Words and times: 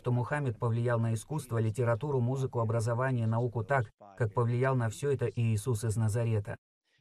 Что 0.00 0.12
Мухаммед 0.12 0.58
повлиял 0.58 0.98
на 0.98 1.12
искусство, 1.12 1.58
литературу, 1.58 2.20
музыку, 2.20 2.60
образование, 2.60 3.26
науку 3.26 3.62
так, 3.62 3.92
как 4.16 4.32
повлиял 4.32 4.74
на 4.74 4.88
все 4.88 5.10
это 5.10 5.26
и 5.26 5.42
Иисус 5.52 5.84
из 5.84 5.94
Назарета. 5.96 6.56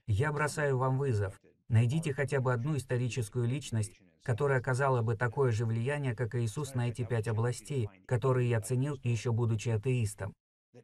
Я 0.06 0.34
бросаю 0.34 0.78
вам 0.78 0.98
вызов. 0.98 1.40
Найдите 1.70 2.12
хотя 2.14 2.42
бы 2.42 2.52
одну 2.52 2.76
историческую 2.76 3.48
личность, 3.48 3.94
которая 4.22 4.60
оказала 4.60 5.02
бы 5.02 5.16
такое 5.16 5.54
же 5.54 5.66
влияние, 5.66 6.14
как 6.14 6.36
Иисус 6.36 6.76
на 6.76 6.90
эти 6.90 7.06
пять 7.06 7.30
областей, 7.30 7.88
которые 8.06 8.50
я 8.50 8.60
ценил 8.60 9.00
еще 9.02 9.32
будучи 9.32 9.70
атеистом. 9.70 10.34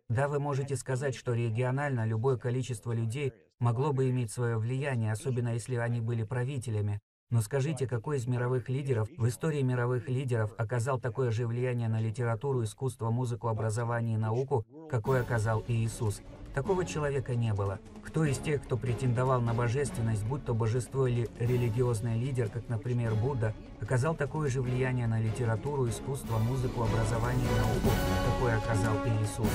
Да, 0.07 0.29
вы 0.29 0.39
можете 0.39 0.77
сказать, 0.77 1.15
что 1.15 1.33
регионально 1.33 2.05
любое 2.05 2.37
количество 2.37 2.93
людей 2.93 3.33
могло 3.59 3.91
бы 3.91 4.09
иметь 4.09 4.31
свое 4.31 4.57
влияние, 4.57 5.11
особенно 5.11 5.49
если 5.49 5.75
они 5.75 5.99
были 5.99 6.23
правителями, 6.23 7.01
но 7.35 7.41
скажите, 7.41 7.87
какой 7.87 8.17
из 8.17 8.27
мировых 8.27 8.69
лидеров 8.69 9.09
в 9.17 9.27
истории 9.27 9.61
мировых 9.61 10.07
лидеров 10.07 10.53
оказал 10.57 10.99
такое 10.99 11.31
же 11.31 11.47
влияние 11.47 11.89
на 11.89 11.99
литературу, 11.99 12.63
искусство, 12.63 13.09
музыку, 13.09 13.49
образование 13.49 14.15
и 14.15 14.17
науку, 14.17 14.65
какое 14.89 15.21
оказал 15.21 15.61
и 15.67 15.73
Иисус? 15.73 16.21
Такого 16.53 16.85
человека 16.85 17.35
не 17.35 17.53
было. 17.53 17.79
Кто 18.05 18.23
из 18.23 18.37
тех, 18.37 18.63
кто 18.63 18.77
претендовал 18.77 19.41
на 19.41 19.53
божественность, 19.53 20.23
будь 20.23 20.45
то 20.45 20.53
божество 20.53 21.07
или 21.07 21.27
религиозный 21.37 22.17
лидер, 22.17 22.47
как, 22.47 22.69
например, 22.69 23.13
Будда, 23.15 23.53
оказал 23.81 24.15
такое 24.15 24.49
же 24.49 24.61
влияние 24.61 25.07
на 25.07 25.19
литературу, 25.19 25.89
искусство, 25.89 26.37
музыку, 26.37 26.83
образование 26.83 27.45
и 27.45 27.59
науку, 27.59 27.89
какое 28.31 28.57
оказал 28.57 28.95
и 29.03 29.09
Иисус? 29.21 29.49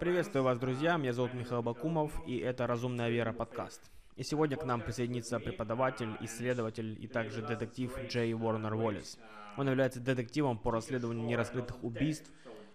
Приветствую 0.00 0.42
вас, 0.42 0.58
друзья. 0.58 0.96
Меня 0.96 1.12
зовут 1.12 1.34
Михаил 1.34 1.62
Бакумов, 1.62 2.12
и 2.26 2.36
это 2.38 2.66
«Разумная 2.66 3.10
вера» 3.10 3.32
подкаст. 3.32 3.80
И 4.16 4.22
сегодня 4.22 4.56
к 4.56 4.64
нам 4.64 4.80
присоединится 4.80 5.38
преподаватель, 5.38 6.16
исследователь 6.20 6.96
и 7.02 7.06
также 7.06 7.42
детектив 7.42 7.96
Джей 8.08 8.34
Уорнер 8.34 8.74
Уоллес. 8.74 9.18
Он 9.56 9.68
является 9.68 10.00
детективом 10.00 10.58
по 10.58 10.72
расследованию 10.72 11.26
нераскрытых 11.26 11.82
убийств, 11.82 12.30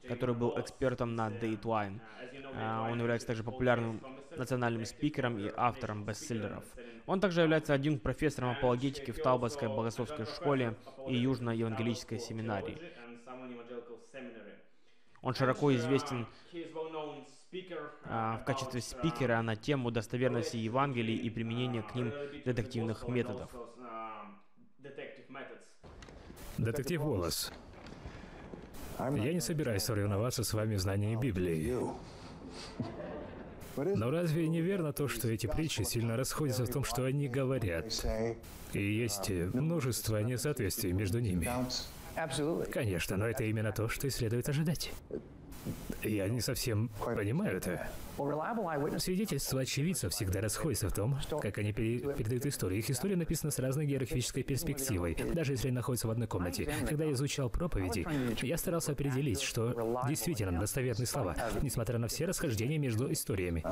который 0.08 0.36
был 0.36 0.60
экспертом 0.60 1.16
на 1.16 1.30
Dateline. 1.30 2.00
А, 2.56 2.90
он 2.90 3.00
является 3.00 3.28
также 3.28 3.44
популярным 3.44 4.02
национальным 4.36 4.86
спикером 4.86 5.38
и 5.38 5.52
автором 5.56 6.06
бестселлеров. 6.06 6.64
Он 7.06 7.20
также 7.20 7.42
является 7.42 7.74
один 7.74 8.00
профессором 8.00 8.52
апологетики 8.52 9.12
в 9.12 9.22
Талботской 9.22 9.68
богословской 9.68 10.26
школе 10.26 10.76
и 11.08 11.16
Южно-евангелической 11.16 12.20
семинарии. 12.20 12.78
Он 15.22 15.34
широко 15.34 15.74
известен 15.76 16.28
в 17.52 18.44
качестве 18.46 18.82
спикера 18.82 19.42
на 19.42 19.56
тему 19.56 19.92
достоверности 19.92 20.58
Евангелий 20.58 21.16
и 21.16 21.30
применения 21.30 21.82
к 21.82 21.96
ним 21.96 22.12
детективных 22.46 23.08
методов. 23.08 23.50
Детектив 26.58 27.02
Уоллес, 27.02 27.52
я 29.00 29.34
не 29.34 29.40
собираюсь 29.40 29.84
соревноваться 29.84 30.44
с 30.44 30.54
вами 30.54 30.76
в 30.76 30.80
знании 30.80 31.16
Библии. 31.16 31.76
Но 33.78 34.12
разве 34.12 34.48
не 34.50 34.60
верно 34.62 34.92
то, 34.92 35.08
что 35.08 35.30
эти 35.30 35.48
притчи 35.48 35.84
сильно 35.84 36.18
расходятся 36.18 36.66
в 36.66 36.70
том, 36.70 36.84
что 36.84 37.06
они 37.06 37.30
говорят? 37.30 38.06
И 38.74 38.82
есть 38.82 39.30
множество 39.30 40.18
несоответствий 40.22 40.92
между 40.92 41.20
ними. 41.20 41.50
Конечно, 42.72 43.16
но 43.16 43.28
это 43.28 43.46
именно 43.46 43.72
то, 43.72 43.88
что 43.88 44.08
и 44.08 44.10
следует 44.10 44.50
ожидать. 44.50 44.92
Я 46.04 46.28
не 46.30 46.42
совсем 46.42 46.90
понимаю 47.04 47.58
это. 47.58 47.88
Свидетельства 49.00 49.62
очевидцев 49.62 50.14
всегда 50.14 50.42
расходятся 50.42 50.90
в 50.90 50.94
том, 50.94 51.18
как 51.42 51.58
они 51.58 51.72
передают 51.74 52.46
историю. 52.46 52.80
Их 52.80 52.90
история 52.90 53.16
написана 53.16 53.52
с 53.52 53.60
разной 53.60 53.86
географической 53.86 54.44
перспективой, 54.44 55.16
даже 55.34 55.54
если 55.54 55.68
они 55.68 55.76
находятся 55.76 56.08
в 56.08 56.12
одной 56.12 56.28
комнате. 56.28 56.70
Когда 56.88 57.06
я 57.06 57.14
изучал 57.14 57.50
проповеди, 57.50 58.06
я 58.42 58.58
старался 58.58 58.92
определить, 58.92 59.42
что 59.42 60.04
действительно 60.08 60.60
достоверные 60.60 61.08
слова, 61.08 61.36
несмотря 61.62 61.98
на 61.98 62.08
все 62.08 62.26
расхождения 62.26 62.78
между 62.78 63.12
историями. 63.12 63.64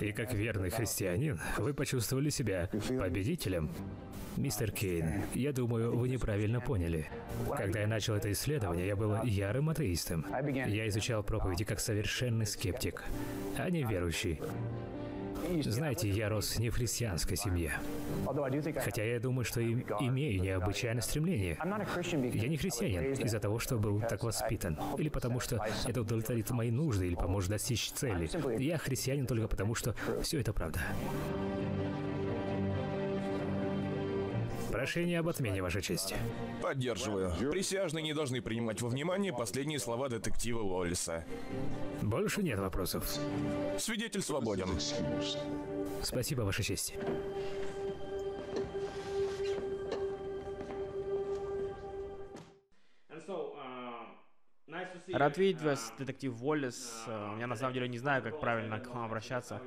И 0.00 0.12
как 0.12 0.32
верный 0.32 0.70
христианин, 0.70 1.40
вы 1.58 1.72
почувствовали 1.72 2.30
себя 2.30 2.68
победителем. 2.98 3.70
Мистер 4.36 4.72
Кейн, 4.72 5.22
я 5.34 5.52
думаю, 5.52 5.96
вы 5.96 6.08
неправильно 6.08 6.60
поняли. 6.60 7.08
Когда 7.56 7.78
я 7.82 7.86
начал 7.86 8.14
это 8.14 8.32
исследование, 8.32 8.88
я 8.88 8.96
был 8.96 9.22
ярым 9.22 9.70
атеистом. 9.70 10.26
Я 10.66 10.88
изучал 10.88 11.22
проповеди 11.22 11.64
как 11.64 11.78
совершенный 11.78 12.44
скептик, 12.44 13.04
а 13.58 13.70
не 13.70 13.82
верующий. 13.82 14.40
Знаете, 15.62 16.08
я 16.08 16.28
рос 16.28 16.58
не 16.58 16.70
в 16.70 16.74
христианской 16.74 17.36
семье. 17.36 17.72
Хотя 18.82 19.04
я 19.04 19.20
думаю, 19.20 19.44
что 19.44 19.60
им, 19.60 19.84
имею 20.00 20.40
необычайное 20.40 21.02
стремление. 21.02 21.58
Я 22.32 22.48
не 22.48 22.56
христианин 22.56 23.12
из-за 23.12 23.40
того, 23.40 23.58
что 23.58 23.76
был 23.76 24.00
так 24.00 24.22
воспитан. 24.24 24.78
Или 24.98 25.08
потому, 25.08 25.40
что 25.40 25.64
это 25.86 26.00
удовлетворит 26.00 26.50
мои 26.50 26.70
нужды 26.70 27.06
или 27.06 27.14
поможет 27.14 27.50
достичь 27.50 27.90
цели. 27.92 28.28
Я 28.62 28.78
христианин 28.78 29.26
только 29.26 29.48
потому, 29.48 29.74
что 29.74 29.94
все 30.22 30.40
это 30.40 30.52
правда. 30.52 30.80
Прошение 34.74 35.20
об 35.20 35.28
отмене, 35.28 35.62
Ваша 35.62 35.80
честь. 35.80 36.16
Поддерживаю. 36.60 37.32
Присяжные 37.52 38.02
не 38.02 38.12
должны 38.12 38.42
принимать 38.42 38.82
во 38.82 38.88
внимание 38.88 39.32
последние 39.32 39.78
слова 39.78 40.08
детектива 40.08 40.62
Уоллиса. 40.62 41.24
Больше 42.02 42.42
нет 42.42 42.58
вопросов. 42.58 43.08
Свидетель 43.78 44.20
свободен. 44.20 44.66
Спасибо, 46.02 46.40
Ваша 46.40 46.64
честь. 46.64 46.94
Рад 55.12 55.38
видеть 55.38 55.62
вас, 55.62 55.92
детектив 55.98 56.42
Уоллес. 56.42 57.04
Э, 57.06 57.36
я 57.38 57.46
на 57.46 57.56
самом 57.56 57.74
деле 57.74 57.88
не 57.88 57.98
знаю, 57.98 58.22
как 58.22 58.40
правильно 58.40 58.80
к 58.80 58.88
вам 58.88 59.04
обращаться. 59.04 59.60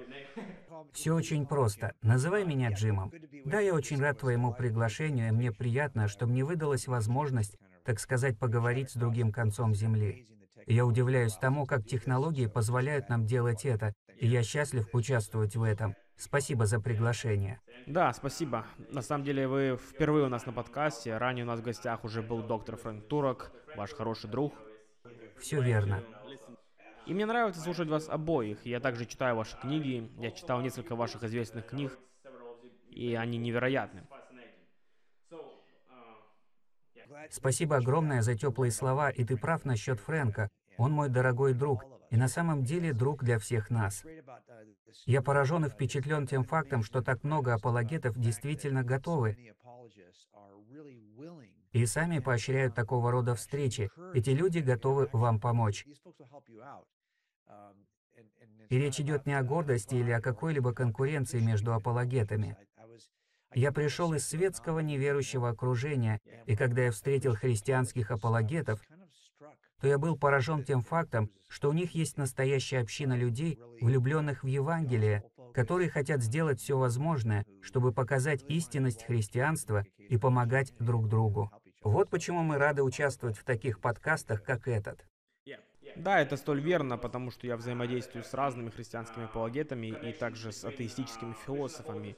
Все 0.93 1.13
очень 1.13 1.45
просто. 1.45 1.93
Называй 2.01 2.45
меня 2.45 2.71
Джимом. 2.71 3.11
Да, 3.45 3.59
я 3.59 3.73
очень 3.73 4.01
рад 4.01 4.19
твоему 4.19 4.53
приглашению, 4.53 5.29
и 5.29 5.31
мне 5.31 5.51
приятно, 5.51 6.07
что 6.07 6.27
мне 6.27 6.43
выдалась 6.43 6.87
возможность, 6.87 7.57
так 7.85 7.99
сказать, 7.99 8.37
поговорить 8.37 8.91
с 8.91 8.95
другим 8.95 9.31
концом 9.31 9.73
Земли. 9.73 10.27
Я 10.65 10.85
удивляюсь 10.85 11.35
тому, 11.35 11.65
как 11.65 11.85
технологии 11.85 12.47
позволяют 12.47 13.07
нам 13.07 13.25
делать 13.25 13.65
это, 13.65 13.93
и 14.17 14.27
я 14.27 14.43
счастлив 14.43 14.87
участвовать 14.93 15.55
в 15.55 15.63
этом. 15.63 15.95
Спасибо 16.17 16.65
за 16.65 16.81
приглашение. 16.81 17.61
Да, 17.85 18.11
спасибо. 18.11 18.65
На 18.89 19.01
самом 19.01 19.23
деле 19.23 19.47
вы 19.47 19.77
впервые 19.77 20.25
у 20.25 20.29
нас 20.29 20.45
на 20.45 20.51
подкасте. 20.51 21.15
Ранее 21.15 21.45
у 21.45 21.47
нас 21.47 21.59
в 21.59 21.63
гостях 21.63 22.03
уже 22.03 22.21
был 22.21 22.41
доктор 22.41 22.75
Фрэнк 22.75 23.07
Турок, 23.07 23.51
ваш 23.77 23.93
хороший 23.93 24.29
друг. 24.29 24.53
Все 25.39 25.61
верно. 25.61 26.03
И 27.05 27.13
мне 27.13 27.25
нравится 27.25 27.61
слушать 27.61 27.87
вас 27.87 28.09
обоих. 28.09 28.65
Я 28.65 28.79
также 28.79 29.05
читаю 29.05 29.35
ваши 29.35 29.57
книги. 29.57 30.11
Я 30.17 30.31
читал 30.31 30.61
несколько 30.61 30.95
ваших 30.95 31.23
известных 31.23 31.67
книг, 31.67 31.97
и 32.89 33.15
они 33.15 33.37
невероятны. 33.37 34.05
Спасибо 37.29 37.77
огромное 37.77 38.21
за 38.21 38.35
теплые 38.37 38.71
слова, 38.71 39.09
и 39.09 39.23
ты 39.23 39.37
прав 39.37 39.63
насчет 39.65 39.99
Фрэнка. 39.99 40.49
Он 40.77 40.91
мой 40.91 41.09
дорогой 41.09 41.53
друг, 41.53 41.85
и 42.09 42.17
на 42.17 42.27
самом 42.27 42.63
деле 42.63 42.93
друг 42.93 43.23
для 43.23 43.39
всех 43.39 43.69
нас. 43.69 44.03
Я 45.05 45.21
поражен 45.21 45.65
и 45.65 45.69
впечатлен 45.69 46.27
тем 46.27 46.43
фактом, 46.43 46.83
что 46.83 47.01
так 47.01 47.23
много 47.23 47.53
апологетов 47.53 48.17
действительно 48.17 48.83
готовы 48.83 49.37
и 51.71 51.85
сами 51.85 52.19
поощряют 52.19 52.75
такого 52.75 53.11
рода 53.11 53.35
встречи. 53.35 53.89
Эти 54.13 54.31
люди 54.31 54.59
готовы 54.59 55.09
вам 55.11 55.39
помочь. 55.39 55.85
И 58.69 58.77
речь 58.77 58.99
идет 58.99 59.25
не 59.25 59.33
о 59.33 59.43
гордости 59.43 59.95
или 59.95 60.11
о 60.11 60.21
какой-либо 60.21 60.73
конкуренции 60.73 61.39
между 61.39 61.73
апологетами. 61.73 62.57
Я 63.53 63.71
пришел 63.71 64.13
из 64.13 64.27
светского 64.27 64.79
неверующего 64.79 65.49
окружения, 65.49 66.19
и 66.45 66.55
когда 66.55 66.83
я 66.83 66.91
встретил 66.91 67.35
христианских 67.35 68.11
апологетов, 68.11 68.81
то 69.79 69.87
я 69.87 69.97
был 69.97 70.17
поражен 70.17 70.63
тем 70.63 70.81
фактом, 70.81 71.29
что 71.47 71.69
у 71.69 71.73
них 71.73 71.91
есть 71.91 72.17
настоящая 72.17 72.79
община 72.79 73.15
людей, 73.15 73.59
влюбленных 73.79 74.43
в 74.43 74.47
Евангелие, 74.47 75.23
которые 75.53 75.89
хотят 75.89 76.21
сделать 76.21 76.59
все 76.59 76.77
возможное, 76.77 77.45
чтобы 77.61 77.91
показать 77.91 78.43
истинность 78.47 79.05
христианства 79.05 79.85
и 79.97 80.17
помогать 80.17 80.73
друг 80.79 81.07
другу. 81.07 81.51
Вот 81.83 82.09
почему 82.09 82.43
мы 82.43 82.57
рады 82.57 82.83
участвовать 82.83 83.37
в 83.37 83.43
таких 83.43 83.79
подкастах, 83.79 84.43
как 84.43 84.67
этот. 84.67 85.05
Да, 85.95 86.19
это 86.19 86.37
столь 86.37 86.61
верно, 86.61 86.97
потому 86.97 87.31
что 87.31 87.47
я 87.47 87.57
взаимодействую 87.57 88.23
с 88.23 88.33
разными 88.33 88.69
христианскими 88.69 89.25
апологетами 89.25 89.87
и 89.87 90.13
также 90.13 90.51
с 90.51 90.63
атеистическими 90.63 91.33
философами. 91.45 92.15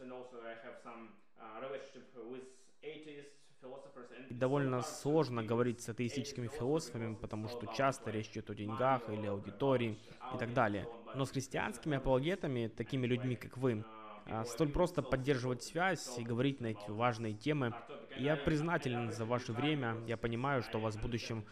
Довольно 4.29 4.81
сложно 4.81 5.43
говорить 5.43 5.81
с 5.81 5.89
атеистическими 5.89 6.47
философами, 6.47 7.15
потому 7.15 7.47
что 7.47 7.67
часто 7.67 8.11
речь 8.11 8.29
идет 8.29 8.49
о 8.49 8.55
деньгах 8.55 9.09
или 9.09 9.27
аудитории 9.27 9.97
и 10.33 10.37
так 10.37 10.53
далее. 10.53 10.87
Но 11.15 11.25
с 11.25 11.31
христианскими 11.31 11.97
апологетами, 11.97 12.67
такими 12.67 13.07
людьми, 13.07 13.35
как 13.35 13.57
вы, 13.57 13.83
а, 14.25 14.45
столь 14.45 14.69
просто 14.69 15.01
поддерживать 15.01 15.63
связь 15.63 16.17
и 16.17 16.23
говорить 16.23 16.61
на 16.61 16.67
эти 16.67 16.89
важные 16.89 17.33
темы. 17.33 17.73
Я 18.17 18.35
признателен 18.35 19.11
за 19.11 19.25
ваше 19.25 19.53
время. 19.53 19.97
Я 20.05 20.17
понимаю, 20.17 20.61
что 20.61 20.77
у 20.77 20.81
вас 20.81 20.95
в 20.95 21.01
будущем 21.01 21.45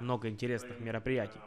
много 0.00 0.28
интересных 0.28 0.80
мероприятий. 0.80 1.40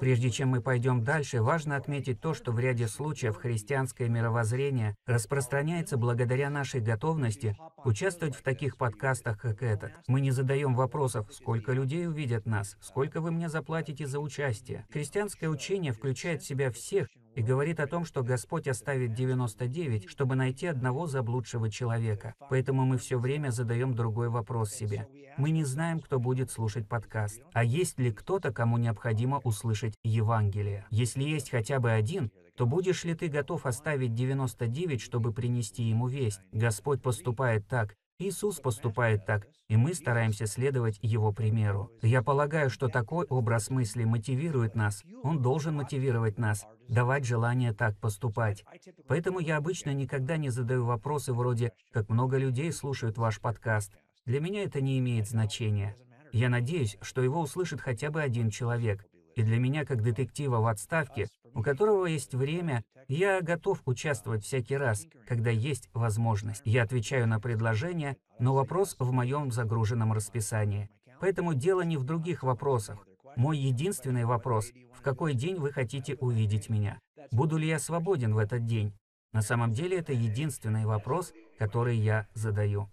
Прежде 0.00 0.30
чем 0.30 0.50
мы 0.50 0.60
пойдем 0.60 1.02
дальше, 1.02 1.42
важно 1.42 1.76
отметить 1.76 2.20
то, 2.20 2.32
что 2.34 2.52
в 2.52 2.60
ряде 2.60 2.86
случаев 2.86 3.36
христианское 3.36 4.08
мировоззрение 4.08 4.94
распространяется 5.06 5.96
благодаря 5.96 6.50
нашей 6.50 6.80
готовности 6.80 7.56
участвовать 7.84 8.36
в 8.36 8.42
таких 8.42 8.76
подкастах, 8.76 9.38
как 9.40 9.62
этот. 9.62 9.92
Мы 10.06 10.20
не 10.20 10.30
задаем 10.30 10.74
вопросов, 10.74 11.26
сколько 11.32 11.72
людей 11.72 12.06
увидят 12.06 12.46
нас, 12.46 12.76
сколько 12.80 13.20
вы 13.20 13.32
мне 13.32 13.48
заплатите 13.48 14.06
за 14.06 14.20
участие. 14.20 14.86
Христианское 14.90 15.48
учение 15.48 15.92
включает 15.92 16.42
в 16.42 16.46
себя 16.46 16.70
всех 16.70 17.08
и 17.38 17.42
говорит 17.42 17.78
о 17.78 17.86
том, 17.86 18.04
что 18.04 18.24
Господь 18.24 18.66
оставит 18.66 19.14
99, 19.14 20.10
чтобы 20.10 20.34
найти 20.34 20.66
одного 20.66 21.06
заблудшего 21.06 21.70
человека. 21.70 22.34
Поэтому 22.50 22.84
мы 22.84 22.98
все 22.98 23.16
время 23.16 23.50
задаем 23.50 23.94
другой 23.94 24.28
вопрос 24.28 24.72
себе. 24.72 25.06
Мы 25.36 25.50
не 25.50 25.62
знаем, 25.62 26.00
кто 26.00 26.18
будет 26.18 26.50
слушать 26.50 26.88
подкаст. 26.88 27.40
А 27.52 27.62
есть 27.62 27.96
ли 28.00 28.10
кто-то, 28.10 28.52
кому 28.52 28.76
необходимо 28.76 29.38
услышать 29.44 29.94
Евангелие? 30.02 30.84
Если 30.90 31.22
есть 31.22 31.50
хотя 31.50 31.78
бы 31.78 31.92
один, 31.92 32.32
то 32.56 32.66
будешь 32.66 33.04
ли 33.04 33.14
ты 33.14 33.28
готов 33.28 33.66
оставить 33.66 34.14
99, 34.14 35.00
чтобы 35.00 35.32
принести 35.32 35.84
ему 35.84 36.08
весть? 36.08 36.40
Господь 36.50 37.00
поступает 37.00 37.68
так, 37.68 37.94
Иисус 38.20 38.58
поступает 38.58 39.24
так, 39.26 39.46
и 39.68 39.76
мы 39.76 39.94
стараемся 39.94 40.46
следовать 40.46 40.98
Его 41.02 41.32
примеру. 41.32 41.92
Я 42.02 42.20
полагаю, 42.20 42.68
что 42.68 42.88
такой 42.88 43.24
образ 43.26 43.70
мысли 43.70 44.02
мотивирует 44.02 44.74
нас. 44.74 45.04
Он 45.22 45.40
должен 45.40 45.76
мотивировать 45.76 46.36
нас, 46.36 46.66
давать 46.88 47.24
желание 47.24 47.72
так 47.72 47.96
поступать. 47.98 48.64
Поэтому 49.06 49.38
я 49.38 49.56
обычно 49.56 49.94
никогда 49.94 50.36
не 50.36 50.50
задаю 50.50 50.84
вопросы 50.84 51.32
вроде 51.32 51.72
«Как 51.92 52.08
много 52.08 52.38
людей 52.38 52.72
слушают 52.72 53.18
ваш 53.18 53.40
подкаст?» 53.40 53.92
Для 54.26 54.40
меня 54.40 54.64
это 54.64 54.80
не 54.80 54.98
имеет 54.98 55.28
значения. 55.28 55.96
Я 56.32 56.48
надеюсь, 56.48 56.98
что 57.00 57.22
его 57.22 57.40
услышит 57.40 57.80
хотя 57.80 58.10
бы 58.10 58.20
один 58.20 58.50
человек. 58.50 59.06
И 59.36 59.42
для 59.44 59.58
меня, 59.58 59.84
как 59.84 60.02
детектива 60.02 60.58
в 60.58 60.66
отставке, 60.66 61.28
у 61.54 61.62
которого 61.62 62.06
есть 62.06 62.34
время, 62.34 62.84
я 63.08 63.40
готов 63.40 63.82
участвовать 63.86 64.44
всякий 64.44 64.76
раз, 64.76 65.06
когда 65.26 65.50
есть 65.50 65.88
возможность. 65.94 66.62
Я 66.64 66.82
отвечаю 66.82 67.26
на 67.26 67.40
предложение, 67.40 68.16
но 68.38 68.54
вопрос 68.54 68.96
в 68.98 69.12
моем 69.12 69.50
загруженном 69.50 70.12
расписании. 70.12 70.90
Поэтому 71.20 71.54
дело 71.54 71.82
не 71.82 71.96
в 71.96 72.04
других 72.04 72.42
вопросах. 72.42 73.06
Мой 73.36 73.58
единственный 73.58 74.24
вопрос– 74.24 74.72
в 74.98 75.00
какой 75.00 75.34
день 75.34 75.56
вы 75.56 75.70
хотите 75.72 76.16
увидеть 76.16 76.68
меня? 76.68 76.98
Буду 77.30 77.56
ли 77.56 77.68
я 77.68 77.78
свободен 77.78 78.34
в 78.34 78.38
этот 78.38 78.66
день? 78.66 78.92
На 79.32 79.42
самом 79.42 79.72
деле 79.72 79.98
это 79.98 80.12
единственный 80.12 80.86
вопрос, 80.86 81.32
который 81.56 81.96
я 81.96 82.26
задаю. 82.34 82.88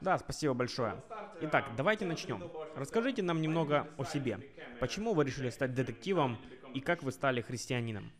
Да, 0.00 0.18
спасибо 0.18 0.54
большое. 0.54 0.96
Итак, 1.42 1.66
давайте 1.76 2.06
начнем. 2.06 2.42
Расскажите 2.74 3.22
нам 3.22 3.40
немного 3.40 3.86
о 3.98 4.04
себе. 4.04 4.40
Почему 4.78 5.14
вы 5.14 5.24
решили 5.24 5.50
стать 5.50 5.74
детективом 5.74 6.38
и 6.74 6.80
как 6.80 7.02
вы 7.02 7.12
стали 7.12 7.40
христианином? 7.40 8.12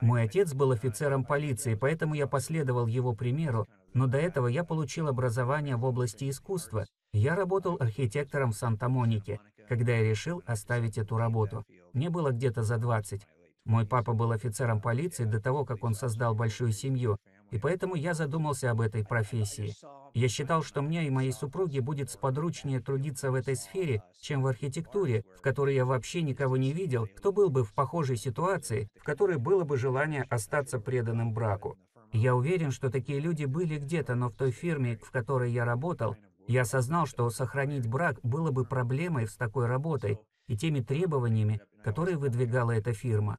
Мой 0.00 0.22
отец 0.22 0.54
был 0.54 0.70
офицером 0.70 1.24
полиции, 1.24 1.74
поэтому 1.74 2.14
я 2.14 2.26
последовал 2.26 2.86
его 2.86 3.14
примеру, 3.14 3.66
но 3.94 4.06
до 4.06 4.18
этого 4.18 4.46
я 4.46 4.62
получил 4.62 5.08
образование 5.08 5.76
в 5.76 5.84
области 5.84 6.30
искусства. 6.30 6.86
Я 7.12 7.34
работал 7.34 7.76
архитектором 7.80 8.52
в 8.52 8.56
Санта-Монике, 8.56 9.40
когда 9.68 9.92
я 9.92 10.08
решил 10.08 10.42
оставить 10.46 10.98
эту 10.98 11.16
работу. 11.16 11.64
Мне 11.92 12.10
было 12.10 12.30
где-то 12.30 12.62
за 12.62 12.76
20. 12.78 13.26
Мой 13.64 13.86
папа 13.86 14.12
был 14.12 14.30
офицером 14.30 14.80
полиции 14.80 15.24
до 15.24 15.40
того, 15.40 15.64
как 15.64 15.82
он 15.82 15.94
создал 15.94 16.34
большую 16.34 16.72
семью, 16.72 17.18
и 17.50 17.58
поэтому 17.58 17.94
я 17.94 18.14
задумался 18.14 18.70
об 18.70 18.80
этой 18.80 19.04
профессии. 19.04 19.74
Я 20.14 20.28
считал, 20.28 20.62
что 20.62 20.82
мне 20.82 21.06
и 21.06 21.10
моей 21.10 21.32
супруге 21.32 21.80
будет 21.80 22.10
сподручнее 22.10 22.80
трудиться 22.80 23.30
в 23.30 23.34
этой 23.34 23.56
сфере, 23.56 24.02
чем 24.20 24.42
в 24.42 24.46
архитектуре, 24.46 25.24
в 25.36 25.40
которой 25.40 25.74
я 25.74 25.84
вообще 25.84 26.22
никого 26.22 26.56
не 26.56 26.72
видел, 26.72 27.06
кто 27.16 27.32
был 27.32 27.50
бы 27.50 27.64
в 27.64 27.74
похожей 27.74 28.16
ситуации, 28.16 28.88
в 29.00 29.04
которой 29.04 29.38
было 29.38 29.64
бы 29.64 29.76
желание 29.76 30.24
остаться 30.28 30.78
преданным 30.78 31.32
браку. 31.32 31.76
Я 32.12 32.34
уверен, 32.34 32.70
что 32.70 32.90
такие 32.90 33.20
люди 33.20 33.44
были 33.44 33.78
где-то, 33.78 34.14
но 34.14 34.30
в 34.30 34.34
той 34.34 34.50
фирме, 34.50 34.96
в 34.96 35.10
которой 35.10 35.52
я 35.52 35.64
работал, 35.64 36.16
я 36.46 36.62
осознал, 36.62 37.06
что 37.06 37.28
сохранить 37.28 37.86
брак 37.86 38.18
было 38.22 38.50
бы 38.50 38.64
проблемой 38.64 39.26
с 39.26 39.36
такой 39.36 39.66
работой 39.66 40.18
и 40.46 40.56
теми 40.56 40.80
требованиями, 40.80 41.60
которые 41.84 42.16
выдвигала 42.16 42.72
эта 42.72 42.94
фирма. 42.94 43.36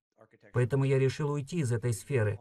Поэтому 0.54 0.84
я 0.84 1.00
решил 1.00 1.32
уйти 1.32 1.60
из 1.60 1.72
этой 1.72 1.94
сферы, 1.94 2.40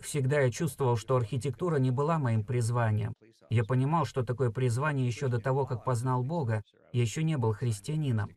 Всегда 0.00 0.40
я 0.40 0.50
чувствовал, 0.50 0.96
что 0.96 1.16
архитектура 1.16 1.76
не 1.76 1.90
была 1.90 2.18
моим 2.18 2.44
призванием. 2.44 3.14
Я 3.50 3.64
понимал, 3.64 4.04
что 4.04 4.24
такое 4.24 4.50
призвание 4.50 5.06
еще 5.06 5.28
до 5.28 5.38
того, 5.38 5.66
как 5.66 5.84
познал 5.84 6.22
Бога. 6.22 6.62
Я 6.92 7.02
еще 7.02 7.22
не 7.22 7.36
был 7.36 7.52
христианином. 7.52 8.30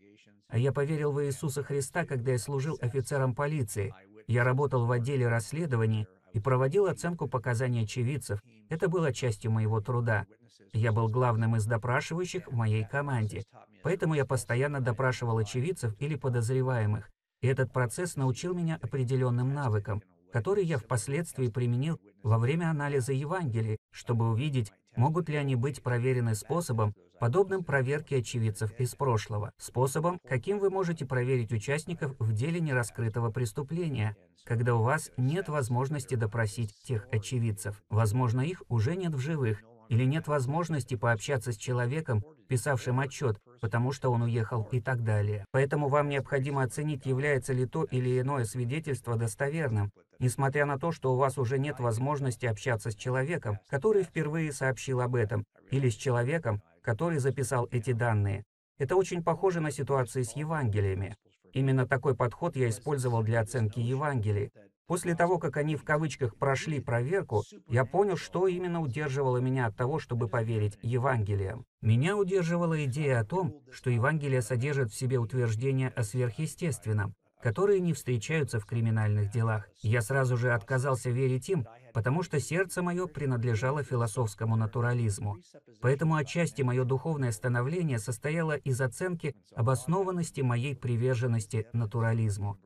Я 0.52 0.72
поверил 0.72 1.12
в 1.12 1.24
Иисуса 1.26 1.64
Христа, 1.64 2.06
когда 2.06 2.32
я 2.32 2.40
служил 2.40 2.78
офицером 2.82 3.36
полиции. 3.36 3.94
Я 4.28 4.44
работал 4.44 4.86
в 4.86 4.92
отделе 4.92 5.28
расследований 5.28 6.08
и 6.34 6.40
проводил 6.40 6.86
оценку 6.86 7.28
показаний 7.28 7.84
очевидцев. 7.84 8.42
Это 8.70 8.88
было 8.88 9.14
частью 9.14 9.52
моего 9.52 9.82
труда. 9.82 10.26
Я 10.74 10.92
был 10.92 11.08
главным 11.08 11.56
из 11.56 11.66
допрашивающих 11.66 12.48
в 12.48 12.54
моей 12.54 12.86
команде. 12.86 13.44
Поэтому 13.84 14.14
я 14.14 14.26
постоянно 14.26 14.82
допрашивал 14.82 15.38
очевидцев 15.38 15.96
или 16.00 16.16
подозреваемых. 16.16 17.10
И 17.42 17.48
этот 17.48 17.72
процесс 17.72 18.16
научил 18.16 18.54
меня 18.54 18.80
определенным 18.82 19.54
навыкам 19.54 20.02
который 20.38 20.66
я 20.66 20.78
впоследствии 20.78 21.48
применил 21.48 22.00
во 22.22 22.38
время 22.38 22.70
анализа 22.70 23.12
Евангелия, 23.12 23.78
чтобы 23.90 24.30
увидеть, 24.30 24.72
могут 24.96 25.30
ли 25.30 25.36
они 25.36 25.56
быть 25.56 25.82
проверены 25.82 26.36
способом, 26.36 26.94
подобным 27.20 27.64
проверке 27.64 28.18
очевидцев 28.18 28.72
из 28.80 28.94
прошлого, 28.94 29.52
способом, 29.58 30.20
каким 30.30 30.60
вы 30.60 30.70
можете 30.70 31.08
проверить 31.08 31.52
участников 31.52 32.16
в 32.20 32.34
деле 32.34 32.60
нераскрытого 32.60 33.32
преступления, 33.32 34.16
когда 34.44 34.76
у 34.76 34.84
вас 34.84 35.10
нет 35.18 35.50
возможности 35.50 36.14
допросить 36.14 36.72
тех 36.84 37.08
очевидцев. 37.12 37.82
Возможно, 37.90 38.42
их 38.42 38.62
уже 38.70 38.96
нет 38.96 39.16
в 39.16 39.20
живых, 39.20 39.64
или 39.90 40.04
нет 40.04 40.28
возможности 40.28 40.96
пообщаться 40.96 41.52
с 41.52 41.58
человеком, 41.58 42.24
писавшим 42.48 43.00
отчет, 43.00 43.38
потому 43.62 43.92
что 43.92 44.12
он 44.12 44.24
уехал 44.24 44.68
и 44.72 44.80
так 44.80 45.04
далее. 45.04 45.46
Поэтому 45.52 45.88
вам 45.88 46.10
необходимо 46.10 46.64
оценить, 46.64 47.06
является 47.06 47.54
ли 47.54 47.66
то 47.66 47.84
или 47.84 48.20
иное 48.20 48.46
свидетельство 48.46 49.16
достоверным, 49.16 49.92
несмотря 50.20 50.66
на 50.66 50.78
то, 50.78 50.92
что 50.92 51.14
у 51.14 51.18
вас 51.18 51.38
уже 51.38 51.60
нет 51.60 51.80
возможности 51.80 52.46
общаться 52.46 52.92
с 52.92 52.96
человеком, 52.96 53.60
который 53.70 54.04
впервые 54.04 54.52
сообщил 54.52 55.02
об 55.02 55.16
этом, 55.16 55.46
или 55.72 55.90
с 55.90 55.96
человеком, 55.96 56.62
который 56.82 57.20
записал 57.20 57.68
эти 57.72 57.92
данные. 57.92 58.44
Это 58.78 58.96
очень 58.96 59.24
похоже 59.24 59.60
на 59.60 59.72
ситуации 59.72 60.22
с 60.22 60.36
Евангелиями. 60.36 61.16
Именно 61.54 61.88
такой 61.88 62.16
подход 62.16 62.56
я 62.56 62.70
использовал 62.70 63.24
для 63.24 63.40
оценки 63.42 63.80
Евангелий. 63.80 64.52
После 64.88 65.16
того, 65.16 65.38
как 65.38 65.58
они 65.58 65.76
в 65.76 65.84
кавычках 65.84 66.38
прошли 66.38 66.80
проверку, 66.80 67.44
я 67.68 67.84
понял, 67.84 68.16
что 68.16 68.48
именно 68.48 68.82
удерживало 68.82 69.38
меня 69.38 69.66
от 69.66 69.76
того, 69.76 70.00
чтобы 70.00 70.30
поверить 70.30 70.80
Евангелиям. 70.82 71.66
Меня 71.82 72.16
удерживала 72.16 72.86
идея 72.86 73.20
о 73.20 73.26
том, 73.26 73.62
что 73.70 73.90
Евангелие 73.90 74.42
содержит 74.42 74.92
в 74.92 74.96
себе 74.96 75.18
утверждения 75.18 75.90
о 75.90 76.04
сверхъестественном, 76.04 77.14
которые 77.42 77.82
не 77.82 77.92
встречаются 77.92 78.62
в 78.62 78.66
криминальных 78.66 79.30
делах. 79.30 79.68
Я 79.82 80.02
сразу 80.02 80.38
же 80.38 80.54
отказался 80.54 81.10
верить 81.10 81.50
им, 81.50 81.68
потому 81.94 82.24
что 82.24 82.40
сердце 82.40 82.82
мое 82.82 83.08
принадлежало 83.08 83.84
философскому 83.84 84.56
натурализму. 84.56 85.38
Поэтому 85.82 86.16
отчасти 86.16 86.62
мое 86.62 86.86
духовное 86.86 87.34
становление 87.34 88.00
состояло 88.00 88.56
из 88.56 88.80
оценки 88.80 89.36
обоснованности 89.54 90.40
моей 90.40 90.78
приверженности 90.78 91.68
натурализму. 91.74 92.58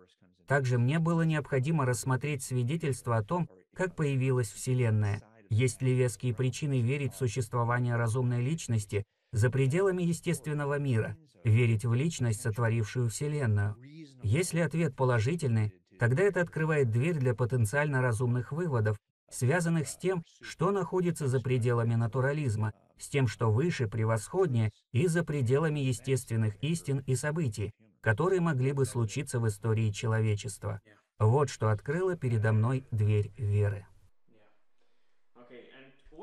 Также 0.47 0.77
мне 0.77 0.99
было 0.99 1.21
необходимо 1.21 1.85
рассмотреть 1.85 2.43
свидетельство 2.43 3.17
о 3.17 3.23
том, 3.23 3.49
как 3.75 3.95
появилась 3.95 4.51
Вселенная. 4.51 5.21
Есть 5.49 5.81
ли 5.81 5.93
веские 5.93 6.33
причины 6.33 6.81
верить 6.81 7.13
в 7.13 7.17
существование 7.17 7.95
разумной 7.95 8.41
личности 8.41 9.03
за 9.31 9.49
пределами 9.49 10.03
естественного 10.03 10.79
мира, 10.79 11.17
верить 11.43 11.85
в 11.85 11.93
личность, 11.93 12.41
сотворившую 12.41 13.09
Вселенную? 13.09 13.75
Если 14.23 14.59
ответ 14.59 14.95
положительный, 14.95 15.73
тогда 15.99 16.23
это 16.23 16.41
открывает 16.41 16.89
дверь 16.89 17.17
для 17.17 17.33
потенциально 17.35 18.01
разумных 18.01 18.51
выводов, 18.51 18.97
связанных 19.29 19.87
с 19.87 19.97
тем, 19.97 20.23
что 20.41 20.71
находится 20.71 21.27
за 21.27 21.41
пределами 21.41 21.95
натурализма, 21.95 22.73
с 22.97 23.07
тем, 23.07 23.27
что 23.27 23.51
выше, 23.51 23.87
превосходнее 23.87 24.71
и 24.91 25.07
за 25.07 25.23
пределами 25.23 25.79
естественных 25.79 26.55
истин 26.63 26.99
и 27.07 27.15
событий, 27.15 27.71
которые 28.01 28.41
могли 28.41 28.73
бы 28.73 28.85
случиться 28.85 29.39
в 29.39 29.47
истории 29.47 29.91
человечества. 29.91 30.81
Вот 31.19 31.49
что 31.49 31.69
открыло 31.69 32.17
передо 32.17 32.51
мной 32.51 32.83
дверь 32.91 33.31
веры. 33.37 33.85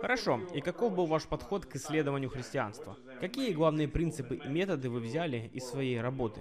Хорошо. 0.01 0.41
И 0.55 0.61
каков 0.61 0.95
был 0.95 1.07
ваш 1.07 1.25
подход 1.25 1.67
к 1.67 1.77
исследованию 1.77 2.31
христианства? 2.31 2.97
Какие 3.21 3.53
главные 3.53 3.89
принципы 3.89 4.37
и 4.37 4.49
методы 4.49 4.91
вы 4.91 5.01
взяли 5.01 5.51
из 5.53 5.65
своей 5.65 6.01
работы? 6.01 6.41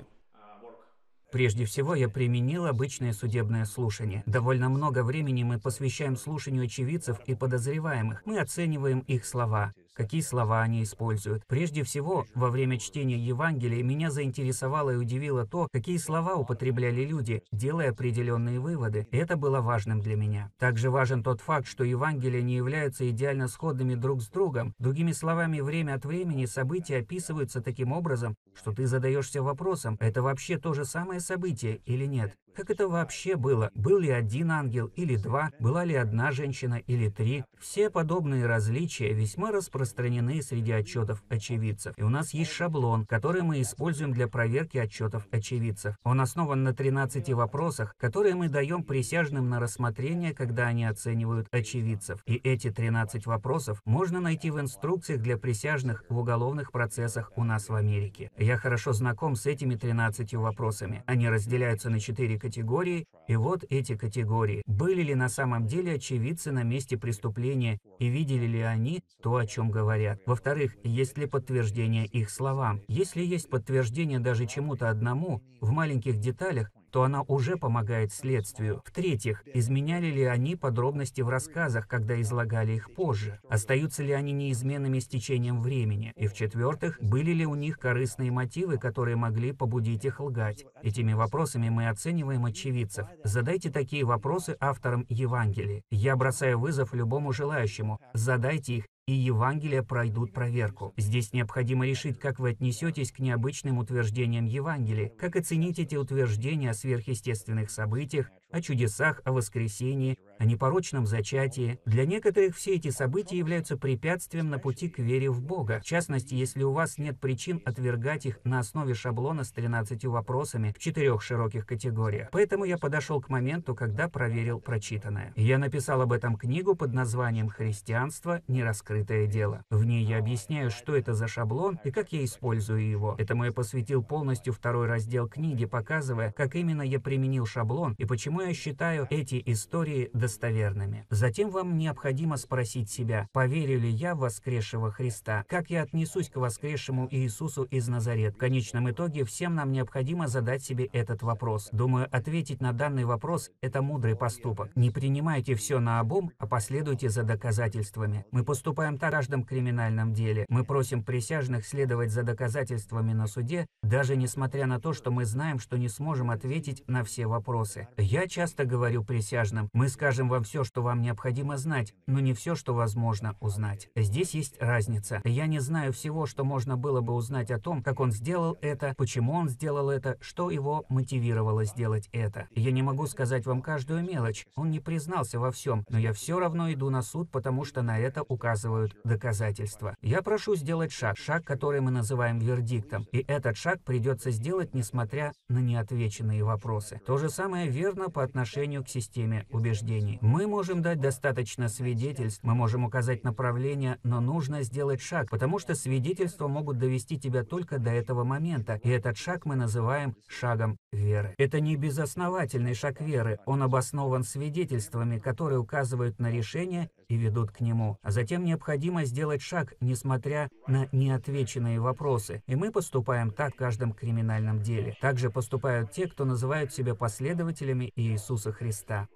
Прежде 1.32 1.66
всего, 1.66 1.94
я 1.94 2.08
применил 2.08 2.68
обычное 2.68 3.14
судебное 3.14 3.66
слушание. 3.66 4.24
Довольно 4.26 4.70
много 4.70 5.04
времени 5.04 5.44
мы 5.44 5.60
посвящаем 5.60 6.16
слушанию 6.16 6.66
очевидцев 6.66 7.20
и 7.26 7.36
подозреваемых. 7.36 8.26
Мы 8.26 8.40
оцениваем 8.40 9.00
их 9.02 9.26
слова 9.26 9.74
какие 9.98 10.22
слова 10.22 10.62
они 10.62 10.84
используют. 10.84 11.44
Прежде 11.48 11.84
всего, 11.84 12.26
во 12.36 12.50
время 12.50 12.78
чтения 12.80 13.18
Евангелия 13.18 13.84
меня 13.84 14.12
заинтересовало 14.12 14.92
и 14.92 14.96
удивило 14.96 15.46
то, 15.46 15.68
какие 15.74 15.98
слова 15.98 16.36
употребляли 16.36 17.04
люди, 17.04 17.42
делая 17.52 17.90
определенные 17.90 18.60
выводы. 18.60 19.08
Это 19.12 19.36
было 19.36 19.60
важным 19.60 20.00
для 20.00 20.16
меня. 20.16 20.52
Также 20.60 20.92
важен 20.92 21.24
тот 21.24 21.42
факт, 21.42 21.68
что 21.68 21.84
Евангелия 21.84 22.44
не 22.44 22.56
являются 22.56 23.10
идеально 23.10 23.48
сходными 23.48 23.96
друг 23.96 24.22
с 24.22 24.30
другом. 24.30 24.76
Другими 24.78 25.14
словами, 25.14 25.62
время 25.62 25.96
от 25.96 26.06
времени 26.06 26.46
события 26.46 26.98
описываются 26.98 27.62
таким 27.62 27.92
образом, 27.92 28.36
что 28.54 28.72
ты 28.72 28.86
задаешься 28.86 29.42
вопросом, 29.42 29.98
это 30.00 30.22
вообще 30.22 30.60
то 30.60 30.74
же 30.74 30.86
самое 30.86 31.20
событие 31.20 31.82
или 31.86 32.06
нет. 32.06 32.36
Как 32.58 32.72
это 32.72 32.88
вообще 32.88 33.36
было? 33.36 33.70
Был 33.76 34.00
ли 34.00 34.10
один 34.10 34.50
ангел 34.50 34.88
или 34.96 35.16
два? 35.16 35.52
Была 35.60 35.86
ли 35.86 35.94
одна 35.94 36.32
женщина 36.32 36.82
или 36.88 37.08
три? 37.08 37.44
Все 37.60 37.92
подобные 37.92 38.48
различия 38.48 39.14
весьма 39.14 39.52
распространены 39.52 40.42
среди 40.42 40.72
отчетов 40.72 41.22
очевидцев. 41.30 41.94
И 41.98 42.02
у 42.02 42.10
нас 42.10 42.34
есть 42.34 42.52
шаблон, 42.52 43.06
который 43.06 43.44
мы 43.44 43.62
используем 43.62 44.12
для 44.12 44.28
проверки 44.28 44.80
отчетов 44.80 45.28
очевидцев. 45.30 45.98
Он 46.04 46.20
основан 46.20 46.64
на 46.64 46.74
13 46.74 47.30
вопросах, 47.34 47.94
которые 48.00 48.34
мы 48.34 48.50
даем 48.50 48.84
присяжным 48.84 49.50
на 49.50 49.60
рассмотрение, 49.60 50.34
когда 50.34 50.66
они 50.66 50.86
оценивают 50.86 51.48
очевидцев. 51.52 52.24
И 52.26 52.38
эти 52.38 52.72
13 52.72 53.28
вопросов 53.28 53.84
можно 53.86 54.20
найти 54.20 54.50
в 54.50 54.60
инструкциях 54.60 55.22
для 55.22 55.38
присяжных 55.38 56.06
в 56.10 56.18
уголовных 56.18 56.72
процессах 56.72 57.32
у 57.36 57.44
нас 57.44 57.70
в 57.70 57.76
Америке. 57.76 58.32
Я 58.36 58.58
хорошо 58.58 58.94
знаком 58.94 59.36
с 59.36 59.46
этими 59.46 59.76
13 59.76 60.34
вопросами. 60.34 61.04
Они 61.06 61.30
разделяются 61.30 61.92
на 61.92 62.00
4 62.00 62.40
категории 62.40 62.47
категории, 62.48 63.06
и 63.28 63.36
вот 63.36 63.66
эти 63.70 63.98
категории. 63.98 64.64
Были 64.66 65.02
ли 65.02 65.16
на 65.16 65.28
самом 65.28 65.68
деле 65.68 65.96
очевидцы 65.96 66.54
на 66.54 66.64
месте 66.64 66.98
преступления, 66.98 67.78
и 68.00 68.08
видели 68.08 68.46
ли 68.46 68.62
они 68.62 69.04
то, 69.22 69.36
о 69.36 69.46
чем 69.46 69.70
говорят? 69.70 70.20
Во-вторых, 70.26 70.78
есть 70.84 71.18
ли 71.18 71.26
подтверждение 71.26 72.06
их 72.06 72.30
словам? 72.30 72.82
Если 72.88 73.22
есть 73.22 73.50
подтверждение 73.50 74.20
даже 74.20 74.48
чему-то 74.48 74.90
одному, 74.90 75.42
в 75.60 75.72
маленьких 75.72 76.20
деталях, 76.20 76.72
то 76.98 77.04
она 77.04 77.22
уже 77.28 77.58
помогает 77.58 78.12
следствию. 78.12 78.82
В-третьих, 78.84 79.44
изменяли 79.54 80.08
ли 80.08 80.24
они 80.24 80.56
подробности 80.56 81.22
в 81.22 81.30
рассказах, 81.30 81.88
когда 81.88 82.20
излагали 82.20 82.72
их 82.72 82.92
позже? 82.96 83.40
Остаются 83.48 84.02
ли 84.02 84.14
они 84.14 84.32
неизменными 84.32 84.98
с 84.98 85.08
течением 85.08 85.62
времени? 85.62 86.12
И 86.16 86.26
в-четвертых, 86.26 86.98
были 87.00 87.34
ли 87.34 87.46
у 87.46 87.54
них 87.54 87.78
корыстные 87.78 88.32
мотивы, 88.32 88.80
которые 88.80 89.16
могли 89.16 89.52
побудить 89.52 90.06
их 90.06 90.20
лгать? 90.20 90.66
Этими 90.82 91.14
вопросами 91.14 91.70
мы 91.70 91.88
оцениваем 91.88 92.46
очевидцев. 92.46 93.08
Задайте 93.24 93.70
такие 93.70 94.04
вопросы 94.04 94.58
авторам 94.60 95.06
Евангелия. 95.08 95.84
Я 95.92 96.16
бросаю 96.16 96.58
вызов 96.58 96.96
любому 96.96 97.32
желающему. 97.32 98.00
Задайте 98.16 98.78
их 98.78 98.86
и 99.08 99.14
Евангелия 99.14 99.84
пройдут 99.84 100.34
проверку. 100.34 100.94
Здесь 100.98 101.32
необходимо 101.32 101.88
решить, 101.88 102.20
как 102.20 102.40
вы 102.40 102.50
отнесетесь 102.50 103.14
к 103.14 103.20
необычным 103.20 103.78
утверждениям 103.78 104.46
Евангелия, 104.46 105.10
как 105.18 105.38
оценить 105.38 105.80
эти 105.80 105.96
утверждения 105.96 106.72
о 106.72 106.74
сверхъестественных 106.74 107.72
событиях, 107.72 108.30
о 108.52 108.62
чудесах, 108.62 109.22
о 109.24 109.32
воскресении, 109.32 110.20
о 110.40 110.46
непорочном 110.46 111.06
зачатии. 111.06 111.80
Для 111.86 112.06
некоторых 112.06 112.56
все 112.56 112.76
эти 112.76 112.90
события 112.90 113.38
являются 113.38 113.78
препятствием 113.78 114.50
на 114.50 114.60
пути 114.60 114.90
к 114.90 115.00
вере 115.00 115.30
в 115.30 115.42
Бога. 115.42 115.80
В 115.82 115.86
частности, 115.86 116.34
если 116.36 116.64
у 116.64 116.72
вас 116.72 116.98
нет 116.98 117.20
причин 117.20 117.62
отвергать 117.66 118.26
их 118.26 118.40
на 118.44 118.60
основе 118.60 118.94
шаблона 118.94 119.44
с 119.44 119.52
13 119.52 120.06
вопросами 120.06 120.74
в 120.76 120.80
четырех 120.80 121.22
широких 121.22 121.66
категориях. 121.66 122.30
Поэтому 122.32 122.66
я 122.66 122.78
подошел 122.78 123.22
к 123.22 123.30
моменту, 123.30 123.76
когда 123.76 124.10
проверил 124.10 124.60
прочитанное. 124.60 125.34
Я 125.36 125.58
написал 125.58 126.02
об 126.02 126.14
этом 126.14 126.36
книгу 126.36 126.76
под 126.76 126.94
названием 126.94 127.50
«Христианство. 127.50 128.42
Нераскрытое 128.48 129.28
дело». 129.28 129.64
В 129.70 129.86
ней 129.86 130.04
я 130.04 130.18
объясняю, 130.18 130.72
что 130.72 130.96
это 130.96 131.14
за 131.14 131.28
шаблон 131.28 131.80
и 131.84 131.92
как 131.92 132.12
я 132.12 132.24
использую 132.24 132.88
его. 132.88 133.16
Этому 133.18 133.46
я 133.46 133.52
посвятил 133.52 134.04
полностью 134.04 134.54
второй 134.54 134.88
раздел 134.88 135.28
книги, 135.28 135.66
показывая, 135.66 136.32
как 136.32 136.56
именно 136.56 136.82
я 136.82 137.00
применил 137.00 137.46
шаблон 137.46 137.96
и 137.98 138.06
почему 138.06 138.42
я 138.42 138.54
считаю 138.54 139.08
эти 139.10 139.42
истории 139.46 140.10
достоверными. 140.28 141.06
Затем 141.10 141.50
вам 141.50 141.78
необходимо 141.78 142.36
спросить 142.36 142.90
себя, 142.90 143.28
поверю 143.32 143.80
ли 143.80 143.90
я 143.90 144.14
в 144.14 144.20
воскресшего 144.20 144.92
Христа, 144.92 145.46
как 145.48 145.70
я 145.70 145.84
отнесусь 145.84 146.30
к 146.30 146.36
воскресшему 146.36 147.08
Иисусу 147.10 147.64
из 147.64 147.88
Назарет. 147.88 148.36
В 148.36 148.38
конечном 148.38 148.92
итоге 148.92 149.24
всем 149.24 149.56
нам 149.56 149.72
необходимо 149.72 150.28
задать 150.28 150.64
себе 150.64 150.86
этот 150.92 151.24
вопрос. 151.24 151.70
Думаю, 151.72 152.08
ответить 152.12 152.62
на 152.62 152.74
данный 152.74 153.06
вопрос– 153.06 153.52
это 153.62 153.82
мудрый 153.82 154.18
поступок. 154.18 154.70
Не 154.76 154.92
принимайте 154.92 155.56
все 155.56 155.80
на 155.80 156.02
обум, 156.02 156.32
а 156.38 156.46
последуйте 156.46 157.08
за 157.08 157.24
доказательствами. 157.24 158.26
Мы 158.32 158.44
поступаем 158.44 158.98
так 158.98 159.08
в 159.08 159.12
каждом 159.12 159.44
криминальном 159.44 160.14
деле. 160.14 160.46
Мы 160.50 160.66
просим 160.66 161.04
присяжных 161.04 161.66
следовать 161.66 162.12
за 162.12 162.24
доказательствами 162.24 163.14
на 163.14 163.28
суде, 163.28 163.66
даже 163.82 164.18
несмотря 164.18 164.66
на 164.66 164.82
то, 164.82 164.92
что 164.92 165.10
мы 165.10 165.24
знаем, 165.24 165.60
что 165.60 165.78
не 165.78 165.88
сможем 165.88 166.30
ответить 166.30 166.84
на 166.88 167.06
все 167.06 167.28
вопросы. 167.28 167.88
Я 167.96 168.28
часто 168.28 168.66
говорю 168.66 169.06
присяжным, 169.06 169.70
мы 169.72 169.88
скажем, 169.88 170.17
расскажем 170.18 170.30
вам 170.30 170.44
все, 170.44 170.64
что 170.64 170.82
вам 170.82 171.02
необходимо 171.02 171.58
знать, 171.58 171.94
но 172.08 172.20
не 172.20 172.34
все, 172.34 172.56
что 172.56 172.74
возможно 172.74 173.36
узнать. 173.40 173.90
Здесь 173.96 174.34
есть 174.34 174.56
разница. 174.60 175.22
Я 175.26 175.46
не 175.46 175.60
знаю 175.60 175.94
всего, 175.94 176.26
что 176.26 176.44
можно 176.44 176.76
было 176.76 177.02
бы 177.02 177.14
узнать 177.14 177.52
о 177.52 177.60
том, 177.60 177.84
как 177.84 178.00
он 178.00 178.12
сделал 178.12 178.58
это, 178.62 178.96
почему 178.98 179.34
он 179.34 179.48
сделал 179.48 179.92
это, 179.92 180.18
что 180.20 180.50
его 180.50 180.86
мотивировало 180.90 181.66
сделать 181.66 182.10
это. 182.14 182.48
Я 182.56 182.72
не 182.72 182.82
могу 182.82 183.06
сказать 183.06 183.46
вам 183.46 183.62
каждую 183.62 184.04
мелочь. 184.04 184.48
Он 184.56 184.72
не 184.72 184.80
признался 184.80 185.40
во 185.40 185.52
всем, 185.52 185.86
но 185.90 186.00
я 186.00 186.14
все 186.14 186.40
равно 186.40 186.72
иду 186.74 186.90
на 186.90 187.04
суд, 187.04 187.30
потому 187.30 187.64
что 187.64 187.84
на 187.84 188.00
это 188.00 188.24
указывают 188.24 188.96
доказательства. 189.04 189.96
Я 190.02 190.24
прошу 190.24 190.56
сделать 190.56 190.92
шаг, 190.92 191.18
шаг, 191.18 191.44
который 191.44 191.82
мы 191.82 191.92
называем 191.92 192.40
вердиктом. 192.40 193.06
И 193.12 193.24
этот 193.28 193.56
шаг 193.56 193.84
придется 193.84 194.32
сделать, 194.32 194.74
несмотря 194.74 195.32
на 195.48 195.60
неотвеченные 195.60 196.44
вопросы. 196.44 197.02
То 197.06 197.18
же 197.18 197.30
самое 197.30 197.70
верно 197.70 198.10
по 198.10 198.24
отношению 198.24 198.84
к 198.84 198.90
системе 198.90 199.46
убеждений 199.52 200.07
направлений. 200.08 200.20
Мы 200.22 200.48
можем 200.48 200.82
дать 200.82 201.00
достаточно 201.00 201.70
свидетельств, 201.70 202.44
мы 202.44 202.56
можем 202.56 202.86
указать 202.86 203.24
направление, 203.24 203.98
но 204.04 204.20
нужно 204.20 204.64
сделать 204.64 205.02
шаг, 205.02 205.30
потому 205.30 205.60
что 205.60 205.76
свидетельства 205.76 206.48
могут 206.48 206.78
довести 206.78 207.20
тебя 207.20 207.44
только 207.44 207.80
до 207.80 207.92
этого 207.92 208.24
момента, 208.24 208.80
и 208.84 208.90
этот 208.90 209.18
шаг 209.18 209.46
мы 209.46 209.56
называем 209.56 210.16
шагом 210.28 210.78
веры. 210.92 211.34
Это 211.38 211.60
не 211.60 211.76
безосновательный 211.76 212.74
шаг 212.74 213.02
веры, 213.02 213.40
он 213.46 213.64
обоснован 213.64 214.24
свидетельствами, 214.24 215.20
которые 215.20 215.60
указывают 215.60 216.20
на 216.20 216.32
решение 216.32 216.90
и 217.10 217.16
ведут 217.16 217.52
к 217.52 217.62
нему. 217.62 217.98
А 218.02 218.12
затем 218.12 218.44
необходимо 218.44 219.06
сделать 219.06 219.42
шаг, 219.42 219.74
несмотря 219.80 220.50
на 220.68 220.88
неотвеченные 220.92 221.80
вопросы. 221.80 222.42
И 222.48 222.56
мы 222.56 222.72
поступаем 222.72 223.32
так 223.32 223.54
в 223.54 223.58
каждом 223.58 223.94
криминальном 223.94 224.62
деле. 224.62 224.96
Также 225.00 225.30
поступают 225.30 225.92
те, 225.92 226.08
кто 226.08 226.26
называют 226.26 226.74
себя 226.74 226.96
последователями 226.96 227.92
Иисуса 227.96 228.52
Христа. 228.52 229.08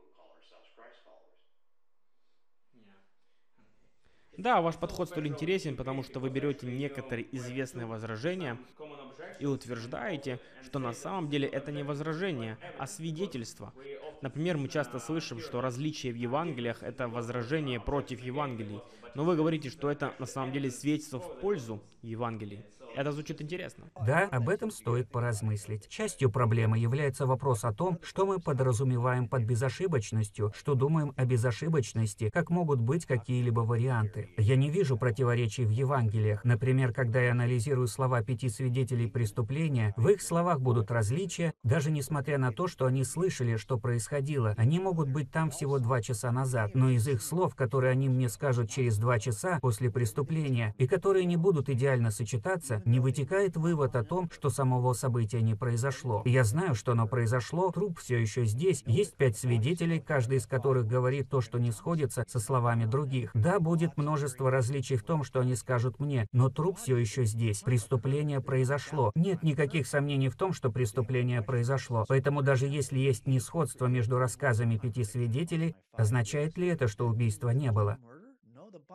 Да, 4.42 4.60
ваш 4.60 4.76
подход 4.76 5.08
столь 5.08 5.28
интересен, 5.28 5.76
потому 5.76 6.02
что 6.02 6.20
вы 6.20 6.32
берете 6.32 6.66
некоторые 6.66 7.28
известные 7.36 7.86
возражения 7.86 8.58
и 9.40 9.46
утверждаете, 9.46 10.40
что 10.64 10.80
на 10.80 10.94
самом 10.94 11.30
деле 11.30 11.48
это 11.48 11.72
не 11.72 11.84
возражение, 11.84 12.58
а 12.80 12.88
свидетельство. 12.88 13.72
Например, 14.24 14.58
мы 14.58 14.68
часто 14.68 14.98
слышим, 14.98 15.40
что 15.40 15.62
различие 15.62 16.12
в 16.12 16.16
Евангелиях– 16.16 16.82
это 16.82 17.08
возражение 17.08 17.80
против 17.80 18.20
Евангелий, 18.22 18.80
но 19.14 19.26
вы 19.26 19.36
говорите, 19.36 19.70
что 19.70 19.92
это 19.92 20.16
на 20.18 20.26
самом 20.26 20.52
деле 20.52 20.72
свидетельство 20.72 21.20
в 21.20 21.40
пользу 21.40 21.80
Евангелий. 22.02 22.66
Это 22.96 23.12
звучит 23.12 23.42
интересно. 23.42 23.86
Да, 24.06 24.28
об 24.32 24.50
этом 24.50 24.70
стоит 24.70 25.10
поразмыслить. 25.10 25.88
Частью 25.88 26.30
проблемы 26.30 26.78
является 26.78 27.26
вопрос 27.26 27.64
о 27.64 27.74
том, 27.74 28.00
что 28.04 28.26
мы 28.26 28.40
подразумеваем 28.40 29.28
под 29.28 29.44
безошибочностью, 29.44 30.52
что 30.56 30.76
думаем 30.76 31.14
о 31.16 31.26
безошибочности, 31.26 32.30
как 32.34 32.50
могут 32.50 32.82
быть 32.82 33.06
какие-либо 33.06 33.62
варианты. 33.62 34.30
Я 34.38 34.56
не 34.56 34.70
вижу 34.70 34.98
противоречий 34.98 35.64
в 35.66 35.70
Евангелиях. 35.70 36.44
Например, 36.44 36.94
когда 36.94 37.22
я 37.22 37.32
анализирую 37.32 37.88
слова 37.88 38.22
пяти 38.24 38.50
свидетелей 38.50 39.08
преступления, 39.08 39.94
в 39.96 40.10
их 40.10 40.22
словах 40.22 40.60
будут 40.60 40.92
различия, 40.92 41.54
даже 41.64 41.92
несмотря 41.92 42.38
на 42.38 42.52
то, 42.52 42.68
что 42.68 42.86
они 42.86 43.04
слышали, 43.04 43.56
что 43.56 43.78
происходило. 43.80 44.54
Они 44.58 44.80
могут 44.80 45.10
быть 45.10 45.32
там 45.32 45.50
всего 45.50 45.80
два 45.80 46.02
часа 46.02 46.32
назад, 46.32 46.76
но 46.76 46.90
из 46.90 47.08
их 47.08 47.22
слов, 47.22 47.56
которые 47.56 47.92
они 47.92 48.10
мне 48.10 48.28
скажут 48.28 48.70
через 48.70 48.98
два 48.98 49.18
часа 49.20 49.60
после 49.62 49.90
преступления, 49.90 50.76
и 50.78 50.88
которые 50.88 51.26
не 51.26 51.38
будут 51.38 51.70
идеально 51.70 52.12
сочетаться, 52.12 52.81
не 52.86 53.00
вытекает 53.00 53.58
вывод 53.58 53.96
о 53.96 54.04
том, 54.04 54.30
что 54.32 54.50
самого 54.50 54.94
события 54.94 55.42
не 55.42 55.56
произошло. 55.56 56.22
Я 56.26 56.44
знаю, 56.44 56.76
что 56.76 56.94
оно 56.94 57.08
произошло, 57.08 57.72
труп 57.72 58.00
все 58.00 58.18
еще 58.18 58.46
здесь, 58.46 58.84
есть 58.86 59.16
пять 59.16 59.38
свидетелей, 59.38 60.00
каждый 60.00 60.38
из 60.38 60.48
которых 60.48 60.88
говорит 60.88 61.30
то, 61.30 61.42
что 61.42 61.60
не 61.60 61.72
сходится 61.72 62.26
со 62.28 62.40
словами 62.40 62.86
других. 62.86 63.32
Да, 63.34 63.60
будет 63.60 63.98
множество 63.98 64.52
различий 64.52 64.96
в 64.96 65.04
том, 65.04 65.24
что 65.24 65.40
они 65.40 65.56
скажут 65.56 66.00
мне, 66.00 66.28
но 66.32 66.50
труп 66.50 66.78
все 66.78 66.98
еще 66.98 67.26
здесь. 67.26 67.62
Преступление 67.62 68.42
произошло. 68.42 69.12
Нет 69.16 69.44
никаких 69.44 69.88
сомнений 69.88 70.30
в 70.30 70.36
том, 70.36 70.54
что 70.54 70.72
преступление 70.72 71.42
произошло. 71.42 72.06
Поэтому 72.08 72.42
даже 72.42 72.68
если 72.68 73.00
есть 73.00 73.28
несходство 73.28 73.88
между 73.88 74.18
рассказами 74.18 74.78
пяти 74.78 75.04
свидетелей, 75.04 75.76
означает 75.94 76.58
ли 76.58 76.68
это, 76.68 76.88
что 76.88 77.08
убийства 77.08 77.50
не 77.50 77.72
было? 77.72 77.98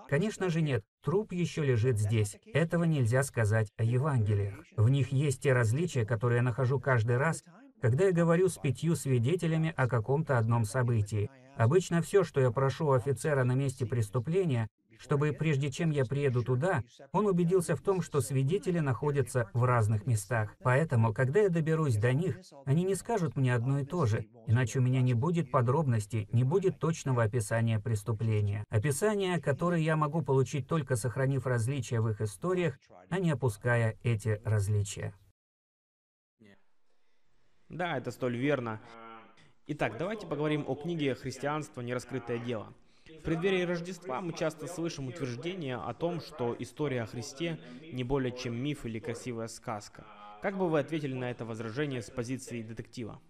Конечно 0.09 0.49
же 0.49 0.63
нет. 0.63 0.85
Труп 1.03 1.33
еще 1.33 1.65
лежит 1.65 1.99
здесь. 1.99 2.37
Этого 2.53 2.85
нельзя 2.85 3.23
сказать 3.23 3.73
о 3.77 3.85
Евангелиях. 3.85 4.55
В 4.77 4.89
них 4.89 5.13
есть 5.13 5.43
те 5.43 5.53
различия, 5.53 6.05
которые 6.05 6.39
я 6.39 6.43
нахожу 6.43 6.81
каждый 6.81 7.17
раз, 7.17 7.43
когда 7.81 8.07
я 8.07 8.13
говорю 8.13 8.49
с 8.49 8.59
пятью 8.59 8.97
свидетелями 8.97 9.73
о 9.77 9.89
каком-то 9.89 10.39
одном 10.39 10.65
событии. 10.65 11.31
Обычно 11.57 12.03
все, 12.03 12.25
что 12.25 12.41
я 12.41 12.51
прошу 12.51 12.87
у 12.87 12.93
офицера 12.93 13.45
на 13.45 13.53
месте 13.53 13.87
преступления, 13.87 14.69
чтобы 14.99 15.33
прежде 15.33 15.71
чем 15.71 15.91
я 15.91 16.05
приеду 16.05 16.43
туда, 16.43 16.83
он 17.13 17.27
убедился 17.27 17.77
в 17.77 17.81
том, 17.81 18.03
что 18.03 18.21
свидетели 18.21 18.79
находятся 18.79 19.51
в 19.53 19.65
разных 19.65 20.07
местах. 20.07 20.55
Поэтому, 20.63 21.13
когда 21.13 21.41
я 21.41 21.49
доберусь 21.49 21.97
до 21.97 22.13
них, 22.13 22.39
они 22.65 22.85
не 22.85 22.95
скажут 22.95 23.37
мне 23.37 23.55
одно 23.55 23.81
и 23.81 23.85
то 23.85 24.07
же, 24.07 24.27
иначе 24.47 24.79
у 24.79 24.83
меня 24.83 25.03
не 25.03 25.15
будет 25.15 25.51
подробностей, 25.51 26.29
не 26.33 26.45
будет 26.45 26.79
точного 26.79 27.23
описания 27.23 27.79
преступления. 27.81 28.65
Описание, 28.69 29.41
которое 29.41 29.81
я 29.81 29.97
могу 29.97 30.23
получить 30.23 30.69
только 30.69 30.97
сохранив 30.97 31.47
различия 31.47 32.01
в 32.01 32.09
их 32.09 32.21
историях, 32.21 32.79
а 33.11 33.19
не 33.19 33.31
опуская 33.31 33.97
эти 34.03 34.41
различия. 34.45 35.15
Да, 37.69 37.99
это 37.99 38.11
столь 38.11 38.37
верно. 38.37 38.81
Итак, 39.67 39.97
давайте 39.99 40.27
поговорим 40.27 40.65
о 40.69 40.77
книге 40.77 41.15
«Христианство. 41.17 41.81
Нераскрытое 41.81 42.39
дело». 42.39 42.73
Преддверии 43.27 43.63
Рождества 43.63 44.21
мы 44.21 44.33
часто 44.33 44.69
слышим 44.69 45.09
утверждение 45.09 45.75
о 45.75 45.93
том, 45.95 46.21
что 46.21 46.55
история 46.61 47.03
о 47.03 47.07
Христе 47.07 47.59
не 47.93 48.05
более 48.05 48.31
чем 48.31 48.55
миф 48.55 48.87
или 48.87 49.01
красивая 49.01 49.49
сказка. 49.49 50.07
Как 50.41 50.57
бы 50.57 50.69
вы 50.69 50.79
ответили 50.79 51.13
на 51.13 51.29
это 51.29 51.45
возражение 51.45 52.03
с 52.03 52.09
позиции 52.09 52.63
детектива? 52.63 53.21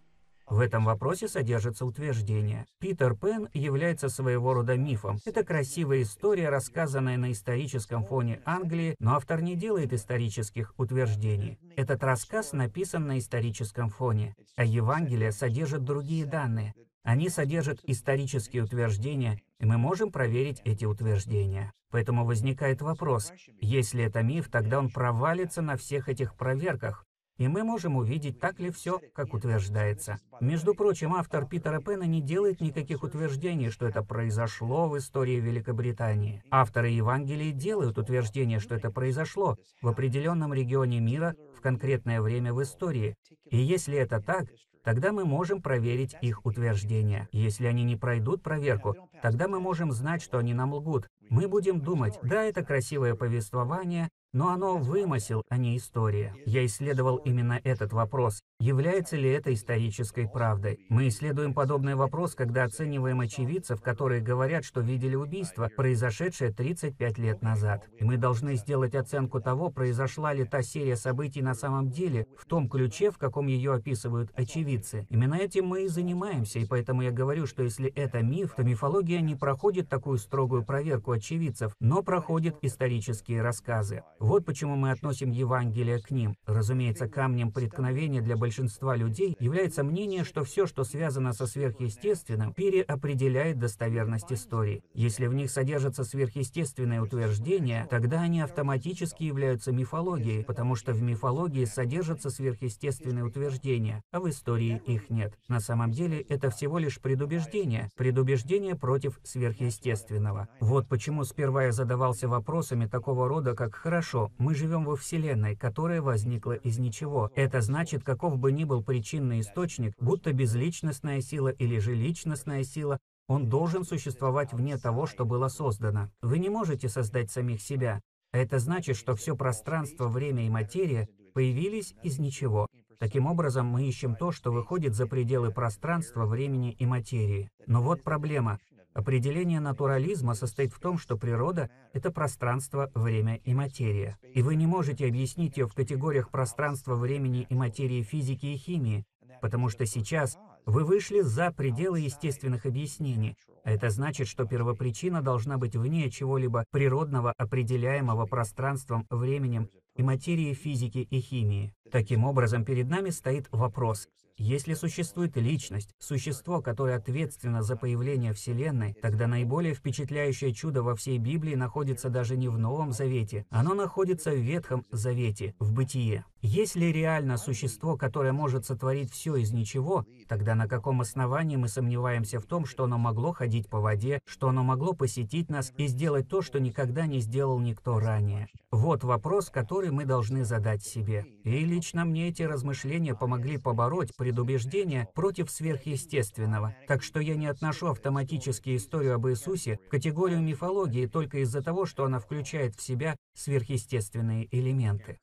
В 0.46 0.60
этом 0.60 0.84
вопросе 0.84 1.28
содержится 1.28 1.86
утверждение. 1.86 2.66
Питер 2.78 3.16
Пен 3.16 3.48
является 3.54 4.10
своего 4.10 4.52
рода 4.52 4.76
мифом. 4.76 5.18
Это 5.24 5.42
красивая 5.42 6.02
история, 6.02 6.50
рассказанная 6.50 7.16
на 7.16 7.32
историческом 7.32 8.04
фоне 8.04 8.42
Англии, 8.44 8.96
но 8.98 9.14
автор 9.14 9.40
не 9.40 9.56
делает 9.56 9.94
исторических 9.94 10.74
утверждений. 10.76 11.58
Этот 11.74 12.04
рассказ 12.04 12.52
написан 12.52 13.06
на 13.06 13.18
историческом 13.18 13.88
фоне, 13.88 14.34
а 14.56 14.64
Евангелие 14.66 15.32
содержит 15.32 15.84
другие 15.84 16.26
данные. 16.26 16.74
Они 17.06 17.28
содержат 17.28 17.78
исторические 17.84 18.64
утверждения, 18.64 19.40
и 19.60 19.64
мы 19.64 19.78
можем 19.78 20.10
проверить 20.10 20.60
эти 20.64 20.84
утверждения. 20.84 21.72
Поэтому 21.92 22.26
возникает 22.26 22.82
вопрос, 22.82 23.32
если 23.60 24.02
это 24.02 24.24
миф, 24.24 24.48
тогда 24.50 24.80
он 24.80 24.90
провалится 24.90 25.62
на 25.62 25.76
всех 25.76 26.08
этих 26.08 26.34
проверках, 26.34 27.04
и 27.38 27.46
мы 27.46 27.62
можем 27.62 27.94
увидеть, 27.94 28.40
так 28.40 28.58
ли 28.58 28.72
все, 28.72 29.00
как 29.14 29.34
утверждается. 29.34 30.18
Между 30.40 30.74
прочим, 30.74 31.14
автор 31.14 31.46
Питера 31.46 31.80
Пена 31.80 32.02
не 32.02 32.20
делает 32.20 32.60
никаких 32.60 33.04
утверждений, 33.04 33.70
что 33.70 33.86
это 33.86 34.02
произошло 34.02 34.88
в 34.88 34.98
истории 34.98 35.38
Великобритании. 35.38 36.42
Авторы 36.50 36.88
Евангелий 36.88 37.52
делают 37.52 37.98
утверждение, 37.98 38.58
что 38.58 38.74
это 38.74 38.90
произошло 38.90 39.56
в 39.80 39.86
определенном 39.86 40.52
регионе 40.52 40.98
мира 40.98 41.36
в 41.56 41.60
конкретное 41.60 42.20
время 42.20 42.52
в 42.52 42.60
истории. 42.60 43.14
И 43.48 43.58
если 43.58 43.96
это 43.96 44.20
так, 44.20 44.46
тогда 44.86 45.10
мы 45.10 45.24
можем 45.24 45.60
проверить 45.60 46.14
их 46.22 46.46
утверждения. 46.46 47.28
Если 47.32 47.66
они 47.66 47.82
не 47.82 47.96
пройдут 47.96 48.44
проверку, 48.44 48.94
тогда 49.20 49.48
мы 49.48 49.58
можем 49.58 49.90
знать, 49.90 50.22
что 50.22 50.38
они 50.38 50.54
нам 50.54 50.72
лгут. 50.72 51.08
Мы 51.28 51.48
будем 51.48 51.80
думать, 51.80 52.20
да, 52.22 52.44
это 52.44 52.62
красивое 52.62 53.16
повествование, 53.16 54.10
но 54.36 54.50
оно 54.50 54.76
вымысел, 54.76 55.42
а 55.48 55.56
не 55.56 55.78
история. 55.78 56.34
Я 56.44 56.66
исследовал 56.66 57.16
именно 57.16 57.58
этот 57.64 57.94
вопрос. 57.94 58.42
Является 58.60 59.16
ли 59.16 59.30
это 59.30 59.54
исторической 59.54 60.28
правдой? 60.28 60.78
Мы 60.90 61.08
исследуем 61.08 61.54
подобный 61.54 61.94
вопрос, 61.94 62.34
когда 62.34 62.64
оцениваем 62.64 63.20
очевидцев, 63.20 63.80
которые 63.80 64.20
говорят, 64.20 64.66
что 64.66 64.82
видели 64.82 65.14
убийство, 65.14 65.70
произошедшее 65.74 66.52
35 66.52 67.16
лет 67.16 67.40
назад. 67.40 67.88
И 67.98 68.04
мы 68.04 68.18
должны 68.18 68.56
сделать 68.56 68.94
оценку 68.94 69.40
того, 69.40 69.70
произошла 69.70 70.34
ли 70.34 70.44
та 70.44 70.60
серия 70.60 70.96
событий 70.96 71.40
на 71.40 71.54
самом 71.54 71.88
деле, 71.88 72.26
в 72.38 72.44
том 72.44 72.68
ключе, 72.68 73.10
в 73.10 73.16
каком 73.16 73.46
ее 73.46 73.72
описывают 73.72 74.30
очевидцы. 74.34 75.06
Именно 75.08 75.36
этим 75.36 75.66
мы 75.66 75.84
и 75.84 75.88
занимаемся, 75.88 76.58
и 76.58 76.66
поэтому 76.66 77.00
я 77.00 77.10
говорю, 77.10 77.46
что 77.46 77.62
если 77.62 77.88
это 77.88 78.22
миф, 78.22 78.54
то 78.54 78.64
мифология 78.64 79.22
не 79.22 79.34
проходит 79.34 79.88
такую 79.88 80.18
строгую 80.18 80.62
проверку 80.62 81.12
очевидцев, 81.12 81.72
но 81.80 82.02
проходит 82.02 82.56
исторические 82.60 83.40
рассказы. 83.40 84.02
Вот 84.26 84.44
почему 84.44 84.74
мы 84.74 84.90
относим 84.90 85.30
Евангелие 85.30 86.00
к 86.00 86.10
ним. 86.10 86.34
Разумеется, 86.46 87.08
камнем 87.08 87.52
преткновения 87.52 88.20
для 88.20 88.36
большинства 88.36 88.96
людей 88.96 89.36
является 89.38 89.84
мнение, 89.84 90.24
что 90.24 90.42
все, 90.42 90.66
что 90.66 90.82
связано 90.82 91.32
со 91.32 91.46
сверхъестественным, 91.46 92.52
переопределяет 92.52 93.60
достоверность 93.60 94.32
истории. 94.32 94.82
Если 94.94 95.28
в 95.28 95.34
них 95.34 95.48
содержатся 95.48 96.02
сверхъестественные 96.02 97.02
утверждения, 97.02 97.86
тогда 97.88 98.22
они 98.22 98.40
автоматически 98.40 99.22
являются 99.22 99.70
мифологией, 99.70 100.42
потому 100.42 100.74
что 100.74 100.92
в 100.92 101.00
мифологии 101.02 101.64
содержатся 101.64 102.28
сверхъестественные 102.28 103.22
утверждения, 103.22 104.02
а 104.10 104.18
в 104.18 104.28
истории 104.28 104.82
их 104.86 105.08
нет. 105.08 105.38
На 105.46 105.60
самом 105.60 105.92
деле 105.92 106.20
это 106.22 106.50
всего 106.50 106.78
лишь 106.78 107.00
предубеждение, 107.00 107.90
предубеждение 107.96 108.74
против 108.74 109.20
сверхъестественного. 109.22 110.48
Вот 110.58 110.88
почему 110.88 111.22
сперва 111.22 111.66
я 111.66 111.70
задавался 111.70 112.26
вопросами 112.26 112.86
такого 112.86 113.28
рода, 113.28 113.54
как 113.54 113.76
«хорошо, 113.76 114.15
Хорошо, 114.16 114.32
мы 114.38 114.54
живем 114.54 114.84
во 114.84 114.96
Вселенной, 114.96 115.56
которая 115.56 116.00
возникла 116.00 116.52
из 116.52 116.78
ничего. 116.78 117.30
Это 117.36 117.60
значит, 117.60 118.02
каков 118.02 118.38
бы 118.38 118.50
ни 118.50 118.64
был 118.64 118.82
причинный 118.82 119.40
источник, 119.40 119.92
будто 120.00 120.32
безличностная 120.32 121.20
сила 121.20 121.48
или 121.48 121.78
же 121.78 121.94
личностная 121.94 122.64
сила, 122.64 122.98
он 123.28 123.50
должен 123.50 123.84
существовать 123.84 124.54
вне 124.54 124.78
того, 124.78 125.06
что 125.06 125.26
было 125.26 125.48
создано. 125.48 126.08
Вы 126.22 126.38
не 126.38 126.48
можете 126.48 126.88
создать 126.88 127.30
самих 127.30 127.60
себя. 127.60 128.00
Это 128.32 128.58
значит, 128.58 128.96
что 128.96 129.14
все 129.16 129.36
пространство, 129.36 130.08
время 130.08 130.46
и 130.46 130.50
материя 130.50 131.08
появились 131.34 131.94
из 132.02 132.18
ничего. 132.18 132.68
Таким 132.98 133.26
образом, 133.26 133.66
мы 133.66 133.86
ищем 133.86 134.16
то, 134.16 134.32
что 134.32 134.50
выходит 134.50 134.94
за 134.94 135.06
пределы 135.06 135.52
пространства, 135.52 136.24
времени 136.24 136.72
и 136.72 136.86
материи. 136.86 137.50
Но 137.66 137.82
вот 137.82 138.02
проблема. 138.02 138.58
Определение 138.96 139.60
натурализма 139.60 140.32
состоит 140.32 140.72
в 140.72 140.80
том, 140.80 140.96
что 140.96 141.18
природа— 141.18 141.68
это 141.92 142.10
пространство, 142.10 142.90
время 142.94 143.36
и 143.44 143.52
материя. 143.52 144.16
И 144.32 144.40
вы 144.40 144.54
не 144.54 144.66
можете 144.66 145.06
объяснить 145.06 145.58
ее 145.58 145.68
в 145.68 145.74
категориях 145.74 146.30
пространства, 146.30 146.94
времени 146.94 147.46
и 147.50 147.54
материи 147.54 148.00
физики 148.02 148.46
и 148.46 148.56
химии, 148.56 149.04
потому 149.42 149.68
что 149.68 149.84
сейчас 149.84 150.38
вы 150.64 150.82
вышли 150.82 151.20
за 151.20 151.52
пределы 151.52 152.00
естественных 152.00 152.64
объяснений. 152.64 153.36
А 153.64 153.70
это 153.70 153.90
значит, 153.90 154.28
что 154.28 154.46
первопричина 154.46 155.20
должна 155.20 155.58
быть 155.58 155.76
вне 155.76 156.10
чего-либо 156.10 156.64
природного, 156.70 157.34
определяемого 157.36 158.24
пространством, 158.24 159.04
временем 159.10 159.68
и 159.96 160.02
материей 160.02 160.54
физики 160.54 161.06
и 161.10 161.20
химии. 161.20 161.74
Таким 161.92 162.24
образом, 162.24 162.64
перед 162.64 162.88
нами 162.88 163.10
стоит 163.10 163.46
вопрос, 163.50 164.08
если 164.38 164.74
существует 164.74 165.36
личность, 165.36 165.94
существо, 165.98 166.60
которое 166.60 166.96
ответственно 166.96 167.62
за 167.62 167.76
появление 167.76 168.32
Вселенной, 168.32 168.94
тогда 169.00 169.26
наиболее 169.26 169.74
впечатляющее 169.74 170.52
чудо 170.52 170.82
во 170.82 170.94
всей 170.94 171.18
Библии 171.18 171.54
находится 171.54 172.10
даже 172.10 172.36
не 172.36 172.48
в 172.48 172.58
Новом 172.58 172.92
Завете, 172.92 173.46
оно 173.50 173.74
находится 173.74 174.30
в 174.30 174.38
Ветхом 174.38 174.84
Завете, 174.90 175.54
в 175.58 175.72
Бытие. 175.72 176.24
Если 176.48 176.84
реально 176.84 177.38
существо, 177.38 177.96
которое 177.96 178.32
может 178.32 178.64
сотворить 178.64 179.10
все 179.10 179.34
из 179.34 179.50
ничего, 179.50 180.06
тогда 180.28 180.54
на 180.54 180.68
каком 180.68 181.00
основании 181.00 181.56
мы 181.56 181.66
сомневаемся 181.66 182.38
в 182.38 182.46
том, 182.46 182.66
что 182.66 182.84
оно 182.84 182.98
могло 182.98 183.32
ходить 183.32 183.68
по 183.68 183.80
воде, 183.80 184.20
что 184.26 184.50
оно 184.50 184.62
могло 184.62 184.92
посетить 184.92 185.50
нас 185.50 185.72
и 185.76 185.88
сделать 185.88 186.28
то, 186.28 186.42
что 186.42 186.60
никогда 186.60 187.08
не 187.08 187.18
сделал 187.18 187.58
никто 187.58 187.98
ранее? 187.98 188.46
Вот 188.70 189.02
вопрос, 189.02 189.50
который 189.50 189.90
мы 189.90 190.04
должны 190.04 190.44
задать 190.44 190.84
себе. 190.84 191.26
И 191.42 191.64
лично 191.64 192.04
мне 192.04 192.28
эти 192.28 192.44
размышления 192.44 193.16
помогли 193.16 193.58
побороть 193.58 194.14
предубеждения 194.16 195.08
против 195.16 195.50
сверхъестественного. 195.50 196.76
Так 196.86 197.02
что 197.02 197.18
я 197.18 197.34
не 197.34 197.48
отношу 197.48 197.88
автоматически 197.88 198.76
историю 198.76 199.16
об 199.16 199.26
Иисусе 199.26 199.80
в 199.84 199.88
категорию 199.88 200.42
мифологии 200.42 201.06
только 201.06 201.38
из-за 201.38 201.60
того, 201.60 201.86
что 201.86 202.04
она 202.04 202.20
включает 202.20 202.76
в 202.76 202.82
себя 202.82 203.16
сверхъестественные 203.34 204.46
элементы. 204.56 205.18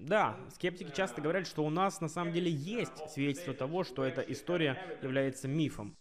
Да, 0.00 0.38
скептики 0.54 0.90
часто 0.96 1.20
говорят, 1.20 1.46
что 1.46 1.62
у 1.62 1.68
нас 1.68 2.00
на 2.00 2.08
самом 2.08 2.32
деле 2.32 2.50
есть 2.50 3.10
свидетельство 3.10 3.52
того, 3.52 3.84
что 3.84 4.02
эта 4.02 4.22
история 4.22 4.78
является 5.02 5.46
мифом, 5.46 5.94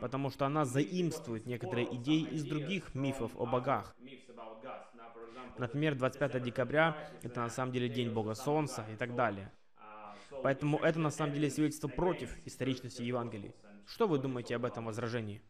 потому 0.00 0.28
что 0.28 0.44
она 0.44 0.64
заимствует 0.64 1.46
некоторые 1.46 1.94
идеи 1.94 2.22
из 2.22 2.44
других 2.44 2.92
мифов 2.94 3.30
о 3.36 3.46
богах. 3.46 3.94
Например, 5.56 5.94
25 5.94 6.42
декабря— 6.42 6.96
это 7.22 7.42
на 7.42 7.48
самом 7.48 7.70
деле 7.70 7.88
День 7.88 8.10
Бога 8.12 8.34
Солнца 8.34 8.84
и 8.92 8.96
так 8.96 9.14
далее. 9.14 9.52
Поэтому 10.42 10.78
это 10.78 10.98
на 10.98 11.10
самом 11.10 11.32
деле 11.32 11.50
свидетельство 11.50 11.86
против 11.86 12.36
историчности 12.44 13.02
Евангелий. 13.02 13.54
Что 13.86 14.08
вы 14.08 14.18
думаете 14.18 14.56
об 14.56 14.64
этом 14.64 14.86
возражении? 14.86 15.40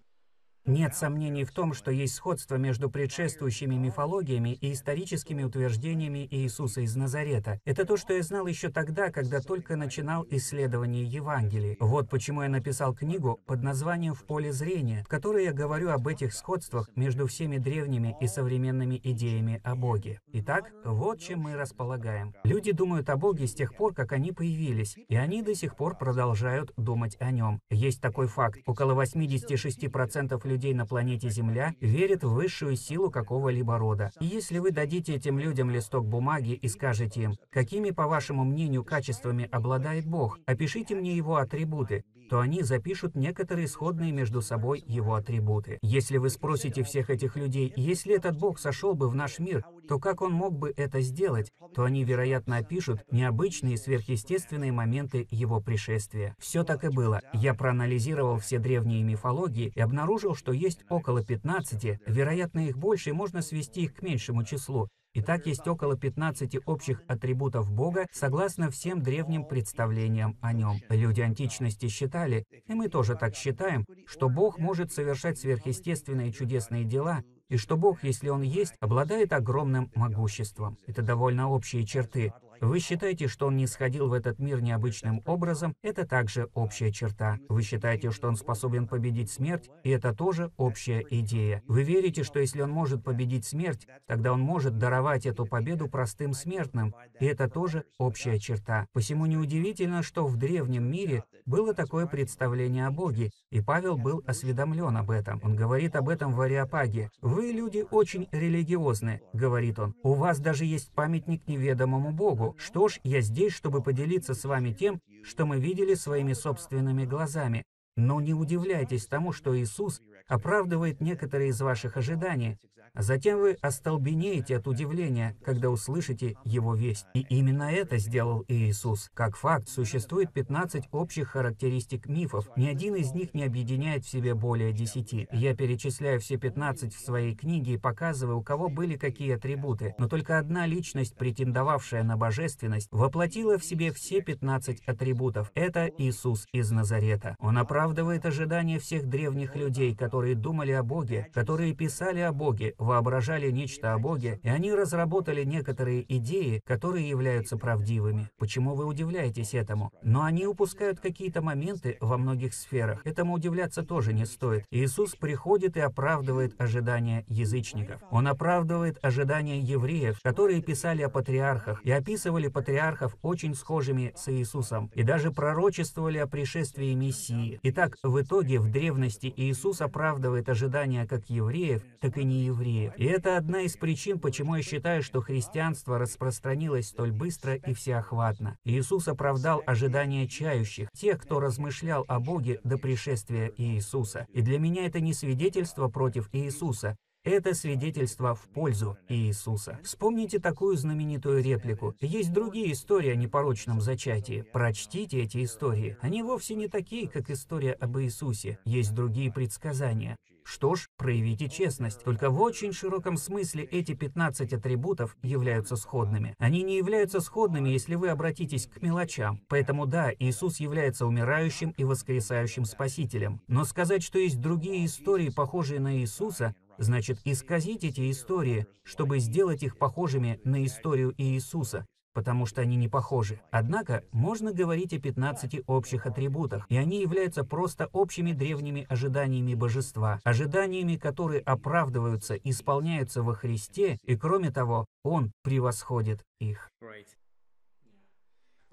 Нет 0.66 0.94
сомнений 0.94 1.44
в 1.44 1.52
том, 1.52 1.74
что 1.74 1.90
есть 1.90 2.14
сходство 2.14 2.54
между 2.54 2.88
предшествующими 2.88 3.74
мифологиями 3.74 4.54
и 4.54 4.72
историческими 4.72 5.42
утверждениями 5.42 6.26
Иисуса 6.30 6.80
из 6.80 6.96
Назарета. 6.96 7.60
Это 7.66 7.84
то, 7.84 7.98
что 7.98 8.14
я 8.14 8.22
знал 8.22 8.46
еще 8.46 8.70
тогда, 8.70 9.10
когда 9.10 9.40
только 9.40 9.76
начинал 9.76 10.26
исследование 10.30 11.04
Евангелий. 11.04 11.76
Вот 11.80 12.08
почему 12.08 12.44
я 12.44 12.48
написал 12.48 12.94
книгу 12.94 13.42
под 13.44 13.62
названием 13.62 14.14
«В 14.14 14.24
поле 14.24 14.54
зрения», 14.54 15.04
в 15.04 15.08
которой 15.08 15.44
я 15.44 15.52
говорю 15.52 15.90
об 15.90 16.08
этих 16.08 16.32
сходствах 16.32 16.88
между 16.96 17.26
всеми 17.26 17.58
древними 17.58 18.16
и 18.22 18.26
современными 18.26 18.98
идеями 19.04 19.60
о 19.64 19.74
Боге. 19.74 20.20
Итак, 20.32 20.72
вот 20.82 21.20
чем 21.20 21.40
мы 21.40 21.56
располагаем. 21.56 22.34
Люди 22.42 22.72
думают 22.72 23.10
о 23.10 23.18
Боге 23.18 23.46
с 23.46 23.54
тех 23.54 23.76
пор, 23.76 23.92
как 23.92 24.12
они 24.12 24.32
появились, 24.32 24.96
и 24.96 25.14
они 25.14 25.42
до 25.42 25.54
сих 25.54 25.76
пор 25.76 25.98
продолжают 25.98 26.72
думать 26.78 27.18
о 27.20 27.30
нем. 27.32 27.60
Есть 27.68 28.00
такой 28.00 28.28
факт. 28.28 28.60
Около 28.64 28.98
86% 28.98 30.40
людей 30.48 30.53
людей 30.54 30.72
на 30.72 30.86
планете 30.86 31.28
Земля 31.30 31.74
верят 31.80 32.22
в 32.22 32.32
высшую 32.32 32.76
силу 32.76 33.10
какого-либо 33.10 33.76
рода. 33.76 34.12
И 34.20 34.26
если 34.26 34.60
вы 34.60 34.70
дадите 34.70 35.14
этим 35.14 35.38
людям 35.38 35.68
листок 35.68 36.06
бумаги 36.06 36.52
и 36.52 36.68
скажете 36.68 37.22
им, 37.22 37.34
какими, 37.50 37.90
по 37.90 38.06
вашему 38.06 38.44
мнению, 38.44 38.84
качествами 38.84 39.48
обладает 39.50 40.06
Бог, 40.06 40.38
опишите 40.46 40.94
мне 40.94 41.16
его 41.16 41.36
атрибуты, 41.36 42.04
то 42.28 42.40
они 42.40 42.62
запишут 42.62 43.14
некоторые 43.14 43.68
сходные 43.68 44.12
между 44.12 44.42
собой 44.42 44.82
его 44.86 45.14
атрибуты. 45.14 45.78
Если 45.82 46.18
вы 46.18 46.30
спросите 46.30 46.82
всех 46.82 47.10
этих 47.10 47.36
людей, 47.36 47.72
если 47.76 48.14
этот 48.14 48.38
Бог 48.38 48.58
сошел 48.58 48.94
бы 48.94 49.08
в 49.08 49.14
наш 49.14 49.38
мир, 49.38 49.64
то 49.88 49.98
как 49.98 50.22
он 50.22 50.32
мог 50.32 50.58
бы 50.58 50.72
это 50.76 51.00
сделать, 51.00 51.52
то 51.74 51.84
они, 51.84 52.04
вероятно, 52.04 52.56
опишут 52.56 53.00
необычные 53.10 53.76
сверхъестественные 53.76 54.72
моменты 54.72 55.26
его 55.30 55.60
пришествия. 55.60 56.34
Все 56.38 56.64
так 56.64 56.84
и 56.84 56.88
было. 56.88 57.20
Я 57.32 57.54
проанализировал 57.54 58.38
все 58.38 58.58
древние 58.58 59.02
мифологии 59.02 59.72
и 59.74 59.80
обнаружил, 59.80 60.34
что 60.34 60.52
есть 60.52 60.84
около 60.88 61.24
15, 61.24 62.00
вероятно, 62.06 62.60
их 62.60 62.78
больше, 62.78 63.10
и 63.10 63.12
можно 63.12 63.42
свести 63.42 63.82
их 63.82 63.94
к 63.94 64.02
меньшему 64.02 64.44
числу, 64.44 64.88
Итак, 65.16 65.46
есть 65.46 65.66
около 65.68 65.96
15 65.96 66.66
общих 66.66 67.00
атрибутов 67.06 67.70
Бога, 67.70 68.06
согласно 68.10 68.68
всем 68.68 69.00
древним 69.00 69.44
представлениям 69.44 70.36
о 70.42 70.52
нем. 70.52 70.80
Люди 70.88 71.20
античности 71.20 71.86
считали, 71.86 72.44
и 72.66 72.74
мы 72.74 72.88
тоже 72.88 73.14
так 73.14 73.36
считаем, 73.36 73.86
что 74.06 74.28
Бог 74.28 74.58
может 74.58 74.92
совершать 74.92 75.38
сверхъестественные 75.38 76.32
чудесные 76.32 76.82
дела, 76.82 77.22
и 77.48 77.56
что 77.56 77.76
Бог, 77.76 78.02
если 78.02 78.28
Он 78.28 78.42
есть, 78.42 78.74
обладает 78.80 79.32
огромным 79.32 79.92
могуществом. 79.94 80.78
Это 80.88 81.02
довольно 81.02 81.48
общие 81.48 81.86
черты. 81.86 82.32
Вы 82.60 82.78
считаете, 82.80 83.28
что 83.28 83.46
он 83.46 83.56
не 83.56 83.66
сходил 83.66 84.08
в 84.08 84.12
этот 84.12 84.38
мир 84.38 84.60
необычным 84.60 85.22
образом, 85.26 85.74
это 85.82 86.06
также 86.06 86.48
общая 86.54 86.92
черта. 86.92 87.38
Вы 87.48 87.62
считаете, 87.62 88.10
что 88.10 88.28
он 88.28 88.36
способен 88.36 88.86
победить 88.86 89.30
смерть, 89.30 89.70
и 89.82 89.90
это 89.90 90.14
тоже 90.14 90.50
общая 90.56 91.04
идея. 91.10 91.62
Вы 91.66 91.82
верите, 91.82 92.22
что 92.22 92.38
если 92.38 92.62
он 92.62 92.70
может 92.70 93.02
победить 93.02 93.44
смерть, 93.44 93.86
тогда 94.06 94.32
он 94.32 94.40
может 94.40 94.78
даровать 94.78 95.26
эту 95.26 95.46
победу 95.46 95.88
простым 95.88 96.32
смертным, 96.32 96.94
и 97.20 97.26
это 97.26 97.48
тоже 97.48 97.84
общая 97.98 98.38
черта. 98.38 98.86
Посему 98.92 99.26
неудивительно, 99.26 100.02
что 100.02 100.26
в 100.26 100.36
древнем 100.36 100.90
мире 100.90 101.24
было 101.46 101.74
такое 101.74 102.06
представление 102.06 102.86
о 102.86 102.90
Боге, 102.90 103.30
и 103.50 103.60
Павел 103.60 103.96
был 103.96 104.22
осведомлен 104.26 104.96
об 104.96 105.10
этом. 105.10 105.40
Он 105.42 105.56
говорит 105.56 105.94
об 105.96 106.08
этом 106.08 106.32
в 106.32 106.40
Ариапаге. 106.40 107.10
«Вы, 107.20 107.52
люди, 107.52 107.84
очень 107.90 108.28
религиозны»,— 108.32 109.20
говорит 109.32 109.78
он. 109.78 109.94
«У 110.02 110.14
вас 110.14 110.38
даже 110.38 110.64
есть 110.64 110.92
памятник 110.92 111.46
неведомому 111.46 112.12
Богу. 112.12 112.53
Что 112.56 112.88
ж, 112.88 113.00
я 113.02 113.20
здесь, 113.20 113.52
чтобы 113.52 113.82
поделиться 113.82 114.34
с 114.34 114.44
вами 114.44 114.72
тем, 114.72 115.00
что 115.22 115.46
мы 115.46 115.58
видели 115.58 115.94
своими 115.94 116.32
собственными 116.32 117.04
глазами. 117.04 117.64
Но 117.96 118.20
не 118.20 118.34
удивляйтесь 118.34 119.06
тому, 119.06 119.32
что 119.32 119.58
Иисус 119.58 120.02
оправдывает 120.28 121.00
некоторые 121.00 121.50
из 121.50 121.60
ваших 121.60 121.96
ожиданий, 121.96 122.58
а 122.94 123.02
затем 123.02 123.40
вы 123.40 123.56
остолбенеете 123.60 124.56
от 124.56 124.68
удивления, 124.68 125.36
когда 125.44 125.68
услышите 125.68 126.36
Его 126.44 126.76
весть. 126.76 127.06
И 127.14 127.26
именно 127.28 127.64
это 127.64 127.98
сделал 127.98 128.44
Иисус. 128.46 129.10
Как 129.14 129.36
факт, 129.36 129.68
существует 129.68 130.32
15 130.32 130.84
общих 130.92 131.30
характеристик 131.30 132.06
мифов. 132.06 132.48
Ни 132.56 132.68
один 132.68 132.94
из 132.94 133.12
них 133.12 133.34
не 133.34 133.42
объединяет 133.42 134.04
в 134.04 134.08
себе 134.08 134.34
более 134.34 134.72
10. 134.72 135.26
Я 135.32 135.56
перечисляю 135.56 136.20
все 136.20 136.36
15 136.36 136.94
в 136.94 137.04
своей 137.04 137.34
книге 137.34 137.74
и 137.74 137.78
показываю, 137.78 138.38
у 138.38 138.42
кого 138.44 138.68
были 138.68 138.96
какие 138.96 139.34
атрибуты. 139.34 139.96
Но 139.98 140.08
только 140.08 140.38
одна 140.38 140.64
личность, 140.64 141.16
претендовавшая 141.16 142.04
на 142.04 142.16
божественность, 142.16 142.86
воплотила 142.92 143.58
в 143.58 143.64
себе 143.64 143.92
все 143.92 144.20
15 144.20 144.82
атрибутов. 144.86 145.50
Это 145.56 145.90
Иисус 145.98 146.46
из 146.52 146.70
Назарета. 146.70 147.34
Он 147.40 147.58
оправдывает 147.58 148.24
ожидания 148.24 148.78
всех 148.78 149.08
древних 149.08 149.56
людей, 149.56 149.96
которые 149.96 150.13
думали 150.22 150.72
о 150.72 150.82
Боге, 150.82 151.28
которые 151.34 151.74
писали 151.74 152.20
о 152.20 152.32
Боге, 152.32 152.74
воображали 152.78 153.50
нечто 153.50 153.94
о 153.94 153.98
Боге, 153.98 154.38
и 154.42 154.48
они 154.48 154.72
разработали 154.72 155.42
некоторые 155.44 156.04
идеи, 156.16 156.60
которые 156.64 157.08
являются 157.08 157.56
правдивыми. 157.56 158.28
Почему 158.38 158.74
вы 158.74 158.84
удивляетесь 158.86 159.54
этому? 159.54 159.90
Но 160.02 160.22
они 160.22 160.46
упускают 160.46 161.00
какие-то 161.00 161.42
моменты 161.42 161.96
во 162.00 162.16
многих 162.16 162.54
сферах. 162.54 163.00
Этому 163.04 163.34
удивляться 163.34 163.82
тоже 163.82 164.12
не 164.12 164.24
стоит. 164.24 164.64
Иисус 164.70 165.16
приходит 165.16 165.76
и 165.76 165.80
оправдывает 165.80 166.54
ожидания 166.60 167.24
язычников. 167.26 168.00
Он 168.10 168.28
оправдывает 168.28 168.98
ожидания 169.02 169.58
евреев, 169.58 170.20
которые 170.22 170.62
писали 170.62 171.02
о 171.02 171.08
патриархах 171.08 171.80
и 171.84 171.90
описывали 171.90 172.48
патриархов 172.48 173.16
очень 173.22 173.54
схожими 173.54 174.12
с 174.16 174.30
Иисусом, 174.32 174.90
и 174.94 175.02
даже 175.02 175.32
пророчествовали 175.32 176.18
о 176.18 176.26
пришествии 176.26 176.94
Мессии. 176.94 177.58
Итак, 177.62 177.96
в 178.02 178.20
итоге 178.20 178.60
в 178.60 178.70
древности 178.70 179.32
Иисус 179.36 179.80
оправдывает 179.80 180.03
ожидания 180.48 181.06
как 181.06 181.28
евреев, 181.28 181.82
так 182.00 182.16
и 182.16 182.24
неевреев 182.24 182.54
евреев. 182.54 182.92
И 182.96 183.04
это 183.04 183.36
одна 183.36 183.62
из 183.62 183.76
причин, 183.76 184.18
почему 184.18 184.56
я 184.56 184.62
считаю, 184.62 185.02
что 185.02 185.20
христианство 185.20 185.98
распространилось 185.98 186.88
столь 186.88 187.12
быстро 187.12 187.54
и 187.54 187.74
всеохватно. 187.74 188.56
Иисус 188.64 189.08
оправдал 189.08 189.62
ожидания 189.66 190.26
чающих, 190.26 190.88
тех, 190.94 191.20
кто 191.20 191.40
размышлял 191.40 192.04
о 192.08 192.20
Боге 192.20 192.60
до 192.64 192.78
пришествия 192.78 193.52
Иисуса. 193.56 194.26
И 194.32 194.40
для 194.42 194.58
меня 194.58 194.86
это 194.86 195.00
не 195.00 195.14
свидетельство 195.14 195.88
против 195.88 196.28
Иисуса, 196.32 196.96
это 197.24 197.54
свидетельство 197.54 198.34
в 198.34 198.42
пользу 198.48 198.98
Иисуса. 199.08 199.78
Вспомните 199.82 200.38
такую 200.38 200.76
знаменитую 200.76 201.42
реплику. 201.42 201.94
Есть 202.00 202.32
другие 202.32 202.72
истории 202.72 203.10
о 203.10 203.16
непорочном 203.16 203.80
зачатии. 203.80 204.44
Прочтите 204.52 205.22
эти 205.22 205.42
истории. 205.42 205.96
Они 206.00 206.22
вовсе 206.22 206.54
не 206.54 206.68
такие, 206.68 207.08
как 207.08 207.30
история 207.30 207.72
об 207.72 207.98
Иисусе. 207.98 208.58
Есть 208.64 208.94
другие 208.94 209.32
предсказания. 209.32 210.16
Что 210.44 210.74
ж, 210.74 210.88
проявите 210.98 211.48
честность. 211.48 212.04
Только 212.04 212.28
в 212.28 212.40
очень 212.40 212.72
широком 212.72 213.16
смысле 213.16 213.64
эти 213.64 213.94
15 213.94 214.52
атрибутов 214.52 215.16
являются 215.22 215.74
сходными. 215.74 216.34
Они 216.38 216.62
не 216.62 216.76
являются 216.76 217.20
сходными, 217.20 217.70
если 217.70 217.94
вы 217.94 218.10
обратитесь 218.10 218.66
к 218.66 218.82
мелочам. 218.82 219.40
Поэтому 219.48 219.86
да, 219.86 220.12
Иисус 220.18 220.60
является 220.60 221.06
умирающим 221.06 221.70
и 221.70 221.84
воскресающим 221.84 222.66
Спасителем. 222.66 223.40
Но 223.48 223.64
сказать, 223.64 224.02
что 224.02 224.18
есть 224.18 224.38
другие 224.38 224.84
истории, 224.84 225.30
похожие 225.30 225.80
на 225.80 225.96
Иисуса, 225.96 226.54
значит 226.78 227.18
исказить 227.24 227.84
эти 227.84 228.10
истории, 228.10 228.66
чтобы 228.82 229.18
сделать 229.18 229.62
их 229.62 229.78
похожими 229.78 230.40
на 230.44 230.64
историю 230.64 231.14
Иисуса 231.16 231.86
потому 232.14 232.46
что 232.46 232.62
они 232.62 232.76
не 232.76 232.88
похожи. 232.88 233.40
Однако, 233.50 234.04
можно 234.12 234.52
говорить 234.52 234.94
о 234.94 235.00
15 235.00 235.64
общих 235.66 236.06
атрибутах, 236.06 236.64
и 236.70 236.76
они 236.76 237.00
являются 237.00 237.44
просто 237.44 237.88
общими 237.92 238.32
древними 238.32 238.86
ожиданиями 238.88 239.54
божества, 239.54 240.20
ожиданиями, 240.24 240.96
которые 240.96 241.40
оправдываются, 241.40 242.36
исполняются 242.36 243.22
во 243.22 243.34
Христе, 243.34 243.98
и 244.04 244.16
кроме 244.16 244.50
того, 244.50 244.86
Он 245.02 245.32
превосходит 245.42 246.22
их. 246.40 246.70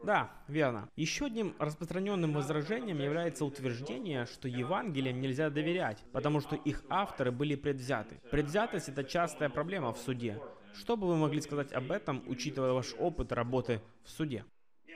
Да, 0.04 0.32
верно. 0.48 0.90
Еще 0.96 1.26
одним 1.26 1.56
распространенным 1.60 2.34
возражением 2.34 3.00
является 3.00 3.46
утверждение, 3.46 4.26
что 4.26 4.48
Евангелиям 4.48 5.22
нельзя 5.22 5.50
доверять, 5.50 6.04
потому 6.12 6.42
что 6.42 6.56
их 6.56 6.84
авторы 6.90 7.32
были 7.32 7.56
предвзяты. 7.56 8.20
Предвзятость— 8.32 8.90
это 8.90 9.04
частая 9.04 9.50
проблема 9.50 9.94
в 9.94 9.98
суде. 9.98 10.40
Что 10.74 10.98
бы 10.98 11.08
вы 11.08 11.18
могли 11.18 11.42
сказать 11.42 11.72
об 11.74 11.92
этом, 11.92 12.24
учитывая 12.28 12.72
ваш 12.72 12.96
опыт 12.98 13.32
работы 13.32 13.82
в 14.04 14.10
суде? 14.10 14.46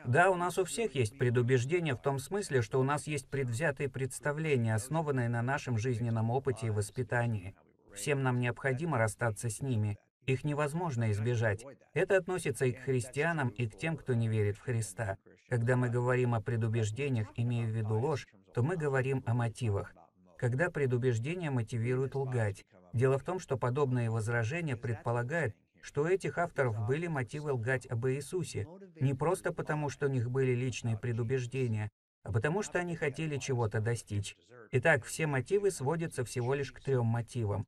Да, 0.05 0.29
у 0.29 0.35
нас 0.35 0.57
у 0.57 0.65
всех 0.65 0.95
есть 0.95 1.17
предубеждения 1.17 1.95
в 1.95 2.01
том 2.01 2.19
смысле, 2.19 2.61
что 2.61 2.79
у 2.79 2.83
нас 2.83 3.07
есть 3.07 3.27
предвзятые 3.27 3.89
представления, 3.89 4.75
основанные 4.75 5.29
на 5.29 5.41
нашем 5.41 5.77
жизненном 5.77 6.29
опыте 6.31 6.67
и 6.67 6.71
воспитании. 6.71 7.55
Всем 7.93 8.23
нам 8.23 8.39
необходимо 8.39 8.97
расстаться 8.97 9.49
с 9.49 9.61
ними. 9.61 9.97
Их 10.25 10.43
невозможно 10.43 11.11
избежать. 11.11 11.63
Это 11.93 12.17
относится 12.17 12.65
и 12.65 12.71
к 12.71 12.79
христианам, 12.79 13.49
и 13.49 13.67
к 13.67 13.77
тем, 13.77 13.95
кто 13.95 14.13
не 14.13 14.27
верит 14.27 14.57
в 14.57 14.61
Христа. 14.61 15.17
Когда 15.49 15.75
мы 15.75 15.89
говорим 15.89 16.33
о 16.33 16.41
предубеждениях, 16.41 17.27
имея 17.35 17.67
в 17.67 17.75
виду 17.75 17.99
ложь, 17.99 18.27
то 18.53 18.63
мы 18.63 18.75
говорим 18.75 19.23
о 19.25 19.33
мотивах. 19.33 19.93
Когда 20.37 20.69
предубеждения 20.69 21.51
мотивируют 21.51 22.15
лгать. 22.15 22.65
Дело 22.93 23.17
в 23.17 23.23
том, 23.23 23.39
что 23.39 23.57
подобные 23.57 24.09
возражения 24.09 24.75
предполагают, 24.75 25.55
что 25.81 26.03
у 26.03 26.07
этих 26.07 26.39
авторов 26.39 26.87
были 26.87 27.05
мотивы 27.07 27.53
лгать 27.53 27.85
об 27.85 28.07
Иисусе. 28.07 28.67
Не 28.99 29.13
просто 29.13 29.53
потому, 29.53 29.89
что 29.89 30.07
у 30.07 30.09
них 30.09 30.31
были 30.31 30.53
личные 30.53 30.97
предубеждения, 30.97 31.91
а 32.23 32.31
потому 32.31 32.63
что 32.63 32.79
они 32.79 32.95
хотели 32.95 33.37
чего-то 33.37 33.79
достичь. 33.81 34.35
Итак, 34.71 35.05
все 35.05 35.27
мотивы 35.27 35.69
сводятся 35.69 36.25
всего 36.25 36.55
лишь 36.55 36.71
к 36.71 36.81
трем 36.81 37.05
мотивам. 37.05 37.67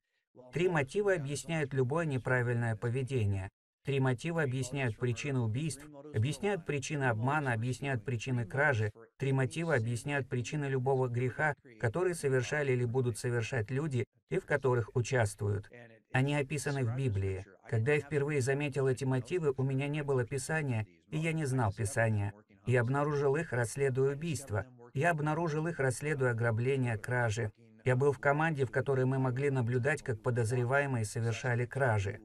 Три 0.54 0.70
мотива 0.70 1.14
объясняют 1.14 1.74
любое 1.74 2.06
неправильное 2.06 2.76
поведение. 2.76 3.50
Три 3.86 4.02
мотива 4.02 4.44
объясняют 4.44 4.98
причины 4.98 5.40
убийств, 5.40 5.88
объясняют 6.14 6.66
причины 6.66 7.06
обмана, 7.06 7.54
объясняют 7.54 8.04
причины 8.04 8.46
кражи. 8.46 8.92
Три 9.18 9.32
мотива 9.32 9.76
объясняют 9.76 10.28
причины 10.28 10.66
любого 10.66 11.08
греха, 11.08 11.54
который 11.80 12.14
совершали 12.14 12.74
или 12.74 12.84
будут 12.84 13.18
совершать 13.18 13.72
люди 13.72 14.04
и 14.30 14.40
в 14.40 14.46
которых 14.46 14.94
участвуют. 14.94 15.70
Они 16.12 16.36
описаны 16.36 16.84
в 16.84 16.98
Библии. 16.98 17.46
Когда 17.70 17.94
я 17.94 18.02
впервые 18.02 18.42
заметил 18.42 18.88
эти 18.88 19.06
мотивы, 19.06 19.54
у 19.56 19.64
меня 19.64 19.88
не 19.88 20.04
было 20.04 20.26
Писания, 20.26 20.86
и 21.10 21.18
я 21.18 21.32
не 21.32 21.46
знал 21.46 21.72
Писания. 21.72 22.34
Я 22.66 22.82
обнаружил 22.82 23.38
их, 23.38 23.54
расследуя 23.54 24.16
убийство. 24.16 24.66
Я 24.94 25.12
обнаружил 25.12 25.66
их, 25.68 25.80
расследуя 25.80 26.32
ограбления, 26.32 26.98
кражи. 26.98 27.52
Я 27.88 27.96
был 27.96 28.12
в 28.12 28.20
команде, 28.20 28.66
в 28.66 28.70
которой 28.70 29.06
мы 29.06 29.18
могли 29.18 29.50
наблюдать, 29.50 30.04
как 30.04 30.22
подозреваемые 30.22 31.06
совершали 31.06 31.66
кражи. 31.66 32.20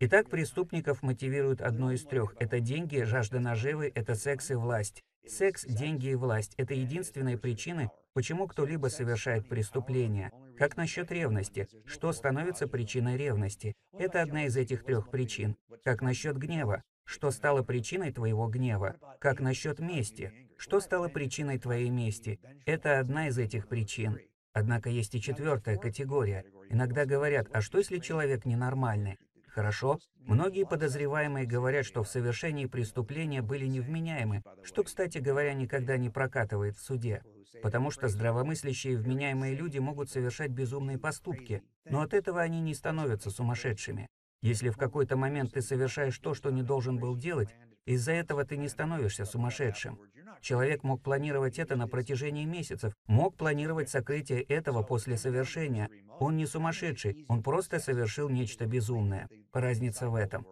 Итак, 0.00 0.28
преступников 0.28 1.00
мотивирует 1.04 1.60
одно 1.60 1.92
из 1.92 2.02
трех. 2.02 2.34
Это 2.40 2.58
деньги, 2.58 3.02
жажда 3.02 3.38
наживы, 3.38 3.92
это 3.94 4.16
секс 4.16 4.50
и 4.50 4.54
власть. 4.54 5.00
Секс, 5.28 5.64
деньги 5.64 6.08
и 6.08 6.16
власть– 6.16 6.54
это 6.56 6.74
единственные 6.74 7.38
причины, 7.38 7.88
почему 8.14 8.48
кто-либо 8.48 8.88
совершает 8.88 9.48
преступление. 9.48 10.32
Как 10.58 10.76
насчет 10.76 11.12
ревности? 11.12 11.68
Что 11.86 12.12
становится 12.12 12.66
причиной 12.66 13.16
ревности? 13.16 13.74
Это 13.96 14.22
одна 14.22 14.46
из 14.46 14.56
этих 14.56 14.82
трех 14.82 15.08
причин. 15.08 15.54
Как 15.84 16.02
насчет 16.02 16.36
гнева? 16.36 16.82
Что 17.04 17.30
стало 17.30 17.62
причиной 17.62 18.12
твоего 18.12 18.48
гнева? 18.48 18.96
Как 19.20 19.38
насчет 19.38 19.78
мести? 19.78 20.32
Что 20.58 20.80
стало 20.80 21.08
причиной 21.08 21.60
твоей 21.60 21.90
мести? 21.90 22.40
Это 22.66 22.98
одна 22.98 23.28
из 23.28 23.38
этих 23.38 23.68
причин. 23.68 24.18
Однако 24.54 24.88
есть 24.88 25.16
и 25.16 25.20
четвертая 25.20 25.76
категория. 25.76 26.44
Иногда 26.70 27.04
говорят, 27.04 27.48
а 27.52 27.60
что 27.60 27.78
если 27.78 27.98
человек 27.98 28.44
ненормальный? 28.44 29.18
Хорошо. 29.48 29.98
Многие 30.20 30.64
подозреваемые 30.64 31.44
говорят, 31.44 31.84
что 31.84 32.04
в 32.04 32.08
совершении 32.08 32.66
преступления 32.66 33.42
были 33.42 33.66
невменяемы, 33.66 34.42
что, 34.62 34.84
кстати 34.84 35.18
говоря, 35.18 35.54
никогда 35.54 35.96
не 35.96 36.08
прокатывает 36.08 36.76
в 36.76 36.82
суде. 36.82 37.22
Потому 37.62 37.90
что 37.90 38.06
здравомыслящие 38.08 38.96
вменяемые 38.96 39.56
люди 39.56 39.78
могут 39.78 40.08
совершать 40.10 40.50
безумные 40.50 40.98
поступки, 40.98 41.62
но 41.84 42.00
от 42.00 42.14
этого 42.14 42.40
они 42.40 42.60
не 42.60 42.74
становятся 42.74 43.30
сумасшедшими. 43.30 44.08
Если 44.40 44.70
в 44.70 44.76
какой-то 44.76 45.16
момент 45.16 45.52
ты 45.52 45.62
совершаешь 45.62 46.18
то, 46.18 46.32
что 46.34 46.50
не 46.50 46.62
должен 46.62 46.98
был 46.98 47.16
делать, 47.16 47.48
из-за 47.86 48.12
этого 48.12 48.44
ты 48.44 48.56
не 48.56 48.68
становишься 48.68 49.24
сумасшедшим. 49.24 49.98
Человек 50.40 50.82
мог 50.82 51.02
планировать 51.02 51.58
это 51.58 51.76
на 51.76 51.88
протяжении 51.88 52.44
месяцев, 52.44 52.94
мог 53.06 53.36
планировать 53.36 53.88
сокрытие 53.88 54.42
этого 54.42 54.82
после 54.82 55.16
совершения. 55.16 55.88
Он 56.18 56.36
не 56.36 56.46
сумасшедший, 56.46 57.24
он 57.28 57.42
просто 57.42 57.78
совершил 57.80 58.28
нечто 58.28 58.66
безумное. 58.66 59.28
Разница 59.52 60.08
в 60.08 60.14
этом. 60.14 60.46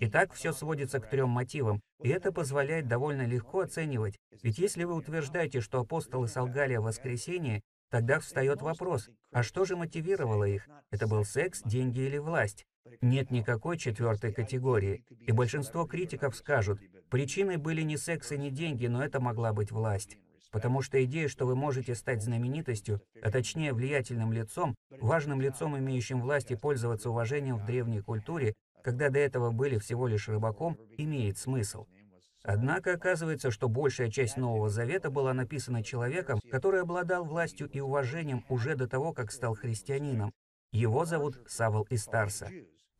Итак, 0.00 0.32
все 0.32 0.52
сводится 0.52 1.00
к 1.00 1.08
трем 1.08 1.28
мотивам, 1.28 1.80
и 2.02 2.08
это 2.08 2.32
позволяет 2.32 2.88
довольно 2.88 3.22
легко 3.22 3.60
оценивать. 3.60 4.18
Ведь 4.42 4.58
если 4.58 4.84
вы 4.84 4.94
утверждаете, 4.94 5.60
что 5.60 5.80
апостолы 5.80 6.28
солгали 6.28 6.74
о 6.74 6.80
воскресении, 6.80 7.62
тогда 7.90 8.18
встает 8.18 8.62
вопрос, 8.62 9.10
а 9.30 9.42
что 9.42 9.64
же 9.64 9.76
мотивировало 9.76 10.44
их? 10.44 10.68
Это 10.90 11.06
был 11.06 11.24
секс, 11.24 11.62
деньги 11.64 12.00
или 12.00 12.18
власть? 12.18 12.64
Нет 13.00 13.30
никакой 13.30 13.78
четвертой 13.78 14.32
категории, 14.32 15.04
и 15.26 15.32
большинство 15.32 15.86
критиков 15.86 16.36
скажут, 16.36 16.80
причиной 17.10 17.56
были 17.56 17.82
не 17.82 17.96
секс 17.96 18.32
и 18.32 18.38
не 18.38 18.50
деньги, 18.50 18.86
но 18.86 19.04
это 19.04 19.20
могла 19.20 19.52
быть 19.52 19.70
власть. 19.70 20.18
Потому 20.50 20.82
что 20.82 21.02
идея, 21.04 21.28
что 21.28 21.46
вы 21.46 21.56
можете 21.56 21.94
стать 21.94 22.22
знаменитостью, 22.22 23.00
а 23.22 23.30
точнее 23.30 23.72
влиятельным 23.72 24.32
лицом, 24.32 24.74
важным 25.00 25.40
лицом, 25.40 25.78
имеющим 25.78 26.20
власть 26.20 26.50
и 26.50 26.56
пользоваться 26.56 27.08
уважением 27.08 27.56
в 27.56 27.64
древней 27.64 28.00
культуре, 28.00 28.54
когда 28.84 29.08
до 29.08 29.18
этого 29.18 29.50
были 29.50 29.78
всего 29.78 30.06
лишь 30.06 30.28
рыбаком, 30.28 30.76
имеет 30.98 31.38
смысл. 31.38 31.86
Однако 32.44 32.94
оказывается, 32.94 33.50
что 33.50 33.68
большая 33.68 34.10
часть 34.10 34.36
Нового 34.36 34.68
Завета 34.68 35.10
была 35.10 35.32
написана 35.32 35.82
человеком, 35.84 36.40
который 36.50 36.80
обладал 36.80 37.24
властью 37.24 37.68
и 37.68 37.80
уважением 37.80 38.44
уже 38.48 38.74
до 38.74 38.88
того, 38.88 39.12
как 39.12 39.30
стал 39.30 39.54
христианином. 39.54 40.32
Его 40.72 41.04
зовут 41.04 41.38
Савол 41.46 41.86
из 41.88 42.04
Тарса. 42.04 42.50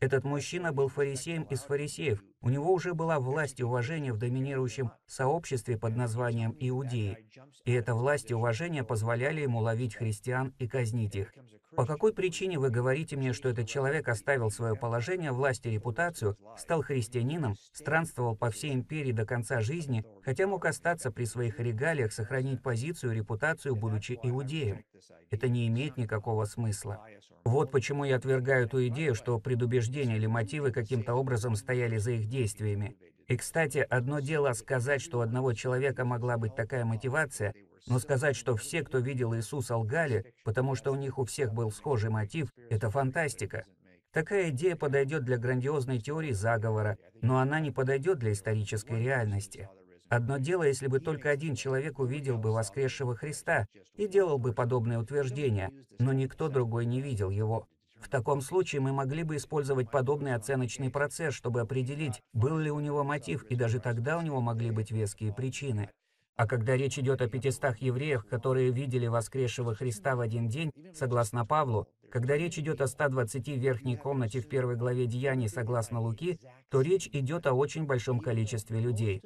Этот 0.03 0.25
мужчина 0.25 0.73
был 0.73 0.88
фарисеем 0.88 1.45
из 1.45 1.61
фарисеев. 1.61 2.25
У 2.43 2.51
него 2.51 2.73
уже 2.73 2.93
была 2.93 3.21
власть 3.21 3.61
и 3.61 3.65
уважение 3.65 4.13
в 4.13 4.19
доминирующем 4.19 4.91
сообществе 5.07 5.79
под 5.79 5.97
названием 5.97 6.57
Иудеи. 6.59 7.17
И 7.65 7.73
эта 7.73 7.95
власть 7.95 8.31
и 8.31 8.35
уважение 8.35 8.83
позволяли 8.83 9.43
ему 9.43 9.61
ловить 9.61 9.95
христиан 9.95 10.53
и 10.59 10.67
казнить 10.67 11.15
их. 11.15 11.33
По 11.75 11.87
какой 11.87 12.13
причине 12.13 12.59
вы 12.59 12.69
говорите 12.69 13.17
мне, 13.17 13.33
что 13.33 13.49
этот 13.49 13.67
человек 13.67 14.07
оставил 14.09 14.51
свое 14.51 14.77
положение, 14.77 15.33
власть 15.33 15.65
и 15.65 15.71
репутацию, 15.71 16.37
стал 16.59 16.83
христианином, 16.83 17.57
странствовал 17.73 18.37
по 18.37 18.51
всей 18.51 18.75
империи 18.75 19.13
до 19.13 19.25
конца 19.25 19.61
жизни, 19.61 20.05
хотя 20.23 20.47
мог 20.47 20.67
остаться 20.67 21.11
при 21.11 21.25
своих 21.25 21.59
регалиях, 21.59 22.13
сохранить 22.13 22.63
позицию 22.63 23.13
и 23.13 23.17
репутацию, 23.17 23.75
будучи 23.75 24.19
иудеем? 24.23 24.85
Это 25.31 25.49
не 25.49 25.67
имеет 25.69 25.97
никакого 25.97 26.45
смысла. 26.45 27.07
Вот 27.45 27.71
почему 27.71 28.05
я 28.05 28.17
отвергаю 28.17 28.69
ту 28.69 28.87
идею, 28.89 29.15
что 29.15 29.39
предубеждения 29.39 30.17
или 30.17 30.27
мотивы 30.27 30.73
каким-то 30.73 31.15
образом 31.15 31.57
стояли 31.57 31.97
за 31.97 32.13
их 32.13 32.29
действиями. 32.33 32.97
И, 33.29 33.37
кстати, 33.37 33.87
одно 33.88 34.21
дело 34.21 34.53
сказать, 34.55 35.03
что 35.03 35.18
у 35.18 35.21
одного 35.21 35.53
человека 35.53 36.05
могла 36.05 36.37
быть 36.38 36.57
такая 36.57 36.85
мотивация, 36.85 37.55
но 37.87 37.99
сказать, 37.99 38.37
что 38.37 38.57
все, 38.57 38.83
кто 38.83 38.99
видел 38.99 39.35
Иисуса, 39.35 39.77
лгали, 39.77 40.35
потому 40.45 40.75
что 40.75 40.92
у 40.92 40.97
них 40.97 41.18
у 41.18 41.25
всех 41.25 41.53
был 41.53 41.71
схожий 41.71 42.11
мотив, 42.11 42.49
это 42.71 42.90
фантастика. 42.90 43.64
Такая 44.12 44.51
идея 44.51 44.77
подойдет 44.77 45.25
для 45.25 45.38
грандиозной 45.38 45.99
теории 45.99 46.33
заговора, 46.33 46.99
но 47.23 47.38
она 47.38 47.61
не 47.61 47.71
подойдет 47.71 48.18
для 48.18 48.33
исторической 48.33 48.99
реальности. 49.01 49.68
Одно 50.09 50.37
дело, 50.37 50.64
если 50.64 50.88
бы 50.88 51.01
только 51.01 51.31
один 51.31 51.55
человек 51.55 51.99
увидел 51.99 52.37
бы 52.37 52.53
воскресшего 52.53 53.14
Христа 53.14 53.66
и 53.97 54.07
делал 54.07 54.38
бы 54.38 54.53
подобные 54.53 54.99
утверждения, 54.99 55.71
но 55.99 56.12
никто 56.12 56.49
другой 56.49 56.85
не 56.85 57.01
видел 57.01 57.31
его. 57.31 57.66
В 58.03 58.09
таком 58.09 58.41
случае 58.41 58.81
мы 58.81 58.93
могли 58.93 59.23
бы 59.23 59.37
использовать 59.37 59.88
подобный 59.88 60.35
оценочный 60.35 60.91
процесс, 60.91 61.35
чтобы 61.35 61.61
определить, 61.61 62.21
был 62.33 62.59
ли 62.59 62.69
у 62.69 62.81
него 62.81 63.05
мотив, 63.05 63.45
и 63.45 63.55
даже 63.55 63.79
тогда 63.79 64.19
у 64.19 64.23
него 64.23 64.41
могли 64.41 64.73
быть 64.73 64.91
веские 64.91 65.33
причины. 65.33 65.88
А 66.35 66.49
когда 66.49 66.77
речь 66.77 66.99
идет 66.99 67.23
о 67.23 67.29
500 67.29 67.77
евреях, 67.79 68.27
которые 68.27 68.73
видели 68.73 69.07
воскресшего 69.07 69.77
Христа 69.77 70.17
в 70.17 70.21
один 70.21 70.49
день, 70.49 70.73
согласно 70.93 71.47
Павлу, 71.47 71.87
когда 72.11 72.37
речь 72.37 72.59
идет 72.59 72.81
о 72.81 72.88
120 72.88 73.47
в 73.47 73.59
верхней 73.59 73.97
комнате 73.97 74.41
в 74.41 74.49
первой 74.49 74.75
главе 74.75 75.07
Деяний, 75.07 75.49
согласно 75.49 76.01
Луки, 76.01 76.41
то 76.71 76.81
речь 76.81 77.09
идет 77.12 77.47
о 77.47 77.53
очень 77.53 77.87
большом 77.87 78.19
количестве 78.19 78.81
людей. 78.81 79.23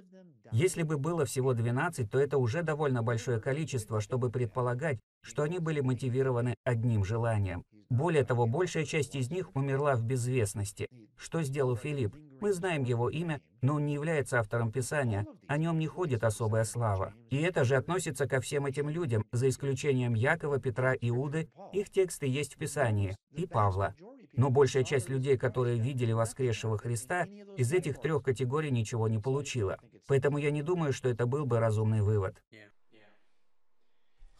Если 0.52 0.82
бы 0.82 0.98
было 0.98 1.24
всего 1.24 1.54
12, 1.54 2.10
то 2.10 2.18
это 2.18 2.36
уже 2.36 2.62
довольно 2.62 3.02
большое 3.02 3.40
количество, 3.40 4.00
чтобы 4.02 4.30
предполагать, 4.30 4.98
что 5.22 5.42
они 5.44 5.58
были 5.58 5.80
мотивированы 5.80 6.56
одним 6.62 7.04
желанием. 7.04 7.64
Более 7.88 8.24
того, 8.24 8.46
большая 8.46 8.84
часть 8.84 9.14
из 9.14 9.30
них 9.30 9.54
умерла 9.54 9.94
в 9.94 10.02
безвестности. 10.02 10.88
Что 11.16 11.42
сделал 11.42 11.76
Филипп? 11.76 12.14
Мы 12.40 12.52
знаем 12.52 12.82
его 12.82 13.08
имя, 13.08 13.40
но 13.62 13.74
он 13.74 13.86
не 13.86 13.94
является 13.94 14.38
автором 14.38 14.70
Писания, 14.70 15.26
о 15.46 15.56
нем 15.56 15.78
не 15.78 15.86
ходит 15.86 16.24
особая 16.24 16.64
слава. 16.64 17.14
И 17.30 17.36
это 17.36 17.64
же 17.64 17.76
относится 17.76 18.28
ко 18.28 18.40
всем 18.40 18.66
этим 18.66 18.88
людям, 18.88 19.24
за 19.32 19.48
исключением 19.48 20.14
Якова, 20.14 20.58
Петра, 20.58 20.94
Иуды, 21.00 21.48
их 21.72 21.90
тексты 21.90 22.26
есть 22.26 22.56
в 22.56 22.58
Писании, 22.58 23.16
и 23.32 23.46
Павла. 23.46 23.94
Но 24.34 24.50
большая 24.50 24.84
часть 24.84 25.08
людей, 25.08 25.38
которые 25.38 25.78
видели 25.78 26.12
воскресшего 26.12 26.76
Христа, 26.76 27.26
из 27.56 27.72
этих 27.72 28.00
трех 28.00 28.22
категорий 28.22 28.70
ничего 28.70 29.08
не 29.08 29.18
получила. 29.18 29.78
Поэтому 30.06 30.36
я 30.36 30.50
не 30.50 30.62
думаю, 30.62 30.92
что 30.92 31.08
это 31.08 31.26
был 31.26 31.46
бы 31.46 31.58
разумный 31.58 32.02
вывод. 32.02 32.42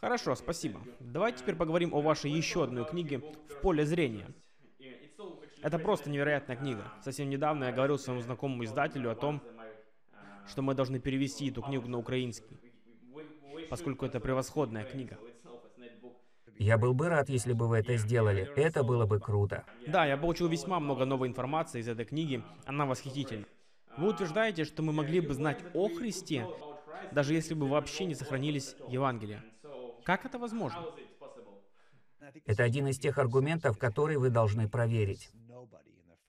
Хорошо, 0.00 0.34
спасибо. 0.34 0.80
Давайте 1.00 1.38
теперь 1.38 1.56
поговорим 1.56 1.94
о 1.94 2.00
вашей 2.00 2.30
еще 2.30 2.64
одной 2.64 2.84
книге 2.84 3.22
«В 3.48 3.60
поле 3.60 3.84
зрения». 3.84 4.26
Это 5.62 5.78
просто 5.78 6.10
невероятная 6.10 6.56
книга. 6.56 6.92
Совсем 7.02 7.30
недавно 7.30 7.64
я 7.64 7.72
говорил 7.72 7.98
своему 7.98 8.20
знакомому 8.20 8.64
издателю 8.64 9.10
о 9.10 9.14
том, 9.14 9.42
что 10.46 10.62
мы 10.62 10.74
должны 10.74 11.00
перевести 11.00 11.50
эту 11.50 11.62
книгу 11.62 11.88
на 11.88 11.98
украинский, 11.98 12.56
поскольку 13.68 14.04
это 14.04 14.20
превосходная 14.20 14.84
книга. 14.84 15.18
Я 16.58 16.78
был 16.78 16.94
бы 16.94 17.08
рад, 17.08 17.28
если 17.28 17.52
бы 17.52 17.68
вы 17.68 17.78
это 17.78 17.96
сделали. 17.96 18.50
Это 18.56 18.82
было 18.82 19.06
бы 19.06 19.18
круто. 19.18 19.64
Да, 19.86 20.06
я 20.06 20.16
получил 20.16 20.48
весьма 20.48 20.80
много 20.80 21.04
новой 21.04 21.28
информации 21.28 21.80
из 21.80 21.88
этой 21.88 22.04
книги. 22.04 22.42
Она 22.64 22.86
восхитительна. 22.86 23.44
Вы 23.98 24.08
утверждаете, 24.08 24.64
что 24.64 24.82
мы 24.82 24.92
могли 24.92 25.20
бы 25.20 25.34
знать 25.34 25.58
о 25.74 25.88
Христе, 25.88 26.46
даже 27.12 27.34
если 27.34 27.54
бы 27.54 27.66
вообще 27.68 28.04
не 28.04 28.14
сохранились 28.14 28.76
Евангелия. 28.88 29.44
Как 30.06 30.24
это 30.24 30.38
возможно? 30.38 30.86
Это 32.44 32.62
один 32.62 32.86
из 32.86 32.96
тех 32.96 33.18
аргументов, 33.18 33.76
которые 33.76 34.20
вы 34.20 34.30
должны 34.30 34.68
проверить. 34.68 35.30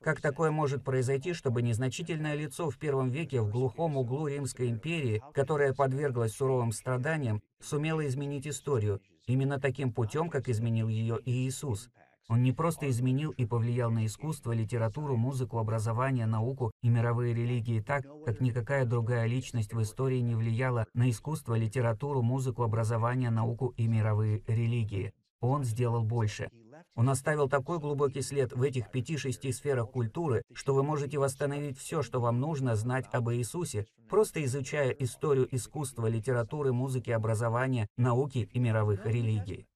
Как 0.02 0.20
такое 0.20 0.50
может 0.50 0.82
произойти, 0.84 1.32
чтобы 1.32 1.62
незначительное 1.62 2.34
лицо 2.34 2.70
в 2.70 2.76
первом 2.76 3.08
веке 3.08 3.40
в 3.40 3.50
глухом 3.50 3.96
углу 3.96 4.26
Римской 4.26 4.68
империи, 4.68 5.22
которая 5.32 5.74
подверглась 5.74 6.32
суровым 6.32 6.72
страданиям, 6.72 7.40
сумело 7.60 8.04
изменить 8.04 8.48
историю, 8.48 9.00
именно 9.26 9.60
таким 9.60 9.92
путем, 9.92 10.28
как 10.28 10.48
изменил 10.48 10.88
ее 10.88 11.20
и 11.24 11.46
Иисус? 11.46 11.88
Он 12.28 12.42
не 12.42 12.52
просто 12.52 12.90
изменил 12.90 13.30
и 13.30 13.46
повлиял 13.46 13.90
на 13.90 14.04
искусство, 14.04 14.52
литературу, 14.52 15.16
музыку, 15.16 15.58
образование, 15.58 16.26
науку 16.26 16.72
и 16.82 16.90
мировые 16.90 17.32
религии 17.32 17.80
так, 17.80 18.04
как 18.26 18.40
никакая 18.40 18.84
другая 18.84 19.26
личность 19.26 19.72
в 19.72 19.80
истории 19.80 20.20
не 20.20 20.34
влияла 20.34 20.86
на 20.92 21.08
искусство, 21.08 21.54
литературу, 21.54 22.20
музыку, 22.20 22.64
образование, 22.64 23.30
науку 23.30 23.72
и 23.78 23.86
мировые 23.86 24.42
религии. 24.46 25.14
Он 25.40 25.64
сделал 25.64 26.02
больше. 26.02 26.50
Он 26.96 27.08
оставил 27.08 27.48
такой 27.48 27.78
глубокий 27.78 28.22
след 28.22 28.52
в 28.52 28.60
этих 28.60 28.90
пяти-шести 28.90 29.52
сферах 29.52 29.90
культуры, 29.92 30.42
что 30.52 30.74
вы 30.74 30.82
можете 30.82 31.18
восстановить 31.18 31.78
все, 31.78 32.02
что 32.02 32.20
вам 32.20 32.40
нужно 32.40 32.74
знать 32.74 33.06
об 33.12 33.30
Иисусе, 33.30 33.86
просто 34.10 34.44
изучая 34.44 34.90
историю 34.90 35.48
искусства, 35.54 36.08
литературы, 36.08 36.72
музыки, 36.72 37.10
образования, 37.10 37.86
науки 37.96 38.50
и 38.52 38.58
мировых 38.58 39.06
религий. 39.06 39.67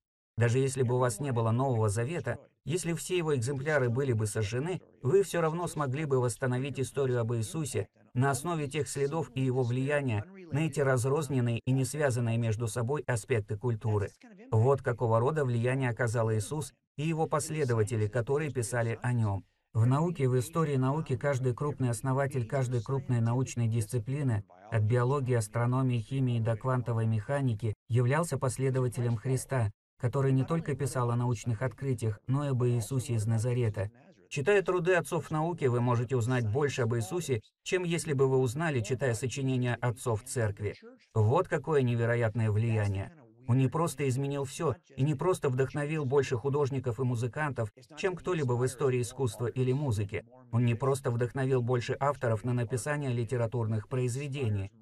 Даже 0.43 0.59
если 0.59 0.83
бы 0.83 0.97
у 0.97 0.99
вас 0.99 1.21
не 1.21 1.31
было 1.31 1.53
Нового 1.53 1.89
Завета, 1.89 2.37
если 2.65 2.95
все 2.95 3.17
его 3.17 3.33
экземпляры 3.37 3.89
были 3.89 4.13
бы 4.13 4.27
сожжены, 4.27 4.83
вы 5.01 5.23
все 5.23 5.41
равно 5.41 5.69
смогли 5.69 6.05
бы 6.05 6.19
восстановить 6.21 6.81
историю 6.81 7.21
об 7.21 7.33
Иисусе 7.33 7.87
на 8.13 8.33
основе 8.33 8.67
тех 8.67 8.89
следов 8.89 9.31
и 9.37 9.41
его 9.41 9.63
влияния 9.63 10.25
на 10.51 10.67
эти 10.67 10.81
разрозненные 10.81 11.61
и 11.65 11.71
не 11.71 11.85
связанные 11.85 12.39
между 12.39 12.67
собой 12.67 13.05
аспекты 13.07 13.57
культуры. 13.57 14.11
Вот 14.51 14.83
какого 14.83 15.21
рода 15.21 15.45
влияние 15.45 15.91
оказал 15.91 16.33
Иисус 16.33 16.73
и 16.97 17.07
его 17.07 17.29
последователи, 17.29 18.09
которые 18.09 18.51
писали 18.51 18.99
о 19.01 19.13
нем. 19.13 19.45
В 19.75 19.87
науке, 19.87 20.29
в 20.29 20.37
истории 20.37 20.77
науки 20.77 21.17
каждый 21.17 21.55
крупный 21.55 21.91
основатель 21.91 22.49
каждой 22.49 22.83
крупной 22.83 23.21
научной 23.21 23.69
дисциплины, 23.69 24.43
от 24.73 24.83
биологии, 24.83 25.35
астрономии, 25.35 26.01
химии 26.01 26.41
до 26.41 26.57
квантовой 26.57 27.07
механики, 27.07 27.75
являлся 27.89 28.39
последователем 28.39 29.17
Христа, 29.17 29.71
который 30.03 30.33
не 30.33 30.43
только 30.45 30.75
писал 30.75 31.13
о 31.13 31.17
научных 31.17 31.63
открытиях, 31.63 32.19
но 32.27 32.45
и 32.45 32.49
об 32.49 32.65
Иисусе 32.65 33.15
из 33.15 33.25
Назарета. 33.25 33.89
Читая 34.29 34.61
труды 34.63 34.95
отцов 34.95 35.31
науки, 35.31 35.67
вы 35.67 35.81
можете 35.81 36.17
узнать 36.17 36.45
больше 36.45 36.83
об 36.83 36.97
Иисусе, 36.97 37.41
чем 37.63 37.85
если 37.85 38.13
бы 38.13 38.27
вы 38.27 38.39
узнали, 38.39 38.81
читая 38.81 39.15
сочинения 39.15 39.77
отцов 39.81 40.25
церкви. 40.25 40.75
Вот 41.15 41.47
какое 41.47 41.83
невероятное 41.83 42.51
влияние. 42.51 43.13
Он 43.47 43.59
не 43.59 43.69
просто 43.69 44.09
изменил 44.09 44.45
все 44.45 44.75
и 44.97 45.05
не 45.05 45.15
просто 45.15 45.49
вдохновил 45.49 46.05
больше 46.05 46.37
художников 46.37 46.99
и 46.99 47.05
музыкантов, 47.05 47.73
чем 47.97 48.17
кто-либо 48.17 48.55
в 48.55 48.67
истории 48.67 49.03
искусства 49.03 49.47
или 49.47 49.73
музыки. 49.73 50.25
Он 50.51 50.65
не 50.65 50.75
просто 50.75 51.13
вдохновил 51.13 51.63
больше 51.63 51.97
авторов 52.01 52.43
на 52.43 52.53
написание 52.53 53.13
литературных 53.13 53.89
произведений. 53.89 54.73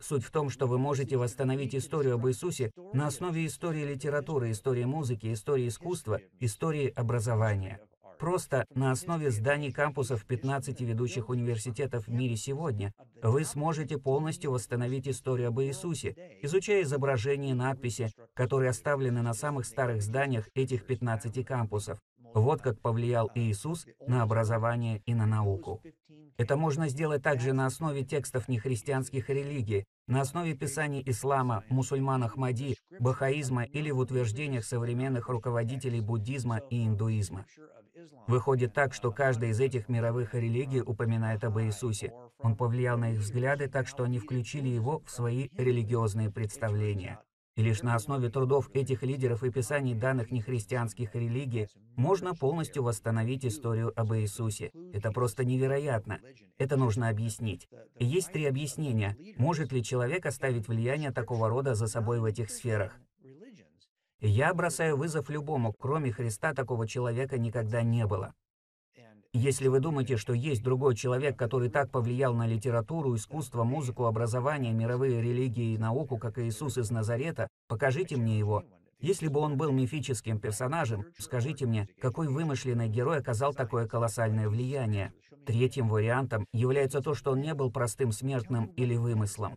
Суть 0.00 0.24
в 0.24 0.30
том, 0.30 0.48
что 0.48 0.66
вы 0.66 0.78
можете 0.78 1.16
восстановить 1.16 1.74
историю 1.74 2.14
об 2.14 2.26
Иисусе 2.26 2.72
на 2.94 3.06
основе 3.06 3.44
истории 3.46 3.84
литературы, 3.84 4.50
истории 4.50 4.84
музыки, 4.84 5.32
истории 5.32 5.68
искусства, 5.68 6.20
истории 6.40 6.92
образования. 6.96 7.80
Просто 8.18 8.66
на 8.74 8.90
основе 8.90 9.30
зданий 9.30 9.72
кампусов 9.72 10.26
15 10.26 10.80
ведущих 10.82 11.30
университетов 11.30 12.06
в 12.06 12.10
мире 12.10 12.36
сегодня 12.36 12.92
вы 13.22 13.44
сможете 13.44 13.96
полностью 13.96 14.52
восстановить 14.52 15.08
историю 15.08 15.48
об 15.48 15.60
Иисусе, 15.60 16.38
изучая 16.42 16.82
изображения 16.82 17.52
и 17.52 17.54
надписи, 17.54 18.10
которые 18.34 18.70
оставлены 18.70 19.22
на 19.22 19.32
самых 19.32 19.64
старых 19.64 20.02
зданиях 20.02 20.48
этих 20.54 20.84
15 20.84 21.46
кампусов. 21.46 21.98
Вот 22.34 22.62
как 22.62 22.80
повлиял 22.80 23.30
Иисус 23.34 23.86
на 24.06 24.22
образование 24.22 25.02
и 25.06 25.14
на 25.14 25.26
науку. 25.26 25.82
Это 26.36 26.56
можно 26.56 26.88
сделать 26.88 27.22
также 27.22 27.52
на 27.52 27.66
основе 27.66 28.02
текстов 28.02 28.48
нехристианских 28.48 29.28
религий, 29.28 29.84
на 30.06 30.22
основе 30.22 30.54
писаний 30.54 31.02
ислама, 31.04 31.64
мусульман 31.68 32.24
Ахмади, 32.24 32.76
бахаизма 32.98 33.64
или 33.64 33.90
в 33.90 33.98
утверждениях 33.98 34.64
современных 34.64 35.28
руководителей 35.28 36.00
буддизма 36.00 36.58
и 36.70 36.86
индуизма. 36.86 37.44
Выходит 38.26 38.72
так, 38.72 38.94
что 38.94 39.12
каждая 39.12 39.50
из 39.50 39.60
этих 39.60 39.88
мировых 39.88 40.34
религий 40.34 40.80
упоминает 40.80 41.44
об 41.44 41.58
Иисусе. 41.58 42.12
Он 42.38 42.56
повлиял 42.56 42.96
на 42.96 43.12
их 43.12 43.18
взгляды 43.18 43.68
так, 43.68 43.86
что 43.86 44.04
они 44.04 44.18
включили 44.18 44.68
его 44.68 45.02
в 45.04 45.10
свои 45.10 45.48
религиозные 45.56 46.30
представления. 46.30 47.20
И 47.60 47.62
лишь 47.62 47.82
на 47.82 47.94
основе 47.94 48.30
трудов 48.30 48.70
этих 48.72 49.02
лидеров 49.02 49.44
и 49.44 49.50
писаний 49.50 49.92
данных 49.92 50.30
нехристианских 50.30 51.14
религий 51.14 51.68
можно 51.94 52.34
полностью 52.34 52.82
восстановить 52.82 53.44
историю 53.44 53.92
об 54.00 54.14
Иисусе. 54.14 54.70
Это 54.94 55.12
просто 55.12 55.44
невероятно. 55.44 56.20
Это 56.56 56.78
нужно 56.78 57.10
объяснить. 57.10 57.68
И 57.98 58.06
есть 58.06 58.32
три 58.32 58.46
объяснения. 58.46 59.14
Может 59.36 59.72
ли 59.72 59.84
человек 59.84 60.24
оставить 60.24 60.68
влияние 60.68 61.10
такого 61.10 61.50
рода 61.50 61.74
за 61.74 61.86
собой 61.86 62.18
в 62.20 62.24
этих 62.24 62.48
сферах? 62.48 62.96
Я 64.20 64.54
бросаю 64.54 64.96
вызов 64.96 65.28
любому, 65.28 65.74
кроме 65.74 66.12
Христа 66.12 66.54
такого 66.54 66.88
человека 66.88 67.36
никогда 67.36 67.82
не 67.82 68.06
было. 68.06 68.32
Если 69.32 69.68
вы 69.68 69.78
думаете, 69.78 70.16
что 70.16 70.32
есть 70.32 70.62
другой 70.62 70.96
человек, 70.96 71.38
который 71.38 71.70
так 71.70 71.90
повлиял 71.92 72.34
на 72.34 72.48
литературу, 72.48 73.14
искусство, 73.14 73.62
музыку, 73.62 74.06
образование, 74.06 74.72
мировые 74.72 75.22
религии 75.22 75.74
и 75.74 75.78
науку, 75.78 76.18
как 76.18 76.38
Иисус 76.38 76.78
из 76.78 76.90
Назарета, 76.90 77.46
покажите 77.68 78.16
мне 78.16 78.36
его. 78.36 78.64
Если 78.98 79.28
бы 79.28 79.38
он 79.38 79.56
был 79.56 79.70
мифическим 79.70 80.40
персонажем, 80.40 81.06
скажите 81.16 81.64
мне, 81.66 81.88
какой 82.00 82.26
вымышленный 82.26 82.88
герой 82.88 83.18
оказал 83.18 83.54
такое 83.54 83.86
колоссальное 83.86 84.48
влияние? 84.48 85.12
Третьим 85.46 85.88
вариантом 85.88 86.44
является 86.52 87.00
то, 87.00 87.14
что 87.14 87.30
он 87.30 87.40
не 87.40 87.54
был 87.54 87.70
простым 87.70 88.10
смертным 88.10 88.66
или 88.76 88.96
вымыслом. 88.96 89.56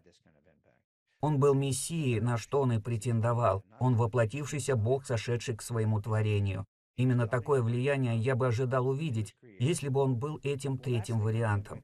Он 1.20 1.40
был 1.40 1.56
мессией, 1.56 2.20
на 2.20 2.38
что 2.38 2.62
он 2.62 2.74
и 2.74 2.80
претендовал. 2.80 3.64
Он 3.80 3.96
воплотившийся 3.96 4.76
Бог, 4.76 5.06
сошедший 5.06 5.56
к 5.56 5.62
своему 5.62 6.00
творению. 6.00 6.66
Именно 6.96 7.28
такое 7.28 7.62
влияние 7.62 8.18
я 8.18 8.36
бы 8.36 8.48
ожидал 8.48 8.88
увидеть, 8.88 9.36
если 9.60 9.90
бы 9.90 10.02
он 10.02 10.16
был 10.18 10.40
этим 10.44 10.78
третьим 10.78 11.20
вариантом. 11.20 11.84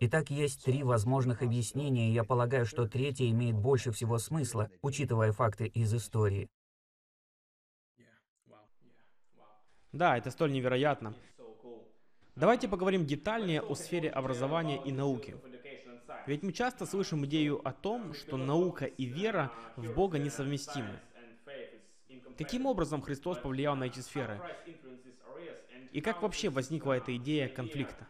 Итак, 0.00 0.30
есть 0.30 0.64
три 0.64 0.82
возможных 0.82 1.42
объяснения, 1.42 2.08
и 2.08 2.12
я 2.12 2.24
полагаю, 2.24 2.64
что 2.64 2.88
третье 2.88 3.28
имеет 3.30 3.56
больше 3.56 3.90
всего 3.92 4.18
смысла, 4.18 4.70
учитывая 4.82 5.32
факты 5.32 5.66
из 5.66 5.92
истории. 5.94 6.48
Да, 9.92 10.16
это 10.16 10.30
столь 10.30 10.52
невероятно. 10.52 11.14
Давайте 12.36 12.68
поговорим 12.68 13.04
детальнее 13.04 13.60
о 13.60 13.74
сфере 13.74 14.08
образования 14.08 14.82
и 14.82 14.92
науки. 14.92 15.36
Ведь 16.26 16.42
мы 16.42 16.52
часто 16.52 16.86
слышим 16.86 17.26
идею 17.26 17.60
о 17.66 17.72
том, 17.72 18.14
что 18.14 18.36
наука 18.36 18.84
и 18.84 19.04
вера 19.04 19.52
в 19.76 19.92
Бога 19.94 20.18
несовместимы. 20.18 21.00
Каким 22.36 22.66
образом 22.66 23.02
Христос 23.02 23.38
повлиял 23.38 23.76
на 23.76 23.84
эти 23.84 24.00
сферы? 24.00 24.44
И 25.92 26.00
как 26.00 26.22
вообще 26.22 26.48
возникла 26.50 26.92
эта 26.94 27.16
идея 27.16 27.48
конфликта? 27.48 28.08